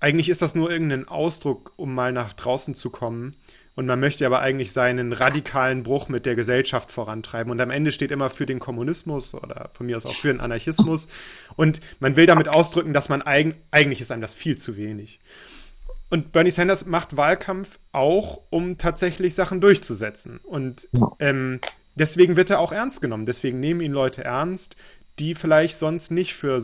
eigentlich 0.00 0.30
ist 0.30 0.42
das 0.42 0.54
nur 0.54 0.70
irgendein 0.70 1.06
Ausdruck, 1.06 1.72
um 1.76 1.94
mal 1.94 2.10
nach 2.10 2.32
draußen 2.32 2.74
zu 2.74 2.90
kommen. 2.90 3.36
Und 3.76 3.86
man 3.86 3.98
möchte 3.98 4.24
aber 4.24 4.40
eigentlich 4.40 4.72
seinen 4.72 5.12
radikalen 5.12 5.82
Bruch 5.82 6.08
mit 6.08 6.26
der 6.26 6.36
Gesellschaft 6.36 6.92
vorantreiben. 6.92 7.50
Und 7.50 7.60
am 7.60 7.70
Ende 7.70 7.90
steht 7.90 8.12
immer 8.12 8.30
für 8.30 8.46
den 8.46 8.60
Kommunismus 8.60 9.34
oder 9.34 9.70
von 9.72 9.86
mir 9.86 9.96
aus 9.96 10.06
auch 10.06 10.14
für 10.14 10.28
den 10.28 10.40
Anarchismus. 10.40 11.08
Und 11.56 11.80
man 11.98 12.14
will 12.14 12.26
damit 12.26 12.48
ausdrücken, 12.48 12.92
dass 12.92 13.08
man 13.08 13.22
eig 13.22 13.56
eigentlich 13.72 14.00
ist 14.00 14.12
einem 14.12 14.22
das 14.22 14.32
viel 14.32 14.56
zu 14.56 14.76
wenig. 14.76 15.18
Und 16.08 16.30
Bernie 16.30 16.52
Sanders 16.52 16.86
macht 16.86 17.16
Wahlkampf 17.16 17.80
auch, 17.90 18.42
um 18.50 18.78
tatsächlich 18.78 19.34
Sachen 19.34 19.60
durchzusetzen. 19.60 20.38
Und 20.44 20.86
ähm, 21.18 21.58
deswegen 21.94 22.36
wird 22.36 22.50
er 22.50 22.60
auch 22.60 22.72
ernst 22.72 23.00
genommen. 23.00 23.26
Deswegen 23.26 23.60
nehmen 23.60 23.80
ihn 23.80 23.92
Leute 23.92 24.24
ernst, 24.24 24.76
die 25.18 25.34
vielleicht 25.34 25.76
sonst 25.76 26.10
nicht 26.10 26.34
für 26.34 26.62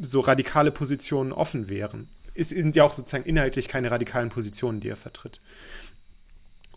so 0.00 0.20
radikale 0.20 0.70
Positionen 0.70 1.32
offen 1.32 1.68
wären. 1.68 2.08
Es 2.34 2.48
sind 2.48 2.76
ja 2.76 2.84
auch 2.84 2.94
sozusagen 2.94 3.24
inhaltlich 3.24 3.68
keine 3.68 3.90
radikalen 3.90 4.30
Positionen, 4.30 4.80
die 4.80 4.88
er 4.88 4.96
vertritt. 4.96 5.40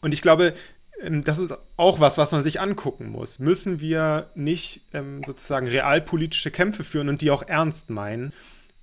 Und 0.02 0.14
ich 0.14 0.22
glaube, 0.22 0.54
ähm, 1.02 1.24
das 1.24 1.40
ist 1.40 1.54
auch 1.78 2.00
was, 2.00 2.18
was 2.18 2.32
man 2.32 2.44
sich 2.44 2.60
angucken 2.60 3.10
muss. 3.10 3.40
Müssen 3.40 3.80
wir 3.80 4.30
nicht 4.36 4.82
ähm, 4.94 5.24
sozusagen 5.26 5.68
realpolitische 5.68 6.52
Kämpfe 6.52 6.84
führen 6.84 7.10
und 7.10 7.22
die 7.22 7.32
auch 7.32 7.44
ernst 7.48 7.90
meinen? 7.90 8.34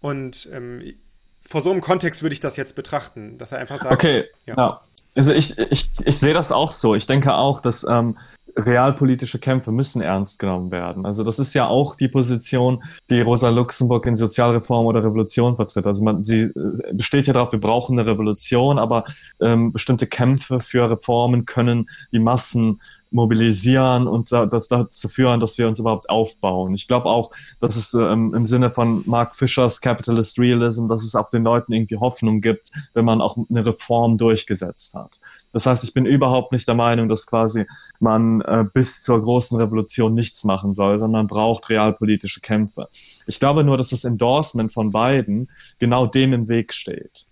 Und 0.01 0.49
ähm, 0.53 0.95
vor 1.43 1.61
so 1.61 1.71
einem 1.71 1.81
Kontext 1.81 2.23
würde 2.23 2.33
ich 2.33 2.41
das 2.41 2.57
jetzt 2.57 2.75
betrachten, 2.75 3.39
dass 3.39 3.53
er 3.53 3.59
einfach 3.59 3.81
sagt. 3.81 3.93
Okay, 3.93 4.25
ja. 4.47 4.55
ja. 4.57 4.81
Also 5.15 5.33
ich, 5.33 5.59
ich, 5.59 5.91
ich 6.05 6.19
sehe 6.19 6.35
das 6.35 6.53
auch 6.53 6.73
so. 6.73 6.95
Ich 6.95 7.07
denke 7.07 7.35
auch, 7.35 7.61
dass 7.61 7.85
ähm, 7.85 8.17
realpolitische 8.57 9.39
Kämpfe 9.39 9.73
müssen 9.73 10.03
ernst 10.03 10.39
genommen 10.39 10.71
werden. 10.71 11.07
Also 11.07 11.25
das 11.25 11.39
ist 11.39 11.55
ja 11.55 11.67
auch 11.67 11.97
die 11.97 12.09
Position, 12.09 12.83
die 13.11 13.21
Rosa 13.21 13.49
Luxemburg 13.49 14.07
in 14.07 14.17
Sozialreform 14.17 14.87
oder 14.87 15.03
Revolution 15.03 15.57
vertritt. 15.57 15.87
Also 15.87 16.03
man, 16.05 16.23
sie 16.23 16.43
äh, 16.43 16.93
besteht 16.93 17.27
ja 17.27 17.33
darauf, 17.33 17.53
wir 17.53 17.61
brauchen 17.61 17.99
eine 17.99 18.11
Revolution, 18.11 18.79
aber 18.79 19.05
ähm, 19.41 19.73
bestimmte 19.73 20.07
Kämpfe 20.07 20.61
für 20.61 20.91
Reformen 20.91 21.45
können 21.45 21.89
die 22.13 22.19
Massen 22.19 22.81
mobilisieren 23.13 24.07
und 24.07 24.33
da, 24.33 24.47
das 24.47 24.69
dazu 24.69 25.09
führen, 25.09 25.41
dass 25.41 25.59
wir 25.59 25.69
uns 25.69 25.79
überhaupt 25.79 26.11
aufbauen. 26.11 26.75
Ich 26.75 26.89
glaube 26.89 27.07
auch, 27.07 27.31
dass 27.61 27.77
es 27.77 27.95
ähm, 27.95 28.35
im 28.35 28.47
Sinne 28.47 28.71
von 28.71 29.03
Mark 29.07 29.37
Fischers 29.37 29.81
Capitalist 29.81 30.39
Realism, 30.39 30.89
dass 30.89 31.03
es 31.03 31.15
auch 31.15 31.31
den 31.31 31.45
Leuten 31.45 31.73
irgendwie 31.73 31.97
Hoffnung 31.97 32.41
gibt, 32.41 32.71
wenn 32.95 33.05
man 33.05 33.21
auch 33.21 33.37
eine 33.49 33.65
Reform 33.65 34.19
durchgesetzt 34.19 34.95
hat. 34.95 35.21
Das 35.53 35.67
heißt, 35.67 35.85
ich 35.85 35.93
bin 35.93 36.07
überhaupt 36.07 36.53
nicht 36.53 36.67
der 36.67 36.75
Meinung, 36.75 37.09
dass 37.09 37.27
quasi 37.27 37.67
man 38.01 38.41
äh, 38.41 38.65
bis 38.73 39.03
zur 39.03 39.23
großen 39.23 39.59
Revolution 39.59 40.15
nichts 40.15 40.45
machen 40.45 40.73
soll, 40.73 40.99
sondern 40.99 41.23
man 41.23 41.27
braucht 41.27 41.69
realpolitische 41.69 42.41
Kämpfe. 42.41 42.89
Ich 43.27 43.39
glaube 43.39 43.63
nur, 43.63 43.77
dass 43.77 43.91
das 43.91 44.05
Endorsement 44.05 44.73
von 44.73 44.91
beiden 44.91 45.51
genau 45.79 46.07
dem 46.07 46.33
im 46.33 46.49
Weg 46.49 46.73
steht 46.73 47.27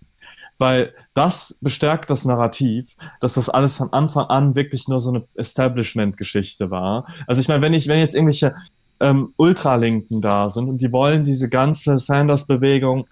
weil 0.61 0.93
das 1.13 1.57
bestärkt 1.59 2.09
das 2.09 2.23
Narrativ, 2.23 2.95
dass 3.19 3.33
das 3.33 3.49
alles 3.49 3.75
von 3.75 3.91
Anfang 3.91 4.27
an 4.27 4.55
wirklich 4.55 4.87
nur 4.87 5.01
so 5.01 5.09
eine 5.09 5.23
Establishment-Geschichte 5.33 6.69
war. 6.69 7.07
Also 7.27 7.41
ich 7.41 7.47
meine, 7.47 7.61
wenn 7.61 7.73
ich, 7.73 7.87
wenn 7.87 7.99
jetzt 7.99 8.15
irgendwelche 8.15 8.55
ähm, 8.99 9.33
Ultralinken 9.37 10.21
da 10.21 10.49
sind 10.49 10.69
und 10.69 10.81
die 10.81 10.91
wollen 10.91 11.23
diese 11.23 11.49
ganze 11.49 11.99
Sanders-Bewegung 11.99 13.07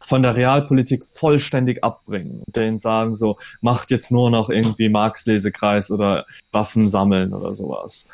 von 0.00 0.22
der 0.22 0.34
Realpolitik 0.34 1.06
vollständig 1.06 1.84
abbringen 1.84 2.42
und 2.44 2.56
denen 2.56 2.78
sagen 2.78 3.14
so, 3.14 3.38
macht 3.60 3.92
jetzt 3.92 4.10
nur 4.10 4.30
noch 4.30 4.50
irgendwie 4.50 4.88
Marx-Lesekreis 4.88 5.92
oder 5.92 6.26
Waffen 6.50 6.88
sammeln 6.88 7.32
oder 7.32 7.54
sowas, 7.54 8.08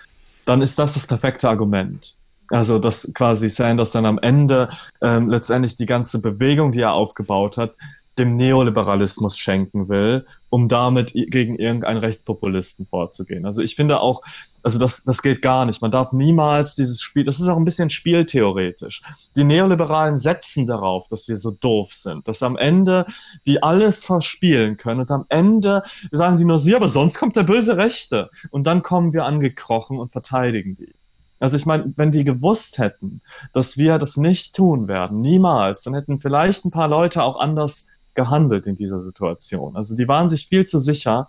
dann 0.44 0.60
ist 0.60 0.78
das 0.78 0.94
das 0.94 1.06
perfekte 1.06 1.48
Argument. 1.48 2.18
Also, 2.50 2.78
dass 2.78 3.10
quasi 3.14 3.50
Sanders 3.50 3.92
dann 3.92 4.06
am 4.06 4.18
Ende 4.18 4.70
ähm, 5.02 5.28
letztendlich 5.28 5.76
die 5.76 5.84
ganze 5.84 6.18
Bewegung, 6.18 6.72
die 6.72 6.80
er 6.80 6.92
aufgebaut 6.92 7.58
hat, 7.58 7.72
dem 8.18 8.36
Neoliberalismus 8.36 9.38
schenken 9.38 9.88
will, 9.88 10.26
um 10.50 10.68
damit 10.68 11.12
gegen 11.12 11.56
irgendeinen 11.56 11.98
Rechtspopulisten 11.98 12.86
vorzugehen. 12.86 13.46
Also 13.46 13.62
ich 13.62 13.76
finde 13.76 14.00
auch, 14.00 14.22
also 14.62 14.78
das, 14.78 15.04
das 15.04 15.22
geht 15.22 15.42
gar 15.42 15.64
nicht. 15.64 15.82
Man 15.82 15.90
darf 15.90 16.12
niemals 16.12 16.74
dieses 16.74 17.00
Spiel, 17.00 17.24
das 17.24 17.40
ist 17.40 17.48
auch 17.48 17.56
ein 17.56 17.64
bisschen 17.64 17.90
spieltheoretisch. 17.90 19.02
Die 19.36 19.44
Neoliberalen 19.44 20.16
setzen 20.16 20.66
darauf, 20.66 21.08
dass 21.08 21.28
wir 21.28 21.38
so 21.38 21.52
doof 21.52 21.92
sind, 21.92 22.28
dass 22.28 22.42
am 22.42 22.56
Ende 22.56 23.06
die 23.46 23.62
alles 23.62 24.04
verspielen 24.04 24.76
können 24.76 25.00
und 25.00 25.10
am 25.10 25.26
Ende 25.28 25.82
sagen 26.10 26.36
die 26.36 26.44
nur 26.44 26.58
sie, 26.58 26.74
aber 26.74 26.88
sonst 26.88 27.18
kommt 27.18 27.36
der 27.36 27.44
böse 27.44 27.76
Rechte. 27.76 28.30
Und 28.50 28.66
dann 28.66 28.82
kommen 28.82 29.12
wir 29.12 29.24
angekrochen 29.24 29.98
und 29.98 30.12
verteidigen 30.12 30.76
die. 30.76 30.94
Also 31.40 31.56
ich 31.56 31.66
meine, 31.66 31.92
wenn 31.96 32.10
die 32.10 32.24
gewusst 32.24 32.78
hätten, 32.78 33.20
dass 33.52 33.76
wir 33.76 33.98
das 33.98 34.16
nicht 34.16 34.56
tun 34.56 34.88
werden, 34.88 35.20
niemals, 35.20 35.84
dann 35.84 35.94
hätten 35.94 36.18
vielleicht 36.18 36.64
ein 36.64 36.70
paar 36.70 36.88
Leute 36.88 37.22
auch 37.22 37.38
anders 37.38 37.86
gehandelt 38.18 38.66
in 38.66 38.74
dieser 38.74 39.00
Situation. 39.00 39.76
Also 39.76 39.94
die 39.94 40.08
waren 40.08 40.28
sich 40.28 40.48
viel 40.48 40.66
zu 40.66 40.80
sicher, 40.80 41.28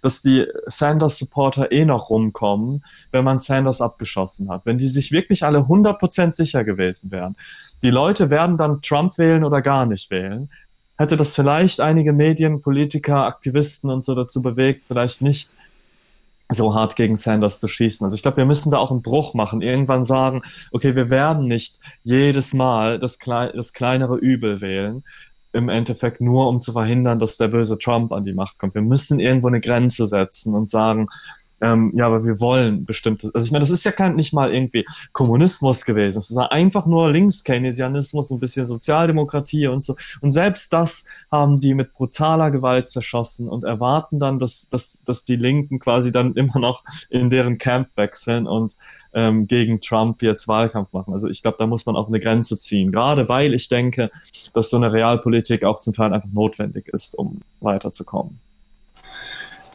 dass 0.00 0.22
die 0.22 0.46
Sanders-Supporter 0.64 1.70
eh 1.70 1.84
noch 1.84 2.08
rumkommen, 2.08 2.82
wenn 3.10 3.24
man 3.24 3.38
Sanders 3.38 3.82
abgeschossen 3.82 4.48
hat. 4.48 4.62
Wenn 4.64 4.78
die 4.78 4.88
sich 4.88 5.12
wirklich 5.12 5.44
alle 5.44 5.58
100% 5.58 6.34
sicher 6.34 6.64
gewesen 6.64 7.10
wären. 7.10 7.36
Die 7.82 7.90
Leute 7.90 8.30
werden 8.30 8.56
dann 8.56 8.80
Trump 8.80 9.18
wählen 9.18 9.44
oder 9.44 9.60
gar 9.60 9.84
nicht 9.84 10.10
wählen. 10.10 10.48
Hätte 10.96 11.18
das 11.18 11.34
vielleicht 11.34 11.80
einige 11.80 12.14
Medien, 12.14 12.62
Politiker, 12.62 13.26
Aktivisten 13.26 13.90
und 13.90 14.02
so 14.02 14.14
dazu 14.14 14.40
bewegt, 14.40 14.86
vielleicht 14.86 15.20
nicht 15.20 15.50
so 16.48 16.74
hart 16.74 16.96
gegen 16.96 17.16
Sanders 17.16 17.60
zu 17.60 17.68
schießen. 17.68 18.04
Also 18.04 18.16
ich 18.16 18.22
glaube, 18.22 18.38
wir 18.38 18.46
müssen 18.46 18.70
da 18.70 18.78
auch 18.78 18.90
einen 18.90 19.02
Bruch 19.02 19.34
machen. 19.34 19.60
Irgendwann 19.60 20.06
sagen, 20.06 20.40
okay, 20.72 20.96
wir 20.96 21.10
werden 21.10 21.46
nicht 21.46 21.78
jedes 22.02 22.54
Mal 22.54 22.98
das, 22.98 23.18
klei 23.18 23.52
das 23.52 23.72
kleinere 23.72 24.16
Übel 24.16 24.60
wählen, 24.60 25.04
im 25.52 25.68
Endeffekt 25.68 26.20
nur, 26.20 26.48
um 26.48 26.60
zu 26.60 26.72
verhindern, 26.72 27.18
dass 27.18 27.36
der 27.36 27.48
böse 27.48 27.78
Trump 27.78 28.12
an 28.12 28.24
die 28.24 28.32
Macht 28.32 28.58
kommt. 28.58 28.74
Wir 28.74 28.82
müssen 28.82 29.20
irgendwo 29.20 29.48
eine 29.48 29.60
Grenze 29.60 30.06
setzen 30.06 30.54
und 30.54 30.70
sagen, 30.70 31.08
ähm, 31.60 31.92
ja, 31.94 32.06
aber 32.06 32.24
wir 32.24 32.40
wollen 32.40 32.84
bestimmte, 32.84 33.30
also 33.34 33.44
ich 33.44 33.52
meine, 33.52 33.62
das 33.62 33.70
ist 33.70 33.84
ja 33.84 33.92
kein, 33.92 34.16
nicht 34.16 34.32
mal 34.32 34.52
irgendwie 34.52 34.86
Kommunismus 35.12 35.84
gewesen. 35.84 36.18
Es 36.18 36.30
ist 36.30 36.38
einfach 36.38 36.86
nur 36.86 37.10
Links-Keynesianismus, 37.10 38.30
ein 38.30 38.40
bisschen 38.40 38.66
Sozialdemokratie 38.66 39.66
und 39.66 39.84
so. 39.84 39.94
Und 40.20 40.30
selbst 40.30 40.72
das 40.72 41.04
haben 41.30 41.60
die 41.60 41.74
mit 41.74 41.92
brutaler 41.92 42.50
Gewalt 42.50 42.88
zerschossen 42.88 43.48
und 43.48 43.64
erwarten 43.64 44.18
dann, 44.18 44.38
dass, 44.38 44.68
dass, 44.70 45.02
dass 45.04 45.24
die 45.24 45.36
Linken 45.36 45.80
quasi 45.80 46.12
dann 46.12 46.34
immer 46.34 46.58
noch 46.58 46.82
in 47.10 47.28
deren 47.28 47.58
Camp 47.58 47.88
wechseln 47.96 48.46
und 48.46 48.74
ähm, 49.12 49.46
gegen 49.46 49.80
Trump 49.80 50.22
jetzt 50.22 50.48
Wahlkampf 50.48 50.92
machen. 50.92 51.12
Also 51.12 51.28
ich 51.28 51.42
glaube, 51.42 51.56
da 51.58 51.66
muss 51.66 51.86
man 51.86 51.96
auch 51.96 52.08
eine 52.08 52.20
Grenze 52.20 52.58
ziehen. 52.58 52.92
Gerade 52.92 53.28
weil 53.28 53.54
ich 53.54 53.68
denke, 53.68 54.10
dass 54.52 54.70
so 54.70 54.76
eine 54.76 54.92
Realpolitik 54.92 55.64
auch 55.64 55.80
zum 55.80 55.94
Teil 55.94 56.12
einfach 56.12 56.28
notwendig 56.32 56.88
ist, 56.88 57.16
um 57.18 57.40
weiterzukommen. 57.60 58.38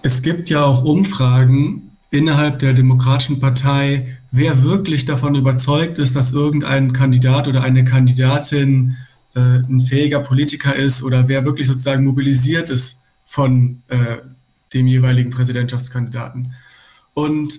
Es 0.03 0.21
gibt 0.21 0.49
ja 0.49 0.63
auch 0.63 0.83
Umfragen 0.83 1.91
innerhalb 2.11 2.59
der 2.59 2.73
Demokratischen 2.73 3.39
Partei, 3.39 4.19
wer 4.31 4.63
wirklich 4.63 5.05
davon 5.05 5.35
überzeugt 5.35 5.97
ist, 5.97 6.15
dass 6.15 6.31
irgendein 6.31 6.93
Kandidat 6.93 7.47
oder 7.47 7.63
eine 7.63 7.83
Kandidatin 7.83 8.95
äh, 9.35 9.39
ein 9.39 9.79
fähiger 9.79 10.21
Politiker 10.21 10.75
ist 10.75 11.03
oder 11.03 11.27
wer 11.27 11.43
wirklich 11.43 11.67
sozusagen 11.67 12.05
mobilisiert 12.05 12.69
ist 12.69 13.03
von 13.25 13.81
äh, 13.89 14.17
dem 14.73 14.87
jeweiligen 14.87 15.31
Präsidentschaftskandidaten. 15.31 16.53
Und 17.13 17.53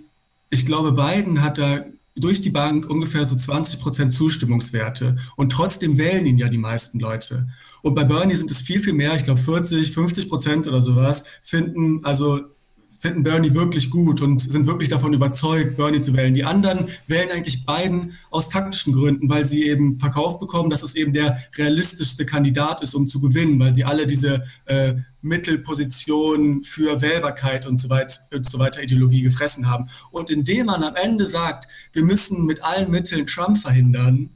ich 0.57 0.66
glaube, 0.66 0.92
Biden 0.92 1.42
hat 1.42 1.59
da 1.59 1.84
durch 2.16 2.40
die 2.40 2.50
Bank 2.50 2.88
ungefähr 2.88 3.24
so 3.24 3.36
20 3.36 3.80
Prozent 3.80 4.14
Zustimmungswerte. 4.14 5.16
Und 5.36 5.52
trotzdem 5.52 5.98
wählen 5.98 6.26
ihn 6.26 6.38
ja 6.38 6.48
die 6.48 6.59
meisten 6.59 6.98
Leute. 6.98 7.46
Und 7.82 7.94
bei 7.94 8.04
Bernie 8.04 8.34
sind 8.34 8.50
es 8.50 8.62
viel, 8.62 8.80
viel 8.80 8.94
mehr. 8.94 9.14
Ich 9.16 9.24
glaube 9.24 9.40
40, 9.40 9.92
50 9.92 10.28
Prozent 10.28 10.66
oder 10.66 10.80
sowas 10.80 11.24
finden 11.42 12.04
also 12.04 12.55
finden 12.99 13.22
Bernie 13.22 13.55
wirklich 13.55 13.90
gut 13.90 14.20
und 14.20 14.40
sind 14.40 14.66
wirklich 14.66 14.88
davon 14.88 15.12
überzeugt, 15.12 15.76
Bernie 15.76 16.01
zu 16.01 16.14
wählen. 16.14 16.34
Die 16.34 16.44
anderen 16.44 16.86
wählen 17.07 17.30
eigentlich 17.30 17.66
Biden 17.66 18.12
aus 18.30 18.49
taktischen 18.49 18.92
Gründen, 18.92 19.28
weil 19.28 19.47
sie 19.47 19.68
eben 19.68 19.94
verkauft 19.94 20.40
bekommen, 20.40 20.70
dass 20.70 20.82
es 20.82 20.94
eben 20.94 21.12
der 21.12 21.38
realistischste 21.57 22.26
Kandidat 22.26 22.82
ist, 22.82 22.94
um 22.94 23.07
zu 23.07 23.20
gewinnen, 23.20 23.59
weil 23.59 23.74
sie 23.74 23.84
alle 23.84 24.07
diese 24.07 24.44
äh, 24.66 24.94
Mittelposition 25.20 26.62
für 26.62 27.03
Wählbarkeit 27.03 27.66
und 27.66 27.78
so, 27.78 27.90
weit, 27.90 28.18
und 28.32 28.49
so 28.49 28.59
weiter 28.59 28.82
Ideologie 28.82 29.22
gefressen 29.22 29.68
haben. 29.68 29.86
Und 30.11 30.30
indem 30.30 30.66
man 30.66 30.82
am 30.82 30.94
Ende 30.94 31.26
sagt, 31.26 31.66
wir 31.92 32.05
müssen 32.05 32.47
mit 32.47 32.62
allen 32.62 32.90
Mitteln 32.90 33.26
Trump 33.26 33.59
verhindern, 33.59 34.30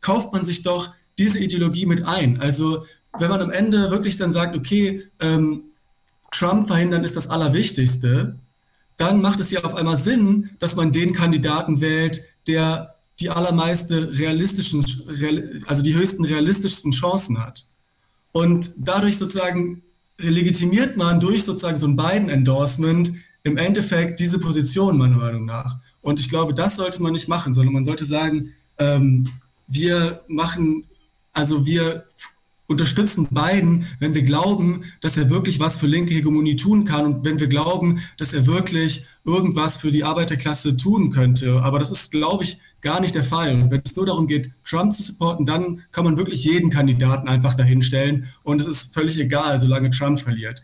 kauft 0.00 0.32
man 0.32 0.44
sich 0.44 0.62
doch 0.62 0.92
diese 1.18 1.42
Ideologie 1.42 1.86
mit 1.86 2.04
ein. 2.04 2.40
Also 2.40 2.84
wenn 3.18 3.30
man 3.30 3.40
am 3.40 3.50
Ende 3.50 3.90
wirklich 3.90 4.16
dann 4.16 4.32
sagt, 4.32 4.56
okay, 4.56 5.04
ähm, 5.20 5.64
Trump 6.32 6.66
verhindern 6.66 7.04
ist 7.04 7.16
das 7.16 7.28
Allerwichtigste, 7.28 8.36
dann 8.96 9.20
macht 9.20 9.40
es 9.40 9.50
ja 9.50 9.64
auf 9.64 9.74
einmal 9.74 9.96
Sinn, 9.96 10.50
dass 10.58 10.76
man 10.76 10.92
den 10.92 11.12
Kandidaten 11.12 11.80
wählt, 11.80 12.20
der 12.46 12.96
die 13.20 13.30
allermeiste 13.30 14.18
realistischen, 14.18 14.84
also 15.66 15.82
die 15.82 15.94
höchsten 15.94 16.24
realistischsten 16.24 16.92
Chancen 16.92 17.38
hat. 17.38 17.66
Und 18.32 18.72
dadurch 18.78 19.18
sozusagen 19.18 19.82
legitimiert 20.18 20.96
man 20.96 21.20
durch 21.20 21.44
sozusagen 21.44 21.78
so 21.78 21.86
ein 21.86 21.96
Biden-Endorsement 21.96 23.12
im 23.44 23.56
Endeffekt 23.56 24.20
diese 24.20 24.38
Position 24.38 24.98
meiner 24.98 25.16
Meinung 25.16 25.44
nach. 25.44 25.78
Und 26.00 26.20
ich 26.20 26.28
glaube, 26.28 26.54
das 26.54 26.76
sollte 26.76 27.02
man 27.02 27.12
nicht 27.12 27.28
machen, 27.28 27.52
sondern 27.52 27.74
man 27.74 27.84
sollte 27.84 28.04
sagen, 28.04 28.52
ähm, 28.78 29.28
wir 29.68 30.22
machen, 30.28 30.86
also 31.32 31.66
wir 31.66 32.04
unterstützen 32.72 33.28
Biden, 33.30 33.86
wenn 34.00 34.14
wir 34.14 34.22
glauben, 34.22 34.84
dass 35.00 35.16
er 35.16 35.30
wirklich 35.30 35.60
was 35.60 35.76
für 35.78 35.86
linke 35.86 36.14
Hegemonie 36.14 36.56
tun 36.56 36.84
kann 36.84 37.06
und 37.06 37.24
wenn 37.24 37.38
wir 37.38 37.46
glauben, 37.48 38.00
dass 38.18 38.34
er 38.34 38.46
wirklich 38.46 39.06
irgendwas 39.24 39.76
für 39.76 39.90
die 39.90 40.04
Arbeiterklasse 40.04 40.76
tun 40.76 41.10
könnte. 41.10 41.62
Aber 41.62 41.78
das 41.78 41.90
ist, 41.90 42.10
glaube 42.10 42.44
ich, 42.44 42.58
gar 42.80 43.00
nicht 43.00 43.14
der 43.14 43.22
Fall. 43.22 43.62
Und 43.62 43.70
wenn 43.70 43.82
es 43.84 43.96
nur 43.96 44.06
darum 44.06 44.26
geht, 44.26 44.50
Trump 44.64 44.92
zu 44.92 45.02
supporten, 45.02 45.46
dann 45.46 45.82
kann 45.92 46.04
man 46.04 46.16
wirklich 46.16 46.44
jeden 46.44 46.70
Kandidaten 46.70 47.28
einfach 47.28 47.54
dahinstellen 47.54 48.28
und 48.42 48.60
es 48.60 48.66
ist 48.66 48.92
völlig 48.92 49.18
egal, 49.18 49.58
solange 49.58 49.90
Trump 49.90 50.18
verliert. 50.20 50.62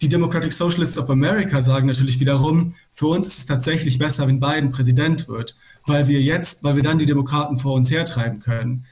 Die 0.00 0.08
Democratic 0.08 0.52
Socialists 0.52 0.96
of 0.96 1.10
America 1.10 1.60
sagen 1.60 1.88
natürlich 1.88 2.20
wiederum, 2.20 2.74
für 2.92 3.06
uns 3.06 3.26
ist 3.26 3.38
es 3.38 3.46
tatsächlich 3.46 3.98
besser, 3.98 4.28
wenn 4.28 4.38
Biden 4.38 4.70
Präsident 4.70 5.28
wird, 5.28 5.56
weil 5.86 6.06
wir 6.06 6.20
jetzt, 6.20 6.62
weil 6.62 6.76
wir 6.76 6.84
dann 6.84 6.98
die 6.98 7.06
Demokraten 7.06 7.58
vor 7.58 7.74
uns 7.74 7.90
hertreiben 7.90 8.38
können. 8.38 8.84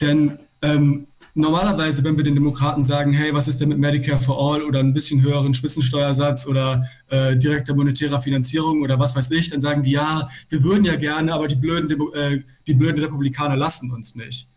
Denn 0.00 0.38
ähm, 0.62 1.06
normalerweise, 1.34 2.02
wenn 2.04 2.16
wir 2.16 2.24
den 2.24 2.34
Demokraten 2.34 2.84
sagen, 2.84 3.12
hey, 3.12 3.34
was 3.34 3.48
ist 3.48 3.60
denn 3.60 3.68
mit 3.68 3.78
Medicare 3.78 4.20
for 4.20 4.38
All 4.38 4.62
oder 4.62 4.80
ein 4.80 4.94
bisschen 4.94 5.20
höheren 5.20 5.52
Spitzensteuersatz 5.52 6.46
oder 6.46 6.84
äh, 7.08 7.36
direkter 7.36 7.74
monetärer 7.74 8.20
Finanzierung 8.20 8.82
oder 8.82 8.98
was 8.98 9.14
weiß 9.14 9.32
ich, 9.32 9.50
dann 9.50 9.60
sagen 9.60 9.82
die, 9.82 9.92
ja, 9.92 10.28
wir 10.48 10.62
würden 10.62 10.84
ja 10.84 10.96
gerne, 10.96 11.34
aber 11.34 11.48
die 11.48 11.56
blöden, 11.56 11.90
äh, 12.14 12.40
die 12.66 12.74
blöden 12.74 13.02
Republikaner 13.02 13.56
lassen 13.56 13.90
uns 13.90 14.14
nicht. 14.14 14.50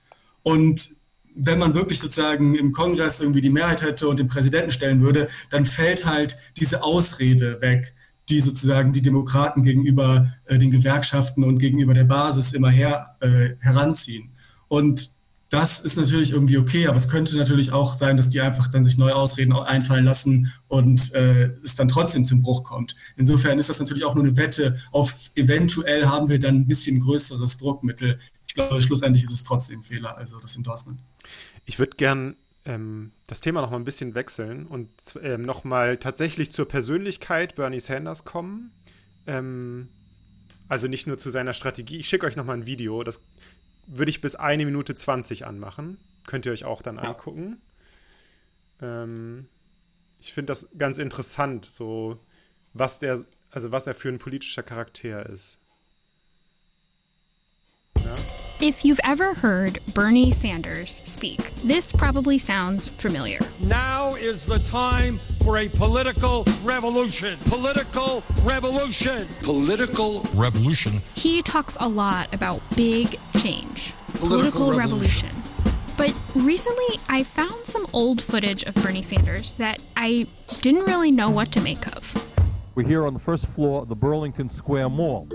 Und 0.43 0.87
wenn 1.35 1.59
man 1.59 1.73
wirklich 1.73 1.99
sozusagen 1.99 2.55
im 2.55 2.71
Kongress 2.71 3.19
irgendwie 3.19 3.41
die 3.41 3.49
Mehrheit 3.49 3.81
hätte 3.81 4.07
und 4.07 4.19
den 4.19 4.27
Präsidenten 4.27 4.71
stellen 4.71 5.01
würde, 5.01 5.27
dann 5.49 5.65
fällt 5.65 6.05
halt 6.05 6.37
diese 6.57 6.83
Ausrede 6.83 7.59
weg, 7.61 7.93
die 8.29 8.39
sozusagen 8.39 8.93
die 8.93 9.01
Demokraten 9.01 9.63
gegenüber 9.63 10.31
äh, 10.45 10.57
den 10.57 10.71
Gewerkschaften 10.71 11.43
und 11.43 11.57
gegenüber 11.59 11.93
der 11.93 12.03
Basis 12.03 12.53
immer 12.53 12.69
her, 12.69 13.17
äh, 13.21 13.55
heranziehen. 13.59 14.31
Und 14.67 15.16
das 15.49 15.79
ist 15.79 15.95
natürlich 15.95 16.33
irgendwie 16.33 16.57
okay, 16.57 16.87
aber 16.87 16.97
es 16.97 17.09
könnte 17.09 17.37
natürlich 17.37 17.71
auch 17.71 17.95
sein, 17.95 18.17
dass 18.17 18.29
die 18.29 18.41
einfach 18.41 18.67
dann 18.67 18.83
sich 18.83 18.97
neue 18.97 19.15
Ausreden 19.15 19.53
einfallen 19.53 20.03
lassen 20.03 20.51
und 20.67 21.13
äh, 21.13 21.51
es 21.63 21.75
dann 21.75 21.87
trotzdem 21.87 22.25
zum 22.25 22.41
Bruch 22.41 22.63
kommt. 22.63 22.95
Insofern 23.15 23.57
ist 23.57 23.69
das 23.69 23.79
natürlich 23.79 24.03
auch 24.03 24.15
nur 24.15 24.25
eine 24.25 24.35
Wette 24.35 24.77
auf 24.91 25.13
eventuell 25.35 26.05
haben 26.07 26.29
wir 26.29 26.39
dann 26.39 26.55
ein 26.55 26.67
bisschen 26.67 26.99
größeres 26.99 27.57
Druckmittel. 27.59 28.19
Ich 28.45 28.55
glaube, 28.55 28.81
schlussendlich 28.81 29.23
ist 29.23 29.31
es 29.31 29.43
trotzdem 29.43 29.79
ein 29.79 29.83
Fehler, 29.83 30.17
also 30.17 30.39
das 30.39 30.55
Endorsement. 30.55 30.99
Ich 31.65 31.79
würde 31.79 31.95
gern 31.95 32.35
ähm, 32.65 33.11
das 33.27 33.39
Thema 33.39 33.61
noch 33.61 33.71
mal 33.71 33.77
ein 33.77 33.85
bisschen 33.85 34.15
wechseln 34.15 34.67
und 34.67 34.89
ähm, 35.21 35.43
noch 35.43 35.63
mal 35.63 35.97
tatsächlich 35.97 36.51
zur 36.51 36.67
Persönlichkeit 36.67 37.55
Bernie 37.55 37.79
Sanders 37.79 38.25
kommen. 38.25 38.71
Ähm, 39.25 39.87
also 40.67 40.87
nicht 40.87 41.07
nur 41.07 41.17
zu 41.17 41.29
seiner 41.29 41.53
Strategie. 41.53 41.97
Ich 41.97 42.09
schicke 42.09 42.25
euch 42.25 42.35
noch 42.35 42.45
mal 42.45 42.53
ein 42.53 42.65
Video, 42.65 43.03
das 43.03 43.21
würde 43.87 44.09
ich 44.09 44.21
bis 44.21 44.35
eine 44.35 44.65
Minute 44.65 44.95
20 44.95 45.45
anmachen. 45.45 45.97
Könnt 46.27 46.45
ihr 46.45 46.51
euch 46.51 46.65
auch 46.65 46.81
dann 46.81 46.97
ja. 46.97 47.03
angucken. 47.03 47.61
Ähm, 48.81 49.47
ich 50.19 50.33
finde 50.33 50.51
das 50.51 50.67
ganz 50.77 50.97
interessant, 50.97 51.65
so 51.65 52.19
was 52.73 52.99
der, 52.99 53.25
also 53.51 53.71
was 53.71 53.87
er 53.87 53.95
für 53.95 54.09
ein 54.09 54.19
politischer 54.19 54.63
Charakter 54.63 55.25
ist. 55.27 55.57
Ja. 57.97 58.15
If 58.59 58.83
you've 58.83 58.99
ever 59.03 59.35
heard 59.35 59.77
Bernie 59.93 60.31
Sanders 60.31 61.03
speak, 61.05 61.53
this 61.57 61.91
probably 61.91 62.39
sounds 62.39 62.89
familiar. 62.89 63.39
Now 63.61 64.15
is 64.15 64.47
the 64.47 64.57
time 64.57 65.17
for 65.43 65.59
a 65.59 65.67
political 65.67 66.43
revolution. 66.63 67.37
Political 67.49 68.23
revolution. 68.43 69.27
Political 69.43 70.21
revolution. 70.33 70.93
He 71.13 71.43
talks 71.43 71.77
a 71.79 71.87
lot 71.87 72.33
about 72.33 72.59
big 72.75 73.19
change. 73.37 73.93
Political, 74.15 74.27
political 74.27 74.73
revolution. 74.73 75.29
revolution. 75.29 75.95
But 75.95 76.19
recently, 76.33 76.99
I 77.07 77.21
found 77.21 77.53
some 77.67 77.85
old 77.93 78.23
footage 78.23 78.63
of 78.63 78.73
Bernie 78.73 79.03
Sanders 79.03 79.51
that 79.53 79.83
I 79.95 80.25
didn't 80.61 80.85
really 80.85 81.11
know 81.11 81.29
what 81.29 81.51
to 81.51 81.61
make 81.61 81.85
of. 81.95 82.35
We're 82.73 82.87
here 82.87 83.05
on 83.05 83.13
the 83.13 83.19
first 83.19 83.45
floor 83.49 83.83
of 83.83 83.87
the 83.87 83.95
Burlington 83.95 84.49
Square 84.49 84.89
Mall. 84.89 85.27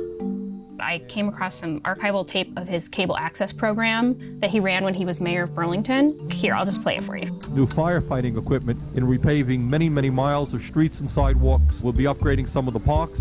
I 0.82 0.98
came 1.00 1.28
across 1.28 1.54
some 1.54 1.80
archival 1.80 2.26
tape 2.26 2.56
of 2.58 2.68
his 2.68 2.88
cable 2.88 3.16
access 3.16 3.52
program 3.52 4.40
that 4.40 4.50
he 4.50 4.60
ran 4.60 4.84
when 4.84 4.94
he 4.94 5.04
was 5.04 5.20
mayor 5.20 5.44
of 5.44 5.54
Burlington. 5.54 6.28
Here, 6.30 6.54
I'll 6.54 6.64
just 6.64 6.82
play 6.82 6.96
it 6.96 7.04
for 7.04 7.16
you. 7.16 7.26
New 7.50 7.66
firefighting 7.66 8.36
equipment 8.36 8.80
in 8.94 9.04
repaving 9.04 9.60
many, 9.60 9.88
many 9.88 10.10
miles 10.10 10.52
of 10.54 10.62
streets 10.62 11.00
and 11.00 11.10
sidewalks. 11.10 11.80
We'll 11.80 11.92
be 11.92 12.04
upgrading 12.04 12.48
some 12.48 12.66
of 12.66 12.74
the 12.74 12.80
parks. 12.80 13.20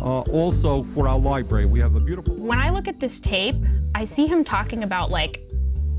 Uh, 0.00 0.20
also, 0.22 0.82
for 0.94 1.06
our 1.06 1.18
library, 1.18 1.66
we 1.66 1.78
have 1.78 1.94
a 1.94 2.00
beautiful. 2.00 2.34
When 2.34 2.58
I 2.58 2.70
look 2.70 2.88
at 2.88 2.98
this 2.98 3.20
tape, 3.20 3.56
I 3.94 4.04
see 4.04 4.26
him 4.26 4.42
talking 4.42 4.82
about 4.82 5.10
like 5.10 5.42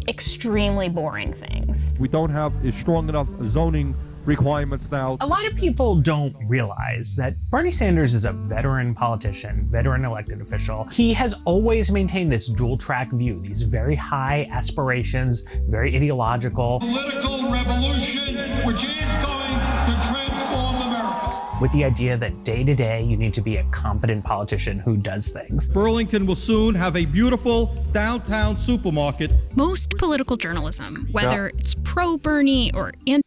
extremely 0.07 0.89
boring 0.89 1.31
things. 1.31 1.93
We 1.99 2.09
don't 2.09 2.29
have 2.29 2.53
a 2.65 2.71
strong 2.81 3.07
enough 3.07 3.27
zoning 3.49 3.95
requirements 4.25 4.89
now. 4.91 5.17
A 5.21 5.27
lot 5.27 5.45
of 5.45 5.55
people 5.55 5.95
don't 5.95 6.35
realize 6.47 7.15
that 7.15 7.35
Bernie 7.49 7.71
Sanders 7.71 8.13
is 8.13 8.25
a 8.25 8.33
veteran 8.33 8.95
politician, 8.95 9.67
veteran 9.69 10.05
elected 10.05 10.41
official. 10.41 10.85
He 10.85 11.13
has 11.13 11.35
always 11.45 11.91
maintained 11.91 12.31
this 12.31 12.47
dual 12.47 12.77
track 12.77 13.11
view, 13.11 13.41
these 13.41 13.61
very 13.63 13.95
high 13.95 14.47
aspirations, 14.51 15.43
very 15.67 15.95
ideological. 15.95 16.79
Political 16.79 17.51
revolution, 17.51 18.37
which 18.65 18.83
is 18.83 19.17
going 19.23 19.59
to 19.85 19.93
transform 20.07 20.75
America. 20.81 21.57
With 21.61 21.71
the 21.71 21.85
idea 21.85 22.17
that 22.17 22.43
day 22.43 22.63
to 22.63 22.75
day 22.75 23.03
you 23.03 23.17
need 23.17 23.33
to 23.35 23.41
be 23.41 23.57
a 23.57 23.63
competent 23.71 24.23
politician 24.23 24.79
who 24.79 24.97
does 24.97 25.29
things. 25.29 25.69
Burlington 25.69 26.25
will 26.25 26.35
soon 26.35 26.75
have 26.75 26.95
a 26.95 27.05
beautiful 27.05 27.75
downtown 27.91 28.57
supermarket. 28.57 29.31
Most 29.55 29.91
political 29.91 30.37
journalism, 30.37 31.07
whether 31.11 31.51
yeah. 31.53 31.59
it's 31.59 31.75
pro 31.83 32.17
Bernie 32.17 32.73
or 32.73 32.93
anti 33.07 33.23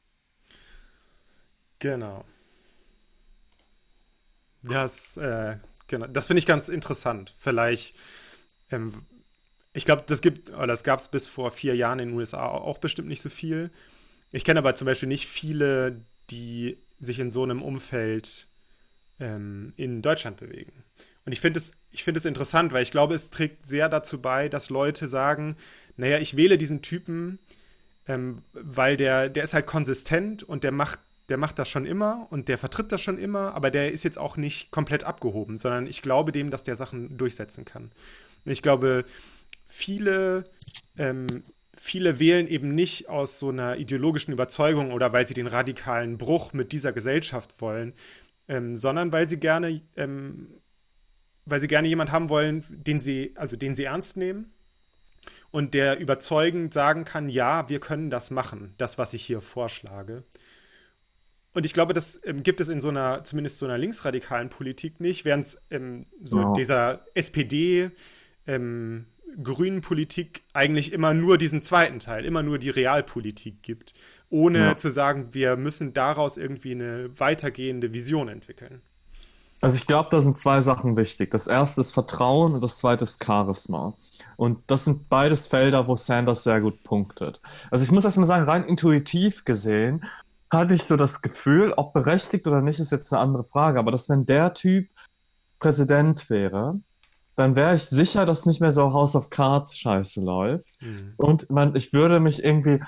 Genau. 1.79 2.25
Das, 4.63 5.17
äh, 5.17 5.57
genau. 5.87 6.07
das 6.07 6.27
finde 6.27 6.39
ich 6.39 6.47
ganz 6.47 6.69
interessant. 6.69 7.35
Vielleicht, 7.39 7.97
ähm, 8.71 8.93
ich 9.73 9.85
glaube, 9.85 10.05
das 10.07 10.21
gibt, 10.21 10.51
oder 10.51 10.67
das 10.69 10.85
gab 10.85 10.99
es 11.01 11.09
bis 11.09 11.27
vor 11.27 11.51
vier 11.51 11.77
Jahren 11.77 11.99
in 11.99 12.09
den 12.09 12.17
USA 12.17 12.47
auch 12.49 12.79
bestimmt 12.79 13.09
nicht 13.09 13.23
so 13.23 13.29
viel. 13.29 13.71
Ich 14.33 14.45
kenne 14.45 14.59
aber 14.59 14.75
zum 14.75 14.87
Beispiel 14.87 15.09
nicht 15.09 15.27
viele, 15.27 16.01
die 16.31 16.79
sich 16.99 17.19
in 17.19 17.31
so 17.31 17.43
einem 17.43 17.63
Umfeld 17.63 18.49
ähm, 19.21 19.73
in 19.77 20.03
Deutschland 20.03 20.39
bewegen. 20.39 20.85
Und 21.25 21.33
ich 21.33 21.41
finde 21.41 21.59
es, 21.59 21.77
es 21.93 22.25
interessant, 22.25 22.73
weil 22.73 22.83
ich 22.83 22.91
glaube, 22.91 23.15
es 23.15 23.31
trägt 23.31 23.67
sehr 23.67 23.89
dazu 23.89 24.21
bei, 24.21 24.49
dass 24.49 24.71
Leute 24.71 25.09
sagen, 25.09 25.57
naja, 25.97 26.19
ich 26.19 26.37
wähle 26.37 26.59
diesen 26.59 26.83
Typen, 26.83 27.39
ähm, 28.07 28.43
weil 28.53 28.97
der, 28.97 29.29
der 29.29 29.43
ist 29.43 29.55
halt 29.55 29.67
konsistent 29.67 30.43
und 30.43 30.65
der 30.65 30.73
macht 30.73 31.01
der 31.29 31.39
macht 31.39 31.59
das 31.59 31.69
schon 31.69 31.87
immer 31.87 32.27
und 32.31 32.49
der 32.49 32.59
vertritt 32.59 32.93
das 32.93 33.03
schon 33.03 33.19
immer, 33.19 33.55
aber 33.55 33.71
der 33.71 33.93
ist 33.93 34.05
jetzt 34.05 34.19
auch 34.19 34.37
nicht 34.37 34.71
komplett 34.71 35.05
abgehoben, 35.05 35.59
sondern 35.59 35.87
ich 35.87 36.03
glaube 36.03 36.33
dem, 36.33 36.51
dass 36.51 36.63
der 36.63 36.77
Sachen 36.77 37.17
durchsetzen 37.19 37.65
kann. 37.65 37.91
Ich 38.45 38.63
glaube, 38.63 39.05
viele, 39.67 40.45
ähm, 40.97 41.43
viele 41.77 42.19
wählen 42.21 42.47
eben 42.47 42.75
nicht 42.75 43.09
aus 43.09 43.39
so 43.39 43.51
einer 43.51 43.77
ideologischen 43.77 44.33
Überzeugung 44.33 44.93
oder 44.93 45.13
weil 45.13 45.27
sie 45.27 45.35
den 45.35 45.49
radikalen 45.49 46.17
Bruch 46.17 46.53
mit 46.53 46.73
dieser 46.73 46.93
Gesellschaft 46.93 47.61
wollen, 47.61 47.93
ähm, 48.49 48.77
sondern 48.77 49.13
weil 49.13 49.29
sie 49.29 49.41
gerne, 49.41 49.83
ähm, 49.97 50.49
weil 51.45 51.61
sie 51.61 51.69
gerne 51.69 51.89
jemanden 51.89 52.13
haben 52.13 52.29
wollen, 52.29 52.65
den 52.71 53.01
sie, 53.01 53.33
also 53.35 53.57
den 53.57 53.75
sie 53.75 53.85
ernst 53.85 54.17
nehmen 54.17 54.53
und 55.51 55.75
der 55.75 55.99
überzeugend 55.99 56.73
sagen 56.73 57.05
kann, 57.05 57.29
ja, 57.29 57.69
wir 57.69 57.81
können 57.81 58.11
das 58.11 58.31
machen, 58.31 58.75
das, 58.79 58.99
was 58.99 59.13
ich 59.13 59.25
hier 59.25 59.41
vorschlage. 59.41 60.23
Und 61.57 61.65
ich 61.65 61.73
glaube, 61.73 61.95
das 61.95 62.21
ähm, 62.25 62.43
gibt 62.43 62.61
es 62.61 62.69
in 62.69 62.83
so 62.83 62.91
einer, 62.91 63.25
zumindest 63.25 63.57
so 63.57 63.65
einer 63.65 63.79
linksradikalen 63.79 64.51
Politik 64.51 65.01
nicht, 65.01 65.25
während 65.25 65.47
es 65.47 65.59
ähm, 65.71 66.05
so 66.23 66.39
ja. 66.39 66.53
dieser 66.53 67.01
SPD, 67.15 67.91
ähm, 68.47 69.07
grünen 69.43 69.81
Politik 69.81 70.43
eigentlich 70.53 70.93
immer 70.93 71.15
nur 71.15 71.39
diesen 71.39 71.63
zweiten 71.63 71.99
Teil, 71.99 72.27
immer 72.27 72.43
nur 72.43 72.59
die 72.59 72.69
Realpolitik 72.69 73.63
gibt, 73.63 73.95
ohne 74.29 74.59
ja. 74.59 74.77
zu 74.77 74.91
sagen, 74.91 75.33
wir 75.33 75.57
müssen 75.57 75.95
daraus 75.95 76.37
irgendwie 76.37 76.73
eine 76.73 77.09
weitergehende 77.19 77.95
Vision 77.95 78.29
entwickeln. 78.29 78.83
Also 79.63 79.77
ich 79.77 79.87
glaube, 79.87 80.11
da 80.11 80.21
sind 80.21 80.37
zwei 80.37 80.61
Sachen 80.61 80.99
wichtig. 80.99 81.31
Das 81.31 81.47
erste 81.47 81.81
ist 81.81 81.93
Vertrauen 81.93 82.53
und 82.53 82.63
das 82.63 82.77
zweite 82.77 83.05
ist 83.05 83.25
Charisma. 83.25 83.95
Und 84.37 84.59
das 84.67 84.85
sind 84.85 85.09
beides 85.09 85.47
Felder, 85.47 85.89
wo 85.89 85.97
Sanders 85.97 86.45
sehr 86.45 86.61
gut 86.61 86.83
punktet. 86.83 87.41
Also 87.71 87.83
ich 87.83 87.91
muss 87.91 88.05
erst 88.05 88.19
mal 88.19 88.27
sagen, 88.27 88.45
rein 88.45 88.65
intuitiv 88.65 89.47
gesehen 89.47 90.05
hatte 90.57 90.75
ich 90.75 90.85
so 90.85 90.97
das 90.97 91.23
Gefühl, 91.23 91.73
ob 91.77 91.93
berechtigt 91.93 92.47
oder 92.47 92.61
nicht, 92.61 92.81
ist 92.81 92.93
jetzt 92.93 93.13
eine 93.13 93.23
andere 93.23 93.45
Frage, 93.45 93.79
aber 93.79 93.91
dass 93.91 94.09
wenn 94.09 94.27
der 94.27 94.55
Typ 94.55 94.89
Präsident 95.59 96.29
wäre, 96.31 96.81
dann 97.37 97.55
wäre 97.55 97.75
ich 97.75 97.85
sicher, 97.85 98.25
dass 98.27 98.47
nicht 98.47 98.61
mehr 98.61 98.73
so 98.73 98.93
House 98.93 99.15
of 99.15 99.31
Cards 99.31 99.79
Scheiße 99.79 100.23
läuft. 100.23 100.75
Mhm. 100.81 101.15
Und 101.17 101.51
man, 101.51 101.77
ich 101.77 101.93
würde 101.93 102.19
mich 102.19 102.43
irgendwie, 102.43 102.83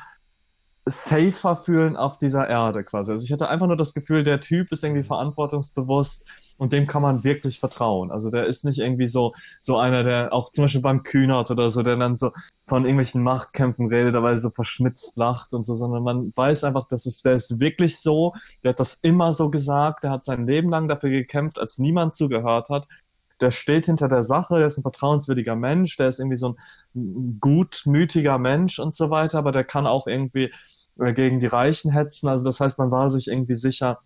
safer 0.91 1.57
fühlen 1.57 1.97
auf 1.97 2.19
dieser 2.19 2.49
Erde 2.49 2.85
quasi. 2.85 3.13
Also 3.13 3.25
ich 3.25 3.33
hatte 3.33 3.49
einfach 3.49 3.67
nur 3.67 3.77
das 3.77 3.95
Gefühl, 3.95 4.25
der 4.25 4.41
Typ 4.41 4.73
ist 4.73 4.85
irgendwie 4.85 5.03
verantwortungsbewusst 5.03 6.27
und 6.57 6.73
dem 6.73 6.87
kann 6.87 7.03
man 7.03 7.25
wirklich 7.25 7.61
vertrauen. 7.61 8.11
Also 8.11 8.31
der 8.31 8.47
ist 8.47 8.65
nicht 8.65 8.79
irgendwie 8.79 9.09
so, 9.09 9.35
so 9.61 9.79
einer, 9.79 10.03
der 10.03 10.33
auch 10.33 10.51
zum 10.51 10.65
Beispiel 10.65 10.81
beim 10.81 11.03
Kühnert 11.03 11.51
oder 11.51 11.71
so, 11.71 11.83
der 11.83 11.97
dann 11.97 12.17
so 12.17 12.33
von 12.67 12.85
irgendwelchen 12.85 13.23
Machtkämpfen 13.23 13.89
redet, 13.89 14.15
dabei 14.15 14.37
so 14.37 14.51
verschmitzt 14.51 15.17
lacht 15.17 15.55
und 15.55 15.65
so, 15.65 15.77
sondern 15.77 16.03
man 16.03 16.33
weiß 16.35 16.65
einfach, 16.65 16.89
dass 16.89 17.07
es, 17.07 17.23
der 17.23 17.35
ist 17.35 17.61
wirklich 17.61 17.99
so, 17.99 18.35
der 18.63 18.71
hat 18.71 18.81
das 18.81 18.95
immer 18.95 19.33
so 19.33 19.51
gesagt, 19.51 20.05
der 20.05 20.11
hat 20.11 20.25
sein 20.25 20.47
Leben 20.47 20.71
lang 20.71 20.89
dafür 20.89 21.11
gekämpft, 21.11 21.59
als 21.59 21.79
niemand 21.79 22.15
zugehört 22.15 22.71
hat 22.71 22.87
der 23.41 23.51
steht 23.51 23.87
hinter 23.87 24.09
der 24.09 24.25
Sache, 24.25 24.57
der 24.59 24.67
ist 24.67 24.79
ein 24.79 24.83
vertrauenswürdiger 24.83 25.57
Mensch, 25.57 25.97
der 25.97 26.09
ist 26.09 26.19
irgendwie 26.19 26.37
so 26.37 26.57
ein 26.95 27.39
gutmütiger 27.41 28.39
Mensch 28.39 28.79
und 28.79 28.95
so 28.95 29.11
weiter, 29.11 29.39
aber 29.39 29.53
der 29.53 29.65
kann 29.65 29.87
auch 29.87 30.07
irgendwie 30.07 30.53
gegen 30.99 31.41
die 31.41 31.47
Reichen 31.47 31.93
hetzen. 31.93 32.29
Also 32.29 32.45
das 32.45 32.61
heißt, 32.61 32.79
man 32.79 32.91
war 32.91 33.09
sich 33.09 33.29
irgendwie 33.29 33.57
sicher, 33.57 33.99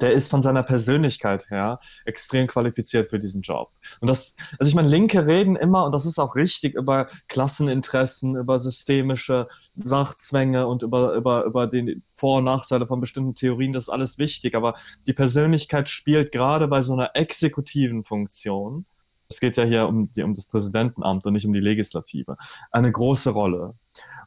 der 0.00 0.12
ist 0.12 0.30
von 0.30 0.42
seiner 0.42 0.62
Persönlichkeit 0.62 1.50
her 1.50 1.80
extrem 2.04 2.46
qualifiziert 2.46 3.10
für 3.10 3.18
diesen 3.18 3.42
Job. 3.42 3.72
Und 4.00 4.08
das, 4.08 4.36
also 4.58 4.68
ich 4.68 4.74
meine, 4.74 4.88
Linke 4.88 5.26
reden 5.26 5.56
immer, 5.56 5.84
und 5.84 5.92
das 5.92 6.06
ist 6.06 6.18
auch 6.18 6.36
richtig, 6.36 6.74
über 6.74 7.08
Klasseninteressen, 7.28 8.36
über 8.36 8.58
systemische 8.58 9.48
Sachzwänge 9.74 10.66
und 10.66 10.82
über, 10.82 11.14
über, 11.14 11.44
über 11.44 11.66
die 11.66 12.02
Vor- 12.12 12.38
und 12.38 12.44
Nachteile 12.44 12.86
von 12.86 13.00
bestimmten 13.00 13.34
Theorien, 13.34 13.72
das 13.72 13.84
ist 13.84 13.88
alles 13.88 14.18
wichtig. 14.18 14.54
Aber 14.54 14.74
die 15.06 15.12
Persönlichkeit 15.12 15.88
spielt 15.88 16.32
gerade 16.32 16.68
bei 16.68 16.82
so 16.82 16.92
einer 16.92 17.10
exekutiven 17.14 18.02
Funktion, 18.02 18.86
es 19.28 19.40
geht 19.40 19.56
ja 19.56 19.64
hier 19.64 19.86
um, 19.86 20.10
die, 20.12 20.22
um 20.22 20.34
das 20.34 20.46
Präsidentenamt 20.46 21.26
und 21.26 21.32
nicht 21.34 21.46
um 21.46 21.52
die 21.52 21.60
Legislative, 21.60 22.36
eine 22.70 22.90
große 22.90 23.30
Rolle. 23.30 23.74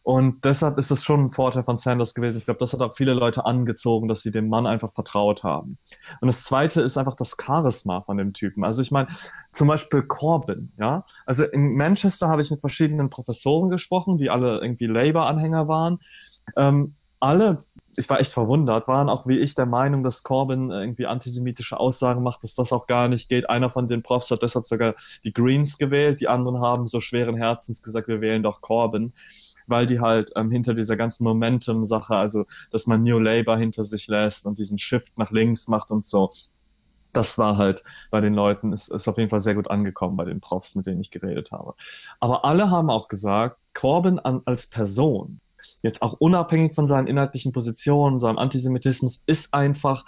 Und 0.03 0.45
deshalb 0.45 0.77
ist 0.77 0.91
es 0.91 1.03
schon 1.03 1.25
ein 1.25 1.29
Vorteil 1.29 1.63
von 1.63 1.77
Sanders 1.77 2.13
gewesen. 2.13 2.37
Ich 2.37 2.45
glaube, 2.45 2.59
das 2.59 2.73
hat 2.73 2.81
auch 2.81 2.95
viele 2.95 3.13
Leute 3.13 3.45
angezogen, 3.45 4.07
dass 4.07 4.21
sie 4.21 4.31
dem 4.31 4.49
Mann 4.49 4.67
einfach 4.67 4.91
vertraut 4.93 5.43
haben. 5.43 5.77
Und 6.21 6.27
das 6.27 6.43
Zweite 6.43 6.81
ist 6.81 6.97
einfach 6.97 7.15
das 7.15 7.35
Charisma 7.39 8.01
von 8.01 8.17
dem 8.17 8.33
Typen. 8.33 8.63
Also 8.63 8.81
ich 8.81 8.91
meine, 8.91 9.09
zum 9.53 9.67
Beispiel 9.67 10.03
Corbyn, 10.03 10.73
ja. 10.77 11.05
Also 11.25 11.45
in 11.45 11.75
Manchester 11.75 12.27
habe 12.27 12.41
ich 12.41 12.51
mit 12.51 12.59
verschiedenen 12.59 13.09
Professoren 13.09 13.69
gesprochen, 13.69 14.17
die 14.17 14.29
alle 14.29 14.59
irgendwie 14.59 14.87
Labour-Anhänger 14.87 15.67
waren. 15.67 15.99
Ähm, 16.57 16.95
alle 17.19 17.63
ich 17.97 18.09
war 18.09 18.19
echt 18.19 18.31
verwundert, 18.31 18.87
waren 18.87 19.09
auch 19.09 19.27
wie 19.27 19.37
ich 19.39 19.55
der 19.55 19.65
Meinung, 19.65 20.03
dass 20.03 20.23
Corbyn 20.23 20.71
irgendwie 20.71 21.07
antisemitische 21.07 21.79
Aussagen 21.79 22.23
macht, 22.23 22.43
dass 22.43 22.55
das 22.55 22.71
auch 22.71 22.87
gar 22.87 23.07
nicht 23.07 23.29
geht. 23.29 23.49
Einer 23.49 23.69
von 23.69 23.87
den 23.87 24.01
Profs 24.01 24.31
hat 24.31 24.43
deshalb 24.43 24.65
sogar 24.65 24.95
die 25.23 25.33
Greens 25.33 25.77
gewählt, 25.77 26.21
die 26.21 26.27
anderen 26.27 26.61
haben 26.61 26.85
so 26.85 27.01
schweren 27.01 27.35
Herzens 27.35 27.81
gesagt, 27.83 28.07
wir 28.07 28.21
wählen 28.21 28.43
doch 28.43 28.61
Corbyn 28.61 29.13
weil 29.67 29.85
die 29.85 29.99
halt 30.01 30.31
ähm, 30.35 30.51
hinter 30.51 30.73
dieser 30.73 30.97
ganzen 30.97 31.23
Momentum-Sache, 31.23 32.15
also 32.15 32.45
dass 32.71 32.87
man 32.87 33.03
New 33.03 33.19
Labour 33.19 33.57
hinter 33.57 33.85
sich 33.85 34.07
lässt 34.07 34.45
und 34.45 34.57
diesen 34.57 34.77
Shift 34.77 35.17
nach 35.17 35.31
links 35.31 35.67
macht 35.67 35.91
und 35.91 36.05
so, 36.05 36.31
das 37.13 37.37
war 37.37 37.57
halt 37.57 37.83
bei 38.09 38.21
den 38.21 38.33
Leuten, 38.33 38.71
ist, 38.73 38.89
ist 38.89 39.07
auf 39.07 39.17
jeden 39.17 39.29
Fall 39.29 39.41
sehr 39.41 39.55
gut 39.55 39.69
angekommen 39.69 40.15
bei 40.17 40.25
den 40.25 40.39
Profs, 40.39 40.75
mit 40.75 40.85
denen 40.85 41.01
ich 41.01 41.11
geredet 41.11 41.51
habe. 41.51 41.73
Aber 42.19 42.45
alle 42.45 42.69
haben 42.69 42.89
auch 42.89 43.07
gesagt, 43.07 43.57
Corbyn 43.73 44.19
an, 44.19 44.41
als 44.45 44.67
Person, 44.67 45.39
jetzt 45.81 46.01
auch 46.01 46.13
unabhängig 46.13 46.73
von 46.73 46.87
seinen 46.87 47.07
inhaltlichen 47.07 47.51
Positionen, 47.51 48.19
seinem 48.19 48.37
Antisemitismus, 48.37 49.23
ist 49.25 49.53
einfach 49.53 50.05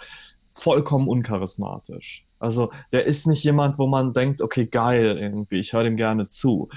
vollkommen 0.50 1.08
uncharismatisch. 1.08 2.26
Also 2.38 2.70
der 2.92 3.06
ist 3.06 3.26
nicht 3.26 3.42
jemand, 3.42 3.78
wo 3.78 3.86
man 3.86 4.12
denkt, 4.12 4.42
okay, 4.42 4.66
geil 4.66 5.18
irgendwie, 5.18 5.58
ich 5.58 5.72
höre 5.72 5.84
dem 5.84 5.96
gerne 5.96 6.28
zu. 6.28 6.68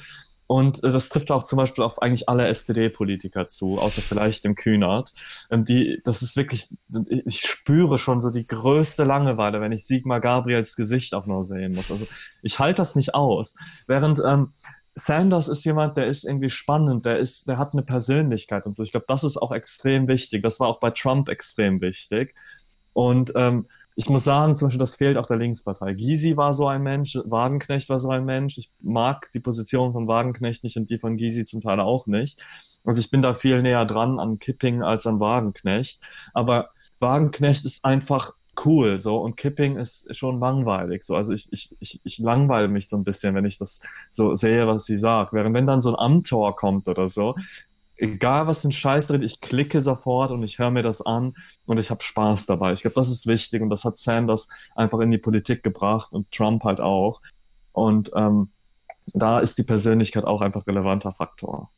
Und 0.48 0.82
äh, 0.84 0.92
das 0.92 1.10
trifft 1.10 1.30
auch 1.30 1.44
zum 1.44 1.58
Beispiel 1.58 1.84
auf 1.84 2.02
eigentlich 2.02 2.30
alle 2.30 2.48
SPD-Politiker 2.48 3.50
zu, 3.50 3.80
außer 3.80 4.02
vielleicht 4.02 4.46
dem 4.46 4.56
Kühnert. 4.56 5.14
Ähm, 5.52 5.66
die, 5.66 6.02
das 6.06 6.22
ist 6.22 6.38
wirklich, 6.38 6.70
ich 7.26 7.42
spüre 7.42 7.98
schon 7.98 8.22
so 8.22 8.30
die 8.30 8.48
größte 8.48 9.04
Langeweile, 9.04 9.60
wenn 9.62 9.74
ich 9.74 9.86
Sigmar 9.86 10.22
Gabriels 10.22 10.76
Gesicht 10.76 11.14
auch 11.14 11.26
nur 11.26 11.44
sehen 11.44 11.74
muss. 11.74 11.92
Also 11.92 12.08
ich 12.42 12.60
halte 12.60 12.82
das 12.82 12.96
nicht 12.96 13.14
aus. 13.14 13.56
Während 13.88 14.22
ähm, 14.26 14.52
Sanders 15.00 15.48
ist 15.48 15.64
jemand, 15.64 15.96
der 15.96 16.08
ist 16.08 16.24
irgendwie 16.24 16.50
spannend, 16.50 17.06
der 17.06 17.20
ist, 17.20 17.48
der 17.48 17.58
hat 17.60 17.74
eine 17.74 17.84
Persönlichkeit 17.84 18.66
und 18.66 18.76
so. 18.76 18.82
Ich 18.82 18.92
glaube, 18.92 19.06
das 19.08 19.24
ist 19.24 19.38
auch 19.38 19.52
extrem 19.52 20.08
wichtig. 20.08 20.42
Das 20.42 20.60
war 20.60 20.68
auch 20.68 20.80
bei 20.80 20.90
Trump 20.90 21.30
extrem 21.30 21.82
wichtig. 21.82 22.34
Und 22.94 23.32
ähm, 23.36 23.68
ich 23.96 24.10
muss 24.10 24.24
sagen, 24.24 24.56
zum 24.56 24.68
Beispiel, 24.68 24.80
das 24.80 24.96
fehlt 24.96 25.18
auch 25.18 25.28
der 25.28 25.38
Linkspartei. 25.38 25.94
Gysi 25.94 26.36
war 26.36 26.56
so 26.56 26.68
ein 26.68 26.82
Mensch, 26.82 27.16
Wagenknecht 27.26 27.90
war 27.90 28.00
so 28.00 28.10
ein 28.10 28.26
Mensch. 28.26 28.58
Ich 28.58 28.72
mag 28.80 29.32
die 29.34 29.40
Position 29.40 29.94
von 29.94 30.08
Wagenknecht 30.08 30.64
nicht 30.64 30.78
und 30.78 30.90
die 30.90 30.98
von 30.98 31.16
Gysi 31.16 31.46
zum 31.46 31.62
Teil 31.62 31.80
auch 31.80 32.08
nicht. 32.08 32.44
Also 32.84 33.00
ich 33.00 33.12
bin 33.12 33.22
da 33.22 33.36
viel 33.36 33.62
näher 33.62 33.86
dran 33.86 34.20
an 34.20 34.40
Kipping 34.40 34.82
als 34.82 35.06
an 35.06 35.20
Wagenknecht. 35.20 36.02
Aber 36.34 36.72
Wagenknecht 37.00 37.66
ist 37.66 37.86
einfach 37.86 38.34
cool, 38.66 39.00
so, 39.00 39.18
und 39.18 39.38
Kipping 39.38 39.78
ist 39.78 40.14
schon 40.16 40.40
langweilig, 40.40 41.04
so, 41.04 41.16
also 41.16 41.34
ich, 41.34 41.52
ich, 41.52 41.76
ich, 41.80 42.02
ich 42.04 42.18
langweile 42.20 42.68
mich 42.68 42.90
so 42.90 42.98
ein 42.98 43.04
bisschen, 43.04 43.36
wenn 43.36 43.46
ich 43.46 43.58
das 43.58 43.82
so 44.12 44.36
sehe, 44.36 44.68
was 44.68 44.86
sie 44.86 44.98
sagt, 44.98 45.34
während 45.34 45.56
wenn 45.56 45.66
dann 45.66 45.82
so 45.82 45.90
ein 45.90 46.00
Amtor 46.00 46.56
kommt 46.56 46.88
oder 46.88 47.08
so, 47.08 47.36
egal 47.98 48.48
was 48.48 48.64
ein 48.64 48.72
Scheiß 48.72 49.08
drin, 49.08 49.24
ich 49.24 49.40
klicke 49.42 49.82
sofort 49.82 50.32
und 50.32 50.44
ich 50.44 50.60
höre 50.60 50.72
mir 50.72 50.84
das 50.84 51.02
an 51.02 51.36
und 51.66 51.78
ich 51.78 51.90
habe 51.90 52.04
Spaß 52.04 52.46
dabei. 52.46 52.74
Ich 52.74 52.82
glaube, 52.82 52.96
das 52.96 53.10
ist 53.10 53.28
wichtig 53.28 53.62
und 53.62 53.70
das 53.70 53.86
hat 53.86 53.98
Sanders 53.98 54.48
einfach 54.76 55.00
in 55.00 55.12
die 55.12 55.18
Politik 55.18 55.64
gebracht 55.64 56.12
und 56.14 56.32
Trump 56.32 56.64
halt 56.64 56.80
auch. 56.80 57.22
Und 57.72 58.12
ähm, 58.16 58.50
da 59.14 59.40
ist 59.40 59.58
die 59.58 59.64
Persönlichkeit 59.64 60.26
auch 60.26 60.42
einfach 60.42 60.68
relevanter 60.68 61.14
Faktor. 61.14 61.70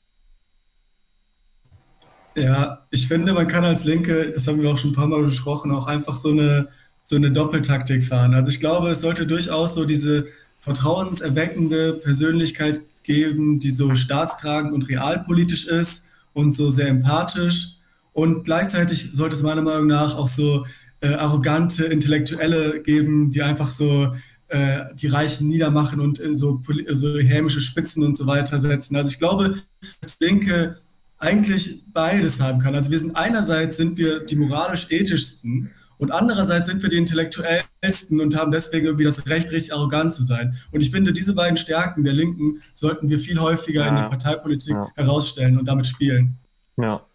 Ja, 2.36 2.86
ich 2.92 3.08
finde, 3.08 3.34
man 3.34 3.48
kann 3.48 3.66
als 3.66 3.84
Linke, 3.84 4.32
das 4.34 4.48
haben 4.48 4.62
wir 4.62 4.70
auch 4.70 4.78
schon 4.78 4.92
ein 4.92 4.96
paar 4.96 5.08
Mal 5.08 5.24
besprochen, 5.24 5.72
auch 5.72 5.88
einfach 5.88 6.16
so 6.16 6.30
eine, 6.30 6.70
so 7.02 7.16
eine 7.16 7.32
Doppeltaktik 7.32 8.04
fahren. 8.04 8.34
Also 8.34 8.52
ich 8.52 8.60
glaube, 8.60 8.90
es 8.90 9.02
sollte 9.02 9.28
durchaus 9.28 9.76
so 9.76 9.86
diese 9.86 10.28
vertrauenserweckende 10.60 11.94
Persönlichkeit 11.94 12.82
geben, 13.04 13.60
die 13.60 13.72
so 13.72 13.96
staatstragend 13.96 14.74
und 14.74 14.88
realpolitisch 14.90 15.66
ist 15.66 16.10
und 16.34 16.52
so 16.52 16.70
sehr 16.70 16.88
empathisch. 16.88 17.78
Und 18.14 18.44
gleichzeitig 18.44 19.14
sollte 19.14 19.36
es 19.36 19.44
meiner 19.44 19.62
Meinung 19.62 19.88
nach 19.88 20.16
auch 20.16 20.28
so 20.28 20.66
äh, 21.02 21.14
arrogante 21.14 21.86
Intellektuelle 21.86 22.82
geben, 22.82 23.32
die 23.32 23.42
einfach 23.42 23.70
so 23.70 24.14
äh, 24.50 24.86
die 24.96 25.08
Reichen 25.08 25.48
niedermachen 25.48 26.00
und 26.00 26.20
in 26.20 26.36
so, 26.36 26.62
so 26.92 27.18
hämische 27.18 27.62
Spitzen 27.62 28.04
und 28.04 28.18
so 28.18 28.28
weiter 28.28 28.60
setzen. 28.60 28.96
Also 28.96 29.12
ich 29.12 29.20
glaube, 29.20 29.56
dass 30.02 30.20
Linke 30.20 30.78
eigentlich 31.20 31.84
beides 31.94 32.42
haben 32.42 32.60
kann. 32.60 32.76
Also 32.76 32.92
wir 32.92 33.00
sind 33.00 33.16
einerseits 33.16 33.78
sind 33.78 33.98
wir 33.98 34.26
die 34.26 34.36
moralisch 34.36 34.88
ethischsten 34.90 35.72
und 35.98 36.12
andererseits 36.12 36.68
sind 36.68 36.82
wir 36.82 36.90
die 36.90 36.96
intellektuellsten 36.96 38.22
und 38.22 38.38
haben 38.38 38.52
deswegen 38.52 38.86
irgendwie 38.86 39.04
das 39.04 39.28
Recht, 39.28 39.52
richtig 39.52 39.74
arrogant 39.74 40.14
zu 40.14 40.24
sein. 40.24 40.56
Und 40.72 40.80
ich 40.80 40.92
finde, 40.92 41.12
diese 41.12 41.36
beiden 41.36 41.58
Stärken 41.58 42.06
der 42.06 42.14
Linken 42.14 42.62
sollten 42.74 43.10
wir 43.10 43.20
viel 43.20 43.38
häufiger 43.38 43.82
ja. 43.82 43.90
in 43.90 43.96
der 43.96 44.04
Parteipolitik 44.04 44.76
ja. 44.76 44.90
herausstellen 44.96 45.58
und 45.58 45.68
damit 45.68 45.88
spielen. 45.88 46.38
Ja. 46.78 47.06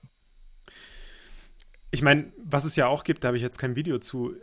Ich 1.90 2.02
meine, 2.02 2.26
was 2.36 2.66
es 2.66 2.76
ja 2.76 2.86
auch 2.86 3.04
gibt, 3.04 3.24
da 3.24 3.28
habe 3.28 3.38
ich 3.38 3.42
jetzt 3.42 3.58
kein 3.58 3.74
Video 3.74 3.98
zu. 3.98 4.34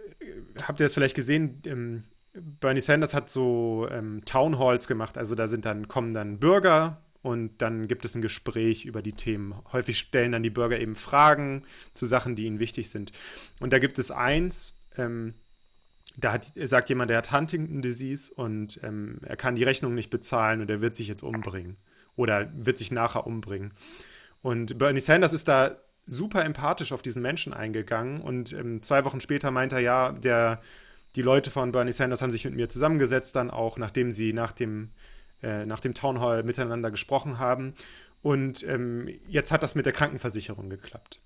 Habt 0.64 0.80
ihr 0.80 0.86
das 0.86 0.96
vielleicht 0.96 1.16
gesehen? 1.16 1.62
Ähm, 1.66 2.04
Bernie 2.34 2.82
Sanders 2.82 3.14
hat 3.14 3.30
so 3.30 3.88
ähm, 3.92 4.24
Town 4.26 4.58
Halls 4.58 4.88
gemacht, 4.88 5.20
also 5.20 5.36
da 5.36 5.48
sind 5.48 5.66
dann, 5.66 5.88
kommen 5.88 6.14
dann 6.14 6.40
Bürger 6.40 7.02
und 7.22 7.62
dann 7.62 7.88
gibt 7.88 8.06
es 8.06 8.16
ein 8.16 8.22
Gespräch 8.22 8.86
über 8.86 9.02
die 9.02 9.14
Themen. 9.14 9.56
Häufig 9.72 10.00
stellen 10.00 10.32
dann 10.32 10.44
die 10.44 10.50
Bürger 10.50 10.80
eben 10.80 10.96
Fragen 10.96 11.64
zu 11.94 12.06
Sachen, 12.06 12.36
die 12.36 12.46
ihnen 12.46 12.60
wichtig 12.60 12.90
sind. 12.90 13.12
Und 13.60 13.74
da 13.74 13.80
gibt 13.80 14.00
es 14.00 14.10
eins, 14.10 14.80
ähm, 14.98 15.36
da 16.18 16.34
hat, 16.34 16.52
sagt 16.56 16.90
jemand, 16.90 17.10
der 17.10 17.20
hat 17.20 17.32
Huntington 17.32 17.82
Disease 17.82 18.34
und 18.34 18.80
ähm, 18.84 19.20
er 19.24 19.38
kann 19.38 19.56
die 19.56 19.64
Rechnung 19.64 19.96
nicht 19.96 20.10
bezahlen 20.10 20.62
und 20.62 20.70
er 20.70 20.82
wird 20.82 20.96
sich 20.96 21.08
jetzt 21.08 21.24
umbringen 21.24 21.78
oder 22.16 22.52
wird 22.54 22.78
sich 22.78 22.92
nachher 22.92 23.26
umbringen. 23.26 23.74
Und 24.42 24.78
Bernie 24.78 25.00
Sanders 25.00 25.34
ist 25.34 25.48
da 25.48 25.78
super 26.08 26.44
empathisch 26.44 26.92
auf 26.92 27.02
diesen 27.02 27.22
Menschen 27.22 27.54
eingegangen 27.54 28.20
und 28.20 28.52
ähm, 28.54 28.82
zwei 28.82 29.06
Wochen 29.06 29.22
später 29.22 29.52
meint 29.52 29.72
er, 29.72 29.80
ja, 29.80 30.12
der, 30.12 30.60
die 31.16 31.22
Leute 31.22 31.52
von 31.52 31.72
Bernie 31.72 31.94
Sanders 31.94 32.22
haben 32.22 32.32
sich 32.32 32.46
mit 32.46 32.56
mir 32.56 32.68
zusammengesetzt, 32.68 33.36
dann 33.36 33.52
auch 33.52 33.78
nachdem 33.78 34.12
sie 34.12 34.34
nach 34.34 34.52
dem 34.52 34.90
äh, 35.44 35.66
nach 35.66 35.80
dem 35.80 35.94
Town 35.94 36.20
Hall 36.20 36.44
miteinander 36.44 36.92
gesprochen 36.92 37.40
haben. 37.40 37.74
Und 38.22 38.64
ähm, 38.64 39.10
jetzt 39.28 39.52
hat 39.52 39.64
das 39.64 39.76
mit 39.76 39.86
der 39.86 39.94
Krankenversicherung 39.94 40.70
geklappt. 40.70 41.22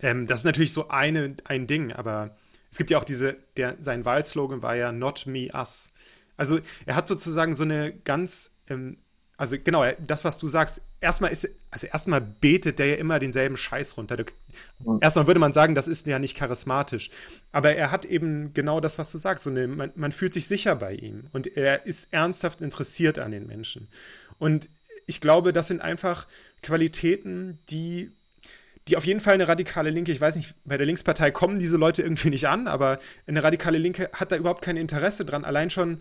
Ähm, 0.00 0.26
das 0.26 0.40
ist 0.40 0.44
natürlich 0.44 0.72
so 0.72 0.88
eine, 0.88 1.36
ein 1.44 1.66
Ding, 1.66 1.92
aber 1.92 2.36
es 2.70 2.78
gibt 2.78 2.90
ja 2.90 2.98
auch 2.98 3.04
diese, 3.04 3.36
der, 3.56 3.76
sein 3.80 4.04
Wahlslogan 4.04 4.62
war 4.62 4.76
ja 4.76 4.92
Not 4.92 5.26
Me 5.26 5.48
Us. 5.54 5.92
Also 6.36 6.60
er 6.84 6.96
hat 6.96 7.08
sozusagen 7.08 7.54
so 7.54 7.62
eine 7.62 7.92
ganz 7.92 8.50
ähm, 8.68 8.98
also 9.36 9.56
genau, 9.62 9.84
das, 9.98 10.24
was 10.24 10.38
du 10.38 10.48
sagst, 10.48 10.80
erstmal 11.00 11.30
ist, 11.30 11.48
also 11.70 11.86
erstmal 11.86 12.22
betet 12.22 12.78
der 12.78 12.86
ja 12.86 12.94
immer 12.96 13.18
denselben 13.18 13.56
Scheiß 13.56 13.96
runter. 13.96 14.24
Erstmal 15.00 15.26
würde 15.26 15.40
man 15.40 15.52
sagen, 15.52 15.74
das 15.74 15.88
ist 15.88 16.06
ja 16.06 16.18
nicht 16.18 16.36
charismatisch. 16.36 17.10
Aber 17.52 17.74
er 17.74 17.90
hat 17.90 18.06
eben 18.06 18.54
genau 18.54 18.80
das, 18.80 18.98
was 18.98 19.12
du 19.12 19.18
sagst. 19.18 19.44
So 19.44 19.50
eine, 19.50 19.66
man, 19.66 19.92
man 19.94 20.12
fühlt 20.12 20.32
sich 20.32 20.48
sicher 20.48 20.74
bei 20.76 20.94
ihm 20.94 21.24
und 21.32 21.56
er 21.56 21.84
ist 21.84 22.08
ernsthaft 22.12 22.62
interessiert 22.62 23.18
an 23.18 23.30
den 23.30 23.46
Menschen. 23.46 23.88
Und 24.38 24.70
ich 25.06 25.20
glaube, 25.20 25.52
das 25.52 25.68
sind 25.68 25.82
einfach 25.82 26.26
Qualitäten, 26.62 27.58
die 27.68 28.10
die 28.88 28.96
auf 28.96 29.04
jeden 29.04 29.18
Fall 29.18 29.34
eine 29.34 29.48
radikale 29.48 29.90
Linke, 29.90 30.12
ich 30.12 30.20
weiß 30.20 30.36
nicht, 30.36 30.54
bei 30.64 30.76
der 30.76 30.86
Linkspartei 30.86 31.32
kommen 31.32 31.58
diese 31.58 31.76
Leute 31.76 32.02
irgendwie 32.02 32.30
nicht 32.30 32.46
an, 32.46 32.68
aber 32.68 33.00
eine 33.26 33.42
radikale 33.42 33.78
Linke 33.78 34.10
hat 34.12 34.30
da 34.30 34.36
überhaupt 34.36 34.62
kein 34.62 34.76
Interesse 34.76 35.24
dran, 35.24 35.44
allein 35.44 35.70
schon, 35.70 36.00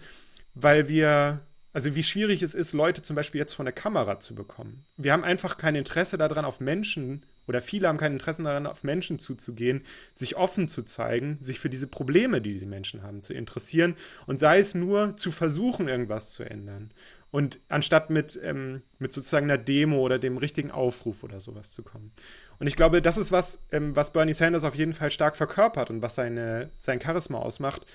weil 0.54 0.88
wir 0.88 1.42
also 1.76 1.94
wie 1.94 2.04
schwierig 2.04 2.42
es 2.42 2.54
ist, 2.54 2.72
Leute 2.72 3.02
zum 3.02 3.18
Beispiel 3.18 3.40
jetzt 3.40 3.52
von 3.54 3.66
der 3.66 3.74
Kamera 3.74 4.18
zu 4.22 4.34
bekommen. 4.34 4.86
Wir 4.96 5.12
haben 5.12 5.26
einfach 5.26 5.58
kein 5.58 5.76
Interesse 5.76 6.18
daran, 6.18 6.46
auf 6.46 6.62
Menschen, 6.62 7.26
oder 7.48 7.62
viele 7.62 7.90
haben 7.90 7.98
kein 7.98 8.14
Interesse 8.14 8.44
daran, 8.44 8.66
auf 8.66 8.86
Menschen 8.86 9.20
zuzugehen, 9.20 9.84
sich 10.14 10.38
offen 10.38 10.70
zu 10.70 10.84
zeigen, 10.84 11.38
sich 11.42 11.60
für 11.60 11.70
diese 11.70 11.88
Probleme, 11.88 12.40
die 12.40 12.54
diese 12.54 12.66
Menschen 12.66 13.04
haben, 13.04 13.22
zu 13.22 13.34
interessieren 13.34 13.96
und 14.26 14.40
sei 14.40 14.60
es 14.60 14.74
nur 14.74 15.18
zu 15.18 15.32
versuchen, 15.32 15.90
irgendwas 15.90 16.32
zu 16.32 16.44
ändern. 16.44 16.92
Und 17.30 17.60
anstatt 17.68 18.10
mit, 18.10 18.40
ähm, 18.42 18.82
mit 18.98 19.12
sozusagen 19.12 19.52
einer 19.52 19.62
Demo 19.62 20.00
oder 20.00 20.18
dem 20.18 20.38
richtigen 20.38 20.72
Aufruf 20.72 21.24
oder 21.24 21.42
sowas 21.42 21.74
zu 21.74 21.84
kommen. 21.84 22.14
Und 22.58 22.68
ich 22.68 22.78
glaube, 22.78 23.02
das 23.02 23.18
ist 23.18 23.34
was, 23.34 23.60
ähm, 23.74 23.94
was 23.98 24.14
Bernie 24.14 24.32
Sanders 24.32 24.64
auf 24.64 24.76
jeden 24.76 24.94
Fall 24.94 25.12
stark 25.12 25.36
verkörpert 25.36 25.90
und 25.90 26.02
was 26.02 26.16
seine, 26.16 26.70
sein 26.78 27.02
Charisma 27.02 27.40
ausmacht, 27.40 27.86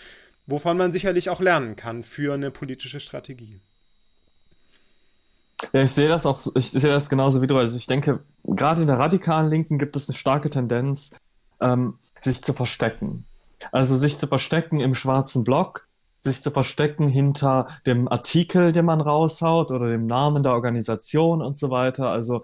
wovon 0.44 0.76
man 0.76 0.92
sicherlich 0.92 1.30
auch 1.30 1.40
lernen 1.40 1.76
kann 1.76 2.02
für 2.02 2.34
eine 2.34 2.50
politische 2.50 3.00
Strategie. 3.00 3.62
Ja, 5.72 5.82
ich 5.82 5.92
sehe 5.92 6.08
das 6.08 6.26
auch, 6.26 6.40
ich 6.54 6.70
sehe 6.70 6.90
das 6.90 7.10
genauso 7.10 7.42
wie 7.42 7.46
du. 7.46 7.56
Also 7.56 7.76
ich 7.76 7.86
denke, 7.86 8.20
gerade 8.44 8.80
in 8.80 8.86
der 8.86 8.98
radikalen 8.98 9.50
Linken 9.50 9.78
gibt 9.78 9.96
es 9.96 10.08
eine 10.08 10.16
starke 10.16 10.50
Tendenz, 10.50 11.10
ähm, 11.60 11.98
sich 12.20 12.42
zu 12.42 12.52
verstecken. 12.52 13.24
Also 13.72 13.96
sich 13.96 14.18
zu 14.18 14.26
verstecken 14.26 14.80
im 14.80 14.94
schwarzen 14.94 15.44
Block, 15.44 15.86
sich 16.22 16.42
zu 16.42 16.50
verstecken 16.50 17.08
hinter 17.08 17.68
dem 17.86 18.08
Artikel, 18.08 18.72
den 18.72 18.84
man 18.84 19.00
raushaut 19.00 19.70
oder 19.70 19.88
dem 19.88 20.06
Namen 20.06 20.42
der 20.42 20.52
Organisation 20.52 21.42
und 21.42 21.58
so 21.58 21.70
weiter. 21.70 22.08
Also 22.08 22.42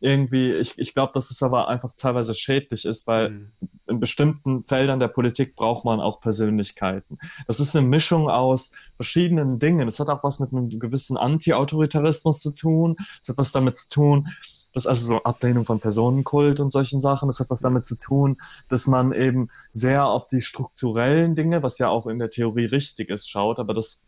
irgendwie, 0.00 0.52
ich, 0.52 0.78
ich 0.78 0.92
glaube, 0.92 1.12
dass 1.14 1.30
es 1.30 1.42
aber 1.42 1.68
einfach 1.68 1.92
teilweise 1.96 2.34
schädlich 2.34 2.84
ist, 2.84 3.06
weil 3.06 3.30
mhm. 3.30 3.52
In 3.96 4.00
bestimmten 4.00 4.62
Feldern 4.64 5.00
der 5.00 5.08
Politik 5.08 5.56
braucht 5.56 5.84
man 5.84 6.00
auch 6.00 6.20
Persönlichkeiten. 6.20 7.18
Das 7.46 7.60
ist 7.60 7.74
eine 7.74 7.86
Mischung 7.86 8.28
aus 8.28 8.72
verschiedenen 8.96 9.58
Dingen. 9.58 9.88
Es 9.88 9.98
hat 9.98 10.10
auch 10.10 10.22
was 10.22 10.38
mit 10.38 10.52
einem 10.52 10.68
gewissen 10.68 11.16
Anti-Autoritarismus 11.16 12.40
zu 12.40 12.52
tun. 12.52 12.96
Es 13.22 13.28
hat 13.28 13.38
was 13.38 13.52
damit 13.52 13.76
zu 13.76 13.88
tun, 13.88 14.28
dass 14.74 14.86
also 14.86 15.06
so 15.06 15.22
Ablehnung 15.22 15.64
von 15.64 15.80
Personenkult 15.80 16.60
und 16.60 16.70
solchen 16.70 17.00
Sachen. 17.00 17.28
Das 17.28 17.40
hat 17.40 17.48
was 17.48 17.60
damit 17.60 17.86
zu 17.86 17.96
tun, 17.96 18.36
dass 18.68 18.86
man 18.86 19.12
eben 19.12 19.48
sehr 19.72 20.06
auf 20.06 20.26
die 20.26 20.42
strukturellen 20.42 21.34
Dinge, 21.34 21.62
was 21.62 21.78
ja 21.78 21.88
auch 21.88 22.06
in 22.06 22.18
der 22.18 22.28
Theorie 22.28 22.66
richtig 22.66 23.08
ist, 23.08 23.30
schaut, 23.30 23.58
aber 23.58 23.72
das 23.72 24.04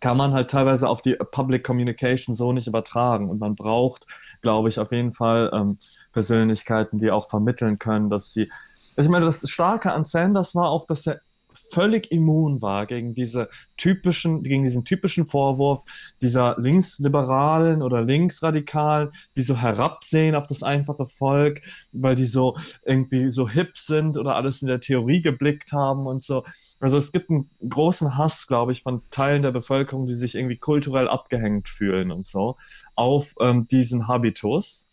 kann 0.00 0.16
man 0.16 0.32
halt 0.32 0.50
teilweise 0.50 0.88
auf 0.88 1.02
die 1.02 1.14
Public 1.14 1.64
Communication 1.64 2.34
so 2.34 2.52
nicht 2.52 2.66
übertragen. 2.66 3.30
Und 3.30 3.40
man 3.40 3.54
braucht, 3.54 4.06
glaube 4.42 4.68
ich, 4.68 4.78
auf 4.78 4.92
jeden 4.92 5.12
Fall 5.12 5.50
ähm, 5.52 5.78
Persönlichkeiten, 6.12 6.98
die 6.98 7.10
auch 7.10 7.28
vermitteln 7.28 7.78
können, 7.78 8.10
dass 8.10 8.32
sie. 8.32 8.50
Also 8.96 9.08
ich 9.08 9.12
meine, 9.12 9.26
das 9.26 9.48
Starke 9.48 9.92
an 9.92 10.04
Sanders 10.04 10.54
war 10.54 10.70
auch, 10.70 10.86
dass 10.86 11.06
er 11.06 11.20
völlig 11.56 12.10
immun 12.12 12.62
war 12.62 12.86
gegen 12.86 13.14
diese 13.14 13.48
typischen, 13.76 14.42
gegen 14.42 14.62
diesen 14.62 14.84
typischen 14.84 15.26
Vorwurf 15.26 15.84
dieser 16.20 16.56
Linksliberalen 16.58 17.82
oder 17.82 18.02
Linksradikalen, 18.02 19.10
die 19.36 19.42
so 19.42 19.56
herabsehen 19.56 20.34
auf 20.34 20.46
das 20.46 20.62
einfache 20.62 21.06
Volk, 21.06 21.62
weil 21.92 22.14
die 22.14 22.26
so 22.26 22.56
irgendwie 22.84 23.30
so 23.30 23.48
hip 23.48 23.78
sind 23.78 24.16
oder 24.16 24.36
alles 24.36 24.62
in 24.62 24.68
der 24.68 24.80
Theorie 24.80 25.22
geblickt 25.22 25.72
haben 25.72 26.06
und 26.06 26.22
so. 26.22 26.44
Also 26.80 26.98
es 26.98 27.12
gibt 27.12 27.30
einen 27.30 27.50
großen 27.66 28.16
Hass, 28.16 28.46
glaube 28.46 28.72
ich, 28.72 28.82
von 28.82 29.02
Teilen 29.10 29.42
der 29.42 29.52
Bevölkerung, 29.52 30.06
die 30.06 30.16
sich 30.16 30.34
irgendwie 30.34 30.58
kulturell 30.58 31.08
abgehängt 31.08 31.68
fühlen 31.68 32.10
und 32.10 32.26
so, 32.26 32.56
auf 32.94 33.34
ähm, 33.40 33.66
diesen 33.68 34.08
Habitus. 34.08 34.92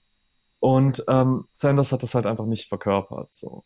Und 0.60 1.04
ähm, 1.10 1.46
Sanders 1.52 1.92
hat 1.92 2.04
das 2.04 2.16
halt 2.16 2.26
einfach 2.26 2.46
nicht 2.46 2.70
verkörpert. 2.70 3.36
So. 3.36 3.64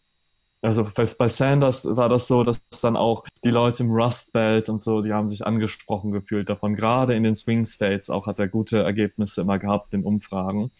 Also 0.62 0.88
bei 1.18 1.28
Sanders 1.28 1.86
war 1.86 2.10
das 2.10 2.28
so, 2.28 2.44
dass 2.44 2.60
dann 2.82 2.98
auch 2.98 3.26
die 3.44 3.52
Leute 3.52 3.84
im 3.84 3.92
Rust 3.92 4.34
Belt 4.34 4.70
und 4.70 4.82
so, 4.82 5.02
die 5.02 5.14
haben 5.14 5.30
sich 5.30 5.46
angesprochen 5.46 6.12
gefühlt 6.12 6.50
davon. 6.50 6.76
Gerade 6.76 7.16
in 7.16 7.24
den 7.24 7.36
Swing 7.36 7.66
States 7.66 8.10
auch 8.10 8.26
hat 8.26 8.40
er 8.40 8.48
gute 8.48 8.80
Ergebnisse 8.80 9.42
immer 9.42 9.60
gehabt 9.60 9.94
in 9.94 10.04
Umfragen. 10.04 10.72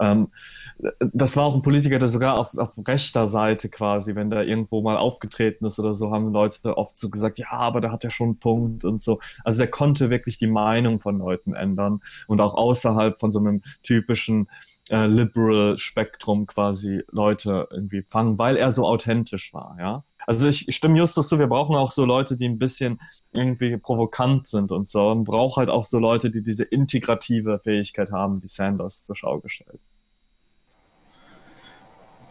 Ähm, 0.00 0.28
das 0.98 1.36
war 1.36 1.44
auch 1.44 1.54
ein 1.54 1.62
Politiker, 1.62 1.98
der 1.98 2.08
sogar 2.08 2.36
auf, 2.38 2.56
auf 2.56 2.74
rechter 2.86 3.28
Seite 3.28 3.68
quasi, 3.68 4.14
wenn 4.14 4.30
der 4.30 4.46
irgendwo 4.46 4.82
mal 4.82 4.96
aufgetreten 4.96 5.64
ist 5.66 5.78
oder 5.78 5.94
so, 5.94 6.10
haben 6.10 6.32
Leute 6.32 6.76
oft 6.76 6.98
so 6.98 7.10
gesagt, 7.10 7.38
ja, 7.38 7.50
aber 7.50 7.80
der 7.80 7.92
hat 7.92 8.04
ja 8.04 8.10
schon 8.10 8.28
einen 8.28 8.38
Punkt 8.38 8.84
und 8.84 9.00
so. 9.00 9.20
Also 9.44 9.58
der 9.58 9.70
konnte 9.70 10.10
wirklich 10.10 10.38
die 10.38 10.48
Meinung 10.48 10.98
von 10.98 11.18
Leuten 11.18 11.54
ändern 11.54 12.00
und 12.26 12.40
auch 12.40 12.54
außerhalb 12.54 13.18
von 13.18 13.30
so 13.30 13.38
einem 13.38 13.62
typischen 13.82 14.48
äh, 14.90 15.06
liberal 15.06 15.76
Spektrum 15.78 16.46
quasi 16.46 17.02
Leute 17.10 17.68
irgendwie 17.70 18.02
fangen, 18.02 18.38
weil 18.38 18.56
er 18.56 18.72
so 18.72 18.86
authentisch 18.86 19.54
war, 19.54 19.76
ja. 19.78 20.04
Also 20.26 20.48
ich, 20.48 20.74
stimme 20.74 20.98
Justus 20.98 21.28
zu, 21.28 21.38
wir 21.38 21.46
brauchen 21.46 21.76
auch 21.76 21.90
so 21.90 22.04
Leute, 22.04 22.36
die 22.36 22.46
ein 22.46 22.58
bisschen 22.58 22.98
irgendwie 23.32 23.76
provokant 23.76 24.46
sind 24.46 24.72
und 24.72 24.88
so. 24.88 25.14
Man 25.14 25.24
braucht 25.24 25.58
halt 25.58 25.68
auch 25.68 25.84
so 25.84 25.98
Leute, 25.98 26.30
die 26.30 26.42
diese 26.42 26.64
integrative 26.64 27.58
Fähigkeit 27.58 28.10
haben, 28.10 28.40
die 28.40 28.46
Sanders 28.46 29.04
zur 29.04 29.16
Schau 29.16 29.40
gestellt. 29.40 29.80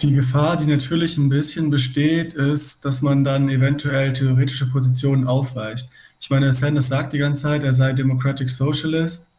Die 0.02 0.14
Gefahr, 0.14 0.58
die 0.58 0.66
natürlich 0.66 1.18
ein 1.18 1.30
bisschen 1.30 1.70
besteht, 1.70 2.34
ist, 2.34 2.84
dass 2.84 3.02
man 3.02 3.24
dann 3.24 3.48
eventuell 3.48 4.12
theoretische 4.12 4.70
Positionen 4.70 5.28
aufweicht. 5.28 5.90
Ich 6.20 6.30
meine, 6.30 6.52
Sanders 6.52 6.88
sagt 6.88 7.14
die 7.14 7.20
ganze 7.20 7.44
Zeit, 7.44 7.64
er 7.64 7.74
sei 7.74 7.94
Democratic 7.94 8.50
Socialist 8.50 9.30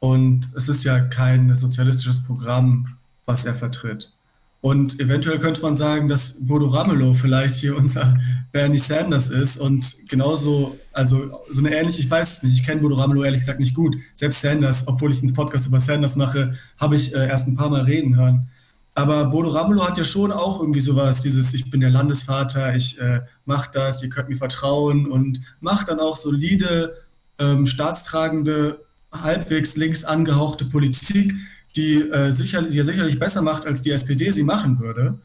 und 0.00 0.48
es 0.56 0.68
ist 0.68 0.84
ja 0.84 1.00
kein 1.00 1.54
sozialistisches 1.54 2.24
Programm, 2.24 2.96
was 3.26 3.44
er 3.44 3.54
vertritt. 3.54 4.12
Und 4.62 5.00
eventuell 5.00 5.38
könnte 5.38 5.62
man 5.62 5.74
sagen, 5.74 6.08
dass 6.08 6.46
Bodo 6.46 6.66
Ramelow 6.66 7.14
vielleicht 7.14 7.54
hier 7.54 7.76
unser 7.76 8.18
Bernie 8.52 8.78
Sanders 8.78 9.28
ist 9.28 9.58
und 9.58 10.08
genauso, 10.08 10.76
also 10.92 11.30
so 11.48 11.60
eine 11.60 11.74
ähnliche, 11.74 12.00
ich 12.00 12.10
weiß 12.10 12.38
es 12.38 12.42
nicht, 12.42 12.54
ich 12.60 12.66
kenne 12.66 12.82
Bodo 12.82 12.96
Ramelow 12.96 13.24
ehrlich 13.24 13.40
gesagt 13.40 13.60
nicht 13.60 13.74
gut. 13.74 13.96
Selbst 14.14 14.42
Sanders, 14.42 14.86
obwohl 14.86 15.12
ich 15.12 15.22
einen 15.22 15.32
Podcast 15.32 15.66
über 15.68 15.80
Sanders 15.80 16.16
mache, 16.16 16.54
habe 16.76 16.96
ich 16.96 17.14
äh, 17.14 17.26
erst 17.28 17.48
ein 17.48 17.56
paar 17.56 17.70
Mal 17.70 17.82
reden 17.82 18.16
hören. 18.16 18.48
Aber 18.94 19.26
Bodo 19.26 19.48
Ramelow 19.48 19.86
hat 19.86 19.96
ja 19.96 20.04
schon 20.04 20.32
auch 20.32 20.60
irgendwie 20.60 20.80
sowas, 20.80 21.22
dieses 21.22 21.54
Ich 21.54 21.70
bin 21.70 21.80
der 21.80 21.90
Landesvater, 21.90 22.74
ich 22.74 22.98
äh, 22.98 23.20
mache 23.46 23.70
das, 23.72 24.02
ihr 24.02 24.10
könnt 24.10 24.28
mir 24.28 24.36
vertrauen 24.36 25.06
und 25.06 25.40
macht 25.60 25.88
dann 25.88 26.00
auch 26.00 26.16
solide, 26.16 26.96
ähm, 27.38 27.66
staatstragende, 27.66 28.80
halbwegs 29.12 29.76
links 29.76 30.04
angehauchte 30.04 30.64
Politik, 30.64 31.34
die, 31.76 32.00
äh, 32.10 32.30
sicher, 32.30 32.62
die 32.62 32.78
er 32.78 32.84
sicherlich 32.84 33.18
besser 33.18 33.42
macht, 33.42 33.66
als 33.66 33.82
die 33.82 33.90
SPD 33.90 34.30
sie 34.30 34.42
machen 34.42 34.78
würde. 34.78 35.18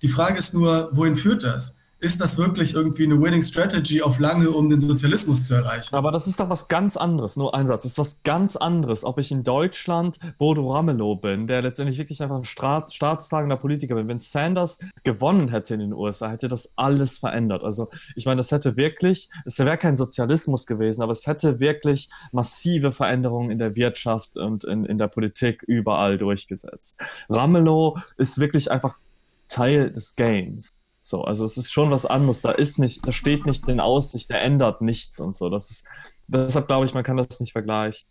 Die 0.00 0.08
Frage 0.08 0.38
ist 0.38 0.54
nur, 0.54 0.88
wohin 0.92 1.16
führt 1.16 1.44
das? 1.44 1.76
Ist 2.02 2.20
das 2.20 2.36
wirklich 2.36 2.74
irgendwie 2.74 3.04
eine 3.04 3.20
Winning 3.20 3.44
Strategy 3.44 4.02
auf 4.02 4.18
lange, 4.18 4.50
um 4.50 4.68
den 4.68 4.80
Sozialismus 4.80 5.46
zu 5.46 5.54
erreichen? 5.54 5.94
Aber 5.94 6.10
das 6.10 6.26
ist 6.26 6.40
doch 6.40 6.50
was 6.50 6.66
ganz 6.66 6.96
anderes, 6.96 7.36
nur 7.36 7.54
ein 7.54 7.68
Satz. 7.68 7.84
Das 7.84 7.92
ist 7.92 7.98
was 7.98 8.22
ganz 8.24 8.56
anderes, 8.56 9.04
ob 9.04 9.20
ich 9.20 9.30
in 9.30 9.44
Deutschland 9.44 10.18
Bodo 10.36 10.72
Ramelow 10.72 11.14
bin, 11.14 11.46
der 11.46 11.62
letztendlich 11.62 11.98
wirklich 11.98 12.20
einfach 12.20 12.38
ein 12.38 12.44
Staat, 12.44 12.92
staatstragender 12.92 13.56
Politiker 13.56 13.94
bin. 13.94 14.08
Wenn 14.08 14.18
Sanders 14.18 14.80
gewonnen 15.04 15.48
hätte 15.48 15.74
in 15.74 15.80
den 15.80 15.92
USA, 15.92 16.30
hätte 16.30 16.48
das 16.48 16.72
alles 16.74 17.18
verändert. 17.18 17.62
Also 17.62 17.88
ich 18.16 18.26
meine, 18.26 18.38
das 18.38 18.50
hätte 18.50 18.76
wirklich, 18.76 19.30
es 19.44 19.60
wäre 19.60 19.78
kein 19.78 19.94
Sozialismus 19.94 20.66
gewesen, 20.66 21.02
aber 21.02 21.12
es 21.12 21.28
hätte 21.28 21.60
wirklich 21.60 22.10
massive 22.32 22.90
Veränderungen 22.90 23.52
in 23.52 23.60
der 23.60 23.76
Wirtschaft 23.76 24.36
und 24.36 24.64
in, 24.64 24.84
in 24.84 24.98
der 24.98 25.06
Politik 25.08 25.62
überall 25.62 26.18
durchgesetzt. 26.18 26.96
Ramelow 27.28 27.96
ist 28.16 28.40
wirklich 28.40 28.72
einfach 28.72 28.98
Teil 29.46 29.92
des 29.92 30.16
Games. 30.16 30.70
So, 31.04 31.24
also 31.24 31.44
es 31.44 31.56
ist 31.56 31.72
schon 31.72 31.90
was 31.90 32.06
anderes. 32.06 32.42
Da 32.42 32.52
ist 32.52 32.78
nicht, 32.78 33.04
da 33.04 33.10
steht 33.10 33.44
nicht 33.44 33.66
in 33.66 33.80
Aussicht, 33.80 34.30
der 34.30 34.40
ändert 34.40 34.82
nichts 34.82 35.18
und 35.18 35.36
so. 35.36 35.50
Das 35.50 35.68
ist, 35.70 35.84
deshalb 36.28 36.68
glaube 36.68 36.86
ich, 36.86 36.94
man 36.94 37.02
kann 37.02 37.16
das 37.16 37.40
nicht 37.40 37.52
vergleichen. 37.52 38.08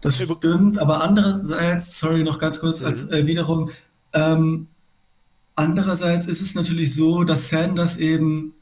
Das 0.00 0.16
stimmt, 0.16 0.78
aber 0.78 1.02
andererseits, 1.02 1.98
sorry, 1.98 2.22
noch 2.22 2.38
ganz 2.38 2.60
kurz 2.60 2.84
als 2.84 3.08
mhm. 3.08 3.12
äh, 3.12 3.26
wiederum, 3.26 3.70
ähm, 4.12 4.68
andererseits 5.56 6.26
ist 6.26 6.40
es 6.40 6.54
natürlich 6.54 6.94
so, 6.94 7.24
dass 7.24 7.48
Sanders 7.48 7.96
eben, 7.98 8.54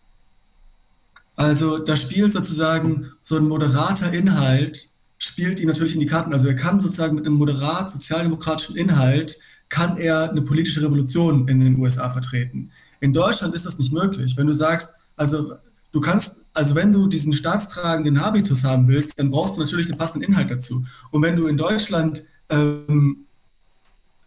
also 1.36 1.78
da 1.78 1.96
spielt 1.96 2.32
sozusagen 2.32 3.12
so 3.22 3.36
ein 3.36 3.46
moderater 3.46 4.10
Inhalt, 4.10 4.86
spielt 5.18 5.60
ihm 5.60 5.68
natürlich 5.68 5.94
in 5.94 6.00
die 6.00 6.06
Karten. 6.06 6.32
Also 6.32 6.48
er 6.48 6.56
kann 6.56 6.80
sozusagen 6.80 7.14
mit 7.14 7.26
einem 7.26 7.36
moderat 7.36 7.90
sozialdemokratischen 7.90 8.74
Inhalt, 8.74 9.38
kann 9.68 9.98
er 9.98 10.30
eine 10.30 10.40
politische 10.40 10.82
Revolution 10.82 11.46
in 11.46 11.60
den 11.60 11.78
USA 11.78 12.10
vertreten. 12.10 12.72
In 13.00 13.12
Deutschland 13.12 13.54
ist 13.54 13.66
das 13.66 13.78
nicht 13.78 13.92
möglich. 13.92 14.36
Wenn 14.36 14.46
du 14.46 14.52
sagst, 14.52 14.94
also 15.16 15.54
du 15.92 16.00
kannst, 16.00 16.42
also 16.52 16.74
wenn 16.74 16.92
du 16.92 17.06
diesen 17.06 17.32
staatstragenden 17.32 18.20
Habitus 18.20 18.64
haben 18.64 18.88
willst, 18.88 19.18
dann 19.18 19.30
brauchst 19.30 19.56
du 19.56 19.60
natürlich 19.60 19.86
den 19.86 19.98
passenden 19.98 20.28
Inhalt 20.30 20.50
dazu. 20.50 20.84
Und 21.10 21.22
wenn 21.22 21.36
du 21.36 21.46
in 21.46 21.56
Deutschland 21.56 22.22
ähm, 22.48 23.26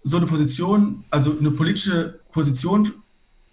so 0.03 0.17
eine 0.17 0.26
Position, 0.26 1.03
also 1.09 1.38
eine 1.39 1.51
politische 1.51 2.19
Position, 2.32 2.91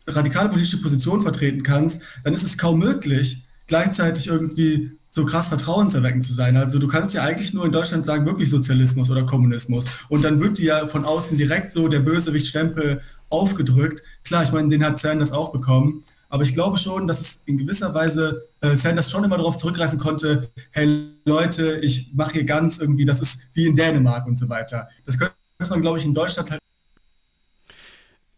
radikale 0.06 0.48
politische 0.48 0.80
Position 0.80 1.22
vertreten 1.22 1.62
kannst, 1.62 2.02
dann 2.24 2.32
ist 2.32 2.42
es 2.42 2.56
kaum 2.56 2.78
möglich, 2.78 3.46
gleichzeitig 3.66 4.28
irgendwie 4.28 4.97
so 5.08 5.24
krass 5.24 5.48
vertrauenserweckend 5.48 6.22
zu 6.22 6.32
sein. 6.32 6.56
Also 6.56 6.78
du 6.78 6.86
kannst 6.86 7.14
ja 7.14 7.22
eigentlich 7.22 7.54
nur 7.54 7.64
in 7.64 7.72
Deutschland 7.72 8.04
sagen, 8.04 8.26
wirklich 8.26 8.50
Sozialismus 8.50 9.10
oder 9.10 9.24
Kommunismus. 9.24 9.86
Und 10.08 10.22
dann 10.22 10.40
wird 10.40 10.58
dir 10.58 10.66
ja 10.66 10.86
von 10.86 11.04
außen 11.04 11.38
direkt 11.38 11.72
so 11.72 11.88
der 11.88 12.00
Bösewicht-Stempel 12.00 13.00
aufgedrückt. 13.30 14.02
Klar, 14.24 14.42
ich 14.42 14.52
meine, 14.52 14.68
den 14.68 14.84
hat 14.84 14.98
Sanders 14.98 15.32
auch 15.32 15.50
bekommen. 15.50 16.04
Aber 16.28 16.42
ich 16.42 16.52
glaube 16.52 16.76
schon, 16.76 17.06
dass 17.06 17.22
es 17.22 17.44
in 17.46 17.56
gewisser 17.56 17.94
Weise 17.94 18.48
äh, 18.60 18.76
Sanders 18.76 19.10
schon 19.10 19.24
immer 19.24 19.38
darauf 19.38 19.56
zurückgreifen 19.56 19.98
konnte, 19.98 20.50
hey 20.72 21.10
Leute, 21.24 21.78
ich 21.78 22.12
mache 22.14 22.32
hier 22.32 22.44
ganz 22.44 22.78
irgendwie, 22.78 23.06
das 23.06 23.20
ist 23.20 23.48
wie 23.54 23.66
in 23.66 23.74
Dänemark 23.74 24.26
und 24.26 24.38
so 24.38 24.50
weiter. 24.50 24.88
Das 25.06 25.18
könnte 25.18 25.34
man, 25.70 25.80
glaube 25.80 25.98
ich, 25.98 26.04
in 26.04 26.12
Deutschland 26.12 26.50
halt. 26.50 26.60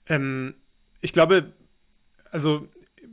Ähm, 0.06 0.54
ich 1.00 1.12
glaube, 1.12 1.52
also 2.30 2.68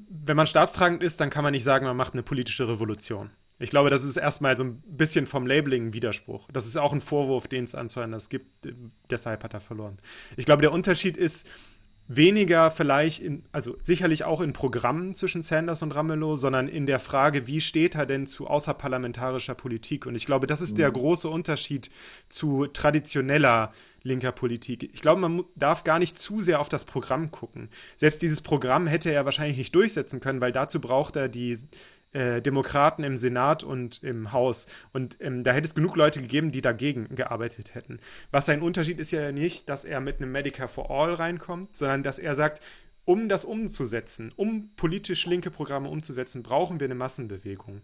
wenn 0.09 0.37
man 0.37 0.45
staatstragend 0.45 1.01
ist, 1.01 1.19
dann 1.19 1.31
kann 1.31 1.43
man 1.43 1.53
nicht 1.53 1.63
sagen, 1.63 1.85
man 1.85 1.97
macht 1.97 2.13
eine 2.13 2.23
politische 2.23 2.67
Revolution. 2.67 3.31
Ich 3.59 3.69
glaube, 3.69 3.89
das 3.89 4.03
ist 4.03 4.17
erstmal 4.17 4.55
so 4.55 4.63
ein 4.63 4.83
bisschen 4.85 5.25
vom 5.25 5.47
Labeling 5.47 5.87
ein 5.87 5.93
Widerspruch. 5.93 6.47
Das 6.51 6.67
ist 6.67 6.77
auch 6.77 6.93
ein 6.93 7.01
Vorwurf, 7.01 7.47
den 7.47 7.63
es 7.63 7.73
anzuhören 7.73 8.11
das 8.11 8.29
gibt. 8.29 8.67
Deshalb 9.09 9.43
hat 9.43 9.53
er 9.53 9.61
verloren. 9.61 9.97
Ich 10.35 10.45
glaube, 10.45 10.61
der 10.61 10.71
Unterschied 10.71 11.17
ist 11.17 11.47
weniger 12.07 12.71
vielleicht, 12.71 13.21
in, 13.21 13.43
also 13.51 13.75
sicherlich 13.81 14.23
auch 14.23 14.39
in 14.41 14.53
Programmen 14.53 15.13
zwischen 15.13 15.41
Sanders 15.41 15.81
und 15.81 15.93
Ramelow, 15.93 16.35
sondern 16.37 16.67
in 16.67 16.85
der 16.85 16.99
Frage, 16.99 17.47
wie 17.47 17.59
steht 17.59 17.95
er 17.95 18.05
denn 18.05 18.27
zu 18.27 18.47
außerparlamentarischer 18.47 19.55
Politik? 19.55 20.05
Und 20.05 20.15
ich 20.15 20.25
glaube, 20.25 20.47
das 20.47 20.61
ist 20.61 20.77
der 20.77 20.89
mhm. 20.89 20.93
große 20.93 21.29
Unterschied 21.29 21.89
zu 22.29 22.67
traditioneller 22.67 23.73
linker 24.03 24.31
Politik. 24.31 24.89
Ich 24.93 25.01
glaube, 25.01 25.19
man 25.19 25.43
darf 25.55 25.83
gar 25.83 25.99
nicht 25.99 26.17
zu 26.17 26.39
sehr 26.41 26.61
auf 26.61 26.69
das 26.69 26.85
Programm 26.85 27.29
gucken. 27.31 27.69
Selbst 27.97 28.21
dieses 28.21 28.41
Programm 28.41 28.87
hätte 28.87 29.11
er 29.11 29.25
wahrscheinlich 29.25 29.57
nicht 29.57 29.75
durchsetzen 29.75 30.21
können, 30.21 30.39
weil 30.39 30.53
dazu 30.53 30.79
braucht 30.79 31.17
er 31.17 31.27
die 31.27 31.57
äh, 32.13 32.41
Demokraten 32.41 33.03
im 33.03 33.17
Senat 33.17 33.63
und 33.63 34.03
im 34.03 34.31
Haus. 34.31 34.67
Und 34.93 35.17
ähm, 35.19 35.43
da 35.43 35.51
hätte 35.51 35.67
es 35.67 35.75
genug 35.75 35.95
Leute 35.95 36.21
gegeben, 36.21 36.51
die 36.51 36.61
dagegen 36.61 37.13
gearbeitet 37.15 37.75
hätten. 37.75 37.99
Was 38.31 38.45
sein 38.45 38.61
Unterschied 38.61 38.99
ist 38.99 39.11
ja 39.11 39.31
nicht, 39.31 39.69
dass 39.69 39.85
er 39.85 39.99
mit 39.99 40.17
einem 40.17 40.31
Medicare 40.31 40.69
for 40.69 40.89
All 40.89 41.13
reinkommt, 41.13 41.75
sondern 41.75 42.03
dass 42.03 42.19
er 42.19 42.35
sagt, 42.35 42.63
um 43.05 43.29
das 43.29 43.45
umzusetzen, 43.45 44.33
um 44.35 44.75
politisch 44.75 45.25
linke 45.25 45.49
Programme 45.49 45.89
umzusetzen, 45.89 46.43
brauchen 46.43 46.79
wir 46.79 46.85
eine 46.85 46.95
Massenbewegung. 46.95 47.81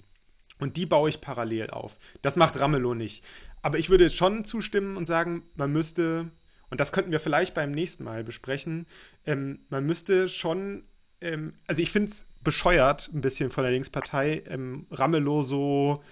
Und 0.60 0.78
die 0.78 0.86
baue 0.86 1.10
ich 1.10 1.22
parallel 1.22 1.70
auf. 1.70 1.98
Das 2.22 2.36
macht 2.36 2.60
Ramelow 2.60 2.94
nicht. 2.94 3.24
Aber 3.62 3.80
ich 3.80 3.90
würde 3.90 4.10
schon 4.10 4.46
zustimmen 4.46 4.98
und 4.98 5.06
sagen, 5.06 5.44
man 5.56 5.72
müsste, 5.72 6.30
und 6.70 6.80
das 6.80 6.92
könnten 6.92 7.12
wir 7.12 7.20
vielleicht 7.20 7.54
beim 7.54 7.72
nächsten 7.72 8.04
Mal 8.04 8.24
besprechen, 8.24 8.86
ähm, 9.26 9.60
man 9.70 9.86
müsste 9.86 10.28
schon, 10.28 10.84
ähm, 11.22 11.54
also 11.68 11.82
ich 11.82 11.92
finde 11.92 12.12
es 12.12 12.26
bescheuert, 12.44 13.10
ein 13.14 13.22
bisschen 13.22 13.50
von 13.50 13.64
der 13.64 13.72
Linkspartei, 13.72 14.44
ähm, 14.48 14.88
Ramelow 14.92 15.44
so 15.44 16.04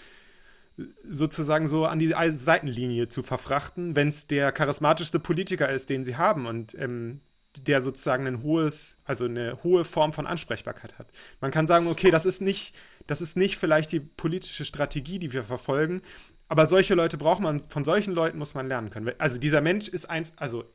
sozusagen 1.09 1.67
so 1.67 1.85
an 1.85 1.99
die 1.99 2.13
Seitenlinie 2.31 3.07
zu 3.09 3.23
verfrachten, 3.23 3.95
wenn 3.95 4.07
es 4.07 4.27
der 4.27 4.51
charismatischste 4.51 5.19
Politiker 5.19 5.69
ist, 5.69 5.89
den 5.89 6.03
sie 6.03 6.15
haben 6.15 6.45
und 6.45 6.75
ähm, 6.79 7.21
der 7.57 7.81
sozusagen 7.81 8.27
ein 8.27 8.43
hohes, 8.43 8.97
also 9.03 9.25
eine 9.25 9.61
hohe 9.63 9.83
Form 9.83 10.13
von 10.13 10.25
Ansprechbarkeit 10.25 10.97
hat. 10.97 11.07
Man 11.41 11.51
kann 11.51 11.67
sagen, 11.67 11.87
okay, 11.87 12.09
das 12.09 12.25
ist 12.25 12.41
nicht, 12.41 12.75
das 13.07 13.21
ist 13.21 13.35
nicht 13.35 13.57
vielleicht 13.57 13.91
die 13.91 13.99
politische 13.99 14.63
Strategie, 14.63 15.19
die 15.19 15.33
wir 15.33 15.43
verfolgen, 15.43 16.01
aber 16.47 16.65
solche 16.67 16.95
Leute 16.95 17.17
braucht 17.17 17.41
man, 17.41 17.59
von 17.59 17.85
solchen 17.85 18.13
Leuten 18.13 18.37
muss 18.37 18.55
man 18.55 18.67
lernen 18.67 18.89
können. 18.89 19.11
Also 19.17 19.37
dieser 19.37 19.61
Mensch 19.61 19.87
ist 19.87 20.09
einfach, 20.09 20.33
also 20.37 20.65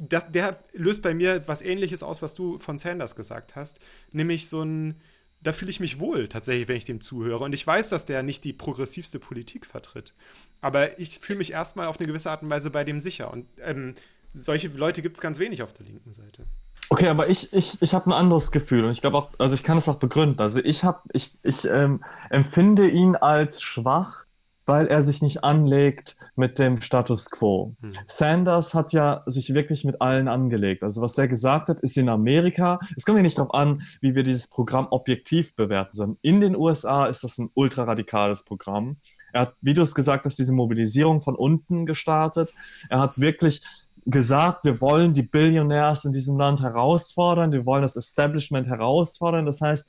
das, 0.00 0.30
der 0.32 0.58
löst 0.72 1.02
bei 1.02 1.14
mir 1.14 1.46
was 1.46 1.62
ähnliches 1.62 2.02
aus, 2.02 2.22
was 2.22 2.34
du 2.34 2.58
von 2.58 2.78
Sanders 2.78 3.14
gesagt 3.14 3.54
hast. 3.54 3.78
Nämlich 4.12 4.48
so 4.48 4.62
ein, 4.62 4.96
da 5.42 5.52
fühle 5.52 5.70
ich 5.70 5.78
mich 5.78 6.00
wohl 6.00 6.28
tatsächlich, 6.28 6.68
wenn 6.68 6.76
ich 6.76 6.86
dem 6.86 7.00
zuhöre. 7.00 7.44
Und 7.44 7.52
ich 7.52 7.66
weiß, 7.66 7.90
dass 7.90 8.06
der 8.06 8.22
nicht 8.22 8.44
die 8.44 8.52
progressivste 8.52 9.18
Politik 9.18 9.66
vertritt. 9.66 10.14
Aber 10.62 10.98
ich 10.98 11.18
fühle 11.20 11.38
mich 11.38 11.52
erstmal 11.52 11.86
auf 11.86 11.98
eine 11.98 12.06
gewisse 12.06 12.30
Art 12.30 12.42
und 12.42 12.50
Weise 12.50 12.70
bei 12.70 12.82
dem 12.82 13.00
sicher. 13.00 13.30
Und 13.30 13.46
ähm, 13.62 13.94
solche 14.32 14.68
Leute 14.68 15.02
gibt 15.02 15.16
es 15.16 15.20
ganz 15.20 15.38
wenig 15.38 15.62
auf 15.62 15.72
der 15.74 15.86
linken 15.86 16.14
Seite. 16.14 16.46
Okay, 16.88 17.08
aber 17.08 17.28
ich, 17.28 17.52
ich, 17.52 17.80
ich 17.82 17.94
habe 17.94 18.06
ein 18.10 18.12
anderes 18.12 18.50
Gefühl 18.50 18.84
und 18.84 18.92
ich 18.92 19.00
glaube 19.00 19.18
auch, 19.18 19.30
also 19.38 19.54
ich 19.54 19.62
kann 19.62 19.78
es 19.78 19.88
auch 19.88 19.96
begründen. 19.96 20.40
Also 20.40 20.60
ich 20.60 20.82
habe, 20.82 21.00
ich, 21.12 21.36
ich 21.42 21.64
ähm, 21.66 22.02
empfinde 22.30 22.88
ihn 22.88 23.16
als 23.16 23.62
schwach, 23.62 24.24
weil 24.70 24.86
er 24.86 25.02
sich 25.02 25.20
nicht 25.20 25.42
anlegt 25.42 26.14
mit 26.36 26.60
dem 26.60 26.80
Status 26.80 27.28
quo. 27.28 27.74
Hm. 27.80 27.92
Sanders 28.06 28.72
hat 28.72 28.92
ja 28.92 29.24
sich 29.26 29.52
wirklich 29.52 29.84
mit 29.84 30.00
allen 30.00 30.28
angelegt. 30.28 30.84
Also 30.84 31.02
was 31.02 31.18
er 31.18 31.26
gesagt 31.26 31.68
hat, 31.68 31.80
ist 31.80 31.98
in 31.98 32.08
Amerika, 32.08 32.78
es 32.96 33.04
kommt 33.04 33.16
ja 33.16 33.22
nicht 33.24 33.36
darauf 33.36 33.52
an, 33.52 33.82
wie 34.00 34.14
wir 34.14 34.22
dieses 34.22 34.46
Programm 34.46 34.86
objektiv 34.92 35.56
bewerten, 35.56 35.96
sondern 35.96 36.18
in 36.22 36.40
den 36.40 36.54
USA 36.54 37.06
ist 37.06 37.24
das 37.24 37.36
ein 37.38 37.50
ultraradikales 37.54 38.44
Programm. 38.44 38.98
Er 39.32 39.40
hat, 39.40 39.54
wie 39.60 39.74
du 39.74 39.82
es 39.82 39.92
gesagt 39.92 40.24
hast, 40.24 40.38
diese 40.38 40.52
Mobilisierung 40.52 41.20
von 41.20 41.34
unten 41.34 41.84
gestartet. 41.84 42.54
Er 42.88 43.00
hat 43.00 43.20
wirklich 43.20 43.64
gesagt, 44.06 44.64
wir 44.64 44.80
wollen 44.80 45.14
die 45.14 45.24
Billionärs 45.24 46.04
in 46.04 46.12
diesem 46.12 46.38
Land 46.38 46.62
herausfordern, 46.62 47.50
wir 47.50 47.66
wollen 47.66 47.82
das 47.82 47.96
Establishment 47.96 48.68
herausfordern. 48.68 49.46
Das 49.46 49.60
heißt, 49.60 49.88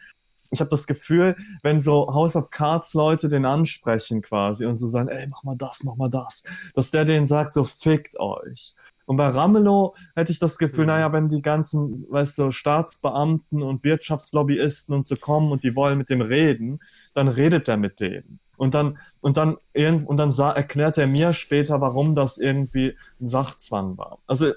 ich 0.52 0.60
habe 0.60 0.70
das 0.70 0.86
Gefühl, 0.86 1.36
wenn 1.64 1.80
so 1.80 2.14
House 2.14 2.36
of 2.36 2.52
Cards 2.52 2.94
Leute 2.94 3.30
den 3.30 3.46
ansprechen 3.46 4.22
quasi 4.22 4.66
und 4.66 4.76
so 4.76 4.88
sagen, 4.88 5.08
ey, 5.08 5.28
mach 5.28 5.44
mal 5.44 5.56
das, 5.56 5.84
mach 5.84 5.96
mal 5.96 6.10
das, 6.10 6.44
dass 6.76 6.92
der 6.92 7.06
denen 7.06 7.26
sagt, 7.26 7.54
so 7.54 7.64
fickt 7.64 8.20
euch. 8.20 8.76
Und 9.06 9.18
bei 9.18 9.28
Ramelow 9.28 9.96
hätte 10.16 10.32
ich 10.32 10.40
das 10.40 10.58
Gefühl, 10.58 10.86
mhm. 10.86 10.92
naja, 10.92 11.14
wenn 11.14 11.28
die 11.30 11.42
ganzen, 11.42 12.06
weißt 12.10 12.38
du, 12.38 12.52
Staatsbeamten 12.52 13.62
und 13.62 13.84
Wirtschaftslobbyisten 13.84 14.94
und 14.94 15.06
so 15.06 15.16
kommen 15.16 15.52
und 15.52 15.64
die 15.64 15.76
wollen 15.76 15.98
mit 15.98 16.10
dem 16.10 16.22
reden, 16.22 16.80
dann 17.14 17.28
redet 17.28 17.68
er 17.68 17.78
mit 17.78 18.00
denen. 18.00 18.40
Und 18.58 18.74
dann, 18.76 19.00
und 19.22 19.38
dann, 19.38 19.58
und 19.74 20.18
dann 20.18 20.32
sah, 20.32 20.52
erklärt 20.52 20.98
er 20.98 21.08
mir 21.08 21.34
später, 21.34 21.82
warum 21.82 22.14
das 22.14 22.38
irgendwie 22.38 22.96
ein 23.20 23.28
Sachzwang 23.28 23.98
war. 23.98 24.20
Also 24.28 24.54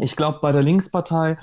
ich 0.00 0.14
glaube, 0.14 0.38
bei 0.40 0.52
der 0.52 0.62
Linkspartei, 0.62 1.38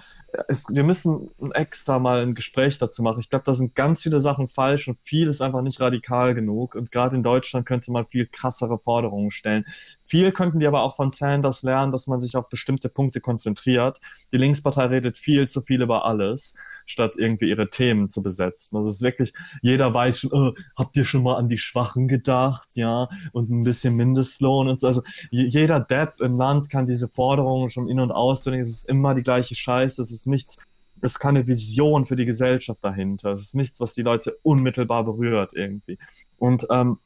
ist, 0.47 0.73
wir 0.73 0.83
müssen 0.83 1.29
extra 1.53 1.99
mal 1.99 2.21
ein 2.21 2.35
Gespräch 2.35 2.77
dazu 2.77 3.03
machen. 3.03 3.19
Ich 3.19 3.29
glaube, 3.29 3.45
da 3.45 3.53
sind 3.53 3.75
ganz 3.75 4.01
viele 4.01 4.21
Sachen 4.21 4.47
falsch 4.47 4.87
und 4.87 4.99
viel 5.01 5.27
ist 5.27 5.41
einfach 5.41 5.61
nicht 5.61 5.81
radikal 5.81 6.33
genug. 6.33 6.75
Und 6.75 6.91
gerade 6.91 7.15
in 7.15 7.23
Deutschland 7.23 7.65
könnte 7.65 7.91
man 7.91 8.05
viel 8.05 8.27
krassere 8.27 8.77
Forderungen 8.77 9.31
stellen. 9.31 9.65
Viel 9.99 10.31
könnten 10.31 10.59
wir 10.59 10.69
aber 10.69 10.83
auch 10.83 10.95
von 10.95 11.11
Sanders 11.11 11.63
lernen, 11.63 11.91
dass 11.91 12.07
man 12.07 12.21
sich 12.21 12.37
auf 12.37 12.49
bestimmte 12.49 12.89
Punkte 12.89 13.19
konzentriert. 13.19 13.99
Die 14.31 14.37
Linkspartei 14.37 14.85
redet 14.85 15.17
viel 15.17 15.47
zu 15.47 15.61
viel 15.61 15.81
über 15.81 16.05
alles 16.05 16.55
statt 16.86 17.15
irgendwie 17.17 17.49
ihre 17.49 17.69
Themen 17.69 18.07
zu 18.07 18.23
besetzen. 18.23 18.77
Also 18.77 18.89
es 18.89 18.97
ist 18.97 19.01
wirklich, 19.01 19.33
jeder 19.61 19.93
weiß 19.93 20.19
schon, 20.19 20.31
oh, 20.33 20.53
habt 20.75 20.95
ihr 20.97 21.05
schon 21.05 21.23
mal 21.23 21.36
an 21.36 21.49
die 21.49 21.57
Schwachen 21.57 22.07
gedacht, 22.07 22.69
ja, 22.75 23.09
und 23.31 23.49
ein 23.49 23.63
bisschen 23.63 23.95
Mindestlohn 23.95 24.67
und 24.67 24.79
so. 24.79 24.88
Also 24.88 25.03
jeder 25.31 25.79
Depp 25.79 26.21
im 26.21 26.38
Land 26.38 26.69
kann 26.69 26.86
diese 26.86 27.07
Forderungen 27.07 27.69
schon 27.69 27.89
in- 27.89 27.99
und 27.99 28.11
auswendig. 28.11 28.61
Es 28.61 28.69
ist 28.69 28.89
immer 28.89 29.15
die 29.15 29.23
gleiche 29.23 29.55
Scheiße. 29.55 30.01
Es 30.01 30.11
ist 30.11 30.27
nichts, 30.27 30.57
es 31.01 31.13
ist 31.13 31.19
keine 31.19 31.47
Vision 31.47 32.05
für 32.05 32.15
die 32.15 32.25
Gesellschaft 32.25 32.83
dahinter. 32.83 33.31
Es 33.31 33.41
ist 33.41 33.55
nichts, 33.55 33.79
was 33.79 33.93
die 33.93 34.03
Leute 34.03 34.38
unmittelbar 34.43 35.03
berührt 35.03 35.53
irgendwie. 35.53 35.97
Und 36.38 36.67
ähm, 36.71 36.99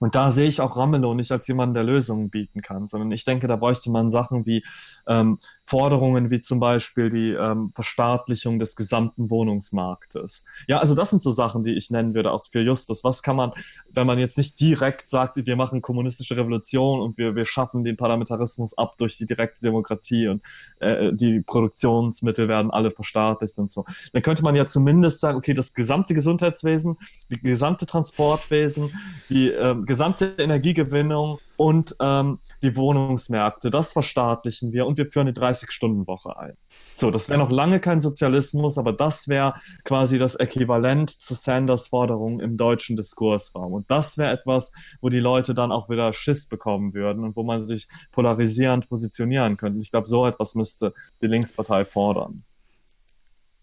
und 0.00 0.14
da 0.14 0.30
sehe 0.32 0.48
ich 0.48 0.60
auch 0.60 0.76
Ramelow 0.76 1.14
nicht 1.14 1.30
als 1.30 1.46
jemanden, 1.46 1.74
der 1.74 1.84
Lösungen 1.84 2.28
bieten 2.28 2.62
kann, 2.62 2.86
sondern 2.86 3.12
ich 3.12 3.24
denke, 3.24 3.46
da 3.46 3.56
bräuchte 3.56 3.90
man 3.90 4.10
Sachen 4.10 4.44
wie 4.44 4.64
ähm, 5.06 5.38
Forderungen 5.64 6.30
wie 6.30 6.40
zum 6.40 6.60
Beispiel 6.60 7.08
die 7.08 7.30
ähm, 7.30 7.68
Verstaatlichung 7.70 8.58
des 8.58 8.76
gesamten 8.76 9.30
Wohnungsmarktes. 9.30 10.44
Ja, 10.66 10.78
also 10.78 10.94
das 10.94 11.10
sind 11.10 11.22
so 11.22 11.30
Sachen, 11.30 11.64
die 11.64 11.74
ich 11.74 11.90
nennen 11.90 12.14
würde, 12.14 12.32
auch 12.32 12.44
für 12.46 12.60
Justus. 12.60 13.04
Was 13.04 13.22
kann 13.22 13.36
man, 13.36 13.52
wenn 13.90 14.06
man 14.06 14.18
jetzt 14.18 14.36
nicht 14.36 14.58
direkt 14.58 15.10
sagt, 15.10 15.36
wir 15.36 15.56
machen 15.56 15.80
kommunistische 15.80 16.36
Revolution 16.36 17.00
und 17.00 17.16
wir, 17.16 17.36
wir 17.36 17.44
schaffen 17.44 17.84
den 17.84 17.96
Parlamentarismus 17.96 18.76
ab 18.76 18.96
durch 18.98 19.16
die 19.16 19.26
direkte 19.26 19.60
Demokratie 19.62 20.28
und 20.28 20.42
äh, 20.80 21.12
die 21.12 21.40
Produktionsmittel 21.40 22.48
werden 22.48 22.70
alle 22.70 22.90
verstaatlicht 22.90 23.58
und 23.58 23.70
so, 23.70 23.84
dann 24.12 24.22
könnte 24.22 24.42
man 24.42 24.56
ja 24.56 24.66
zumindest 24.66 25.20
sagen, 25.20 25.38
okay, 25.38 25.54
das 25.54 25.72
gesamte 25.72 26.14
Gesundheitswesen, 26.14 26.96
die 27.30 27.40
gesamte 27.40 27.86
Transportwesen, 27.86 28.92
die 29.28 29.48
ähm, 29.48 29.83
gesamte 29.86 30.34
Energiegewinnung 30.38 31.38
und 31.56 31.94
ähm, 32.00 32.38
die 32.62 32.76
Wohnungsmärkte, 32.76 33.70
das 33.70 33.92
verstaatlichen 33.92 34.72
wir 34.72 34.86
und 34.86 34.98
wir 34.98 35.06
führen 35.06 35.28
eine 35.28 35.36
30-Stunden-Woche 35.36 36.36
ein. 36.36 36.56
So, 36.94 37.10
das 37.10 37.28
wäre 37.28 37.38
noch 37.38 37.50
lange 37.50 37.80
kein 37.80 38.00
Sozialismus, 38.00 38.78
aber 38.78 38.92
das 38.92 39.28
wäre 39.28 39.54
quasi 39.84 40.18
das 40.18 40.36
Äquivalent 40.36 41.10
zu 41.10 41.34
Sanders 41.34 41.88
Forderung 41.88 42.40
im 42.40 42.56
deutschen 42.56 42.96
Diskursraum. 42.96 43.72
Und 43.72 43.90
das 43.90 44.18
wäre 44.18 44.32
etwas, 44.32 44.72
wo 45.00 45.08
die 45.08 45.20
Leute 45.20 45.54
dann 45.54 45.72
auch 45.72 45.88
wieder 45.88 46.12
Schiss 46.12 46.48
bekommen 46.48 46.94
würden 46.94 47.24
und 47.24 47.36
wo 47.36 47.42
man 47.42 47.64
sich 47.64 47.88
polarisierend 48.12 48.88
positionieren 48.88 49.56
könnte. 49.56 49.80
Ich 49.80 49.90
glaube, 49.90 50.08
so 50.08 50.26
etwas 50.26 50.54
müsste 50.54 50.94
die 51.20 51.26
Linkspartei 51.26 51.84
fordern. 51.84 52.44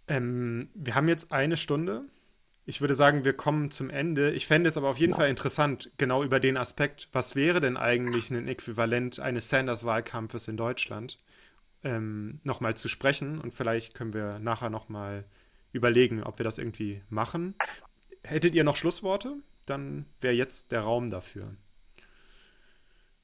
Ähm, 0.07 0.69
wir 0.73 0.95
haben 0.95 1.07
jetzt 1.07 1.31
eine 1.31 1.57
Stunde. 1.57 2.03
Ich 2.71 2.79
würde 2.79 2.93
sagen, 2.95 3.25
wir 3.25 3.33
kommen 3.33 3.69
zum 3.69 3.89
Ende. 3.89 4.31
Ich 4.31 4.47
fände 4.47 4.69
es 4.69 4.77
aber 4.77 4.87
auf 4.87 4.97
jeden 4.97 5.11
ja. 5.11 5.17
Fall 5.17 5.29
interessant, 5.29 5.91
genau 5.97 6.23
über 6.23 6.39
den 6.39 6.55
Aspekt, 6.55 7.09
was 7.11 7.35
wäre 7.35 7.59
denn 7.59 7.75
eigentlich 7.75 8.31
ein 8.31 8.47
Äquivalent 8.47 9.19
eines 9.19 9.49
Sanders-Wahlkampfes 9.49 10.47
in 10.47 10.55
Deutschland, 10.55 11.17
ähm, 11.83 12.39
nochmal 12.45 12.77
zu 12.77 12.87
sprechen. 12.87 13.41
Und 13.41 13.53
vielleicht 13.53 13.93
können 13.93 14.13
wir 14.13 14.39
nachher 14.39 14.69
nochmal 14.69 15.25
überlegen, 15.73 16.23
ob 16.23 16.39
wir 16.39 16.45
das 16.45 16.59
irgendwie 16.59 17.01
machen. 17.09 17.55
Hättet 18.23 18.55
ihr 18.55 18.63
noch 18.63 18.77
Schlussworte? 18.77 19.33
Dann 19.65 20.05
wäre 20.21 20.33
jetzt 20.33 20.71
der 20.71 20.79
Raum 20.79 21.09
dafür. 21.09 21.53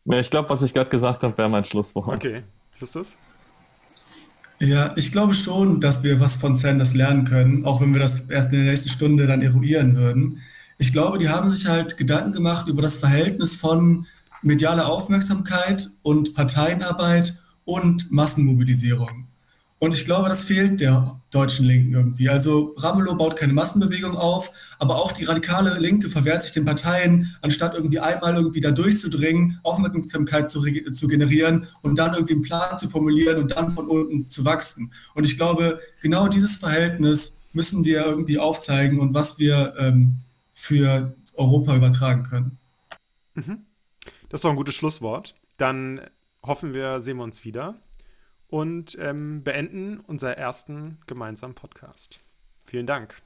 Ja, 0.03 0.19
ich 0.19 0.29
glaube, 0.29 0.49
was 0.49 0.61
ich 0.61 0.73
gerade 0.73 0.89
gesagt 0.89 1.23
habe, 1.23 1.37
wäre 1.37 1.47
mein 1.47 1.63
Schlusswort. 1.63 2.17
Okay. 2.17 2.43
Justus? 2.81 3.17
Ja, 4.59 4.93
ich 4.95 5.11
glaube 5.11 5.35
schon, 5.35 5.79
dass 5.79 6.03
wir 6.03 6.19
was 6.19 6.37
von 6.37 6.55
Sanders 6.55 6.95
lernen 6.95 7.25
können, 7.25 7.63
auch 7.63 7.79
wenn 7.79 7.93
wir 7.93 8.01
das 8.01 8.21
erst 8.21 8.51
in 8.53 8.59
der 8.59 8.71
nächsten 8.71 8.89
Stunde 8.89 9.27
dann 9.27 9.43
eruieren 9.43 9.95
würden. 9.95 10.39
Ich 10.79 10.91
glaube, 10.91 11.19
die 11.19 11.29
haben 11.29 11.49
sich 11.49 11.67
halt 11.67 11.97
Gedanken 11.97 12.33
gemacht 12.33 12.67
über 12.67 12.81
das 12.81 12.97
Verhältnis 12.97 13.55
von 13.55 14.07
medialer 14.41 14.87
Aufmerksamkeit 14.87 15.87
und 16.01 16.33
Parteienarbeit 16.33 17.39
und 17.65 18.11
Massenmobilisierung. 18.11 19.27
Und 19.79 19.93
ich 19.93 20.05
glaube, 20.05 20.27
das 20.27 20.43
fehlt 20.43 20.81
der 20.81 21.19
deutschen 21.29 21.65
Linken 21.65 21.93
irgendwie. 21.93 22.29
Also 22.29 22.73
Ramelow 22.77 23.15
baut 23.15 23.35
keine 23.35 23.53
Massenbewegung 23.53 24.17
auf, 24.17 24.51
aber 24.79 24.95
auch 24.95 25.11
die 25.11 25.25
radikale 25.25 25.77
Linke 25.77 26.09
verwehrt 26.09 26.41
sich 26.41 26.51
den 26.51 26.65
Parteien, 26.65 27.31
anstatt 27.41 27.75
irgendwie 27.75 27.99
einmal 27.99 28.35
irgendwie 28.35 28.61
da 28.61 28.71
durchzudringen, 28.71 29.59
Aufmerksamkeit 29.61 30.49
zu, 30.49 30.61
zu 30.93 31.07
generieren 31.07 31.67
und 31.83 31.99
dann 31.99 32.15
irgendwie 32.15 32.33
einen 32.33 32.41
Plan 32.41 32.79
zu 32.79 32.89
formulieren 32.89 33.37
und 33.37 33.51
dann 33.51 33.69
von 33.69 33.87
unten 33.87 34.29
zu 34.29 34.45
wachsen. 34.45 34.91
Und 35.13 35.25
ich 35.25 35.37
glaube, 35.37 35.79
genau 36.01 36.27
dieses 36.27 36.55
Verhältnis 36.55 37.43
müssen 37.53 37.83
wir 37.85 38.03
irgendwie 38.03 38.39
aufzeigen 38.39 38.99
und 38.99 39.13
was 39.13 39.37
wir 39.37 39.75
ähm, 39.77 40.17
für 40.55 41.15
Europa 41.35 41.75
übertragen 41.75 42.23
können. 42.23 42.57
Mhm. 43.35 43.65
Das 44.29 44.39
ist 44.39 44.43
doch 44.43 44.49
ein 44.49 44.55
gutes 44.55 44.73
Schlusswort. 44.73 45.35
Dann 45.57 46.01
hoffen 46.41 46.73
wir, 46.73 46.99
sehen 46.99 47.17
wir 47.17 47.23
uns 47.23 47.45
wieder 47.45 47.75
und 48.47 48.97
ähm, 48.99 49.43
beenden 49.43 49.99
unseren 49.99 50.33
ersten 50.33 50.99
gemeinsamen 51.07 51.55
Podcast. 51.55 52.19
Vielen 52.65 52.87
Dank. 52.87 53.21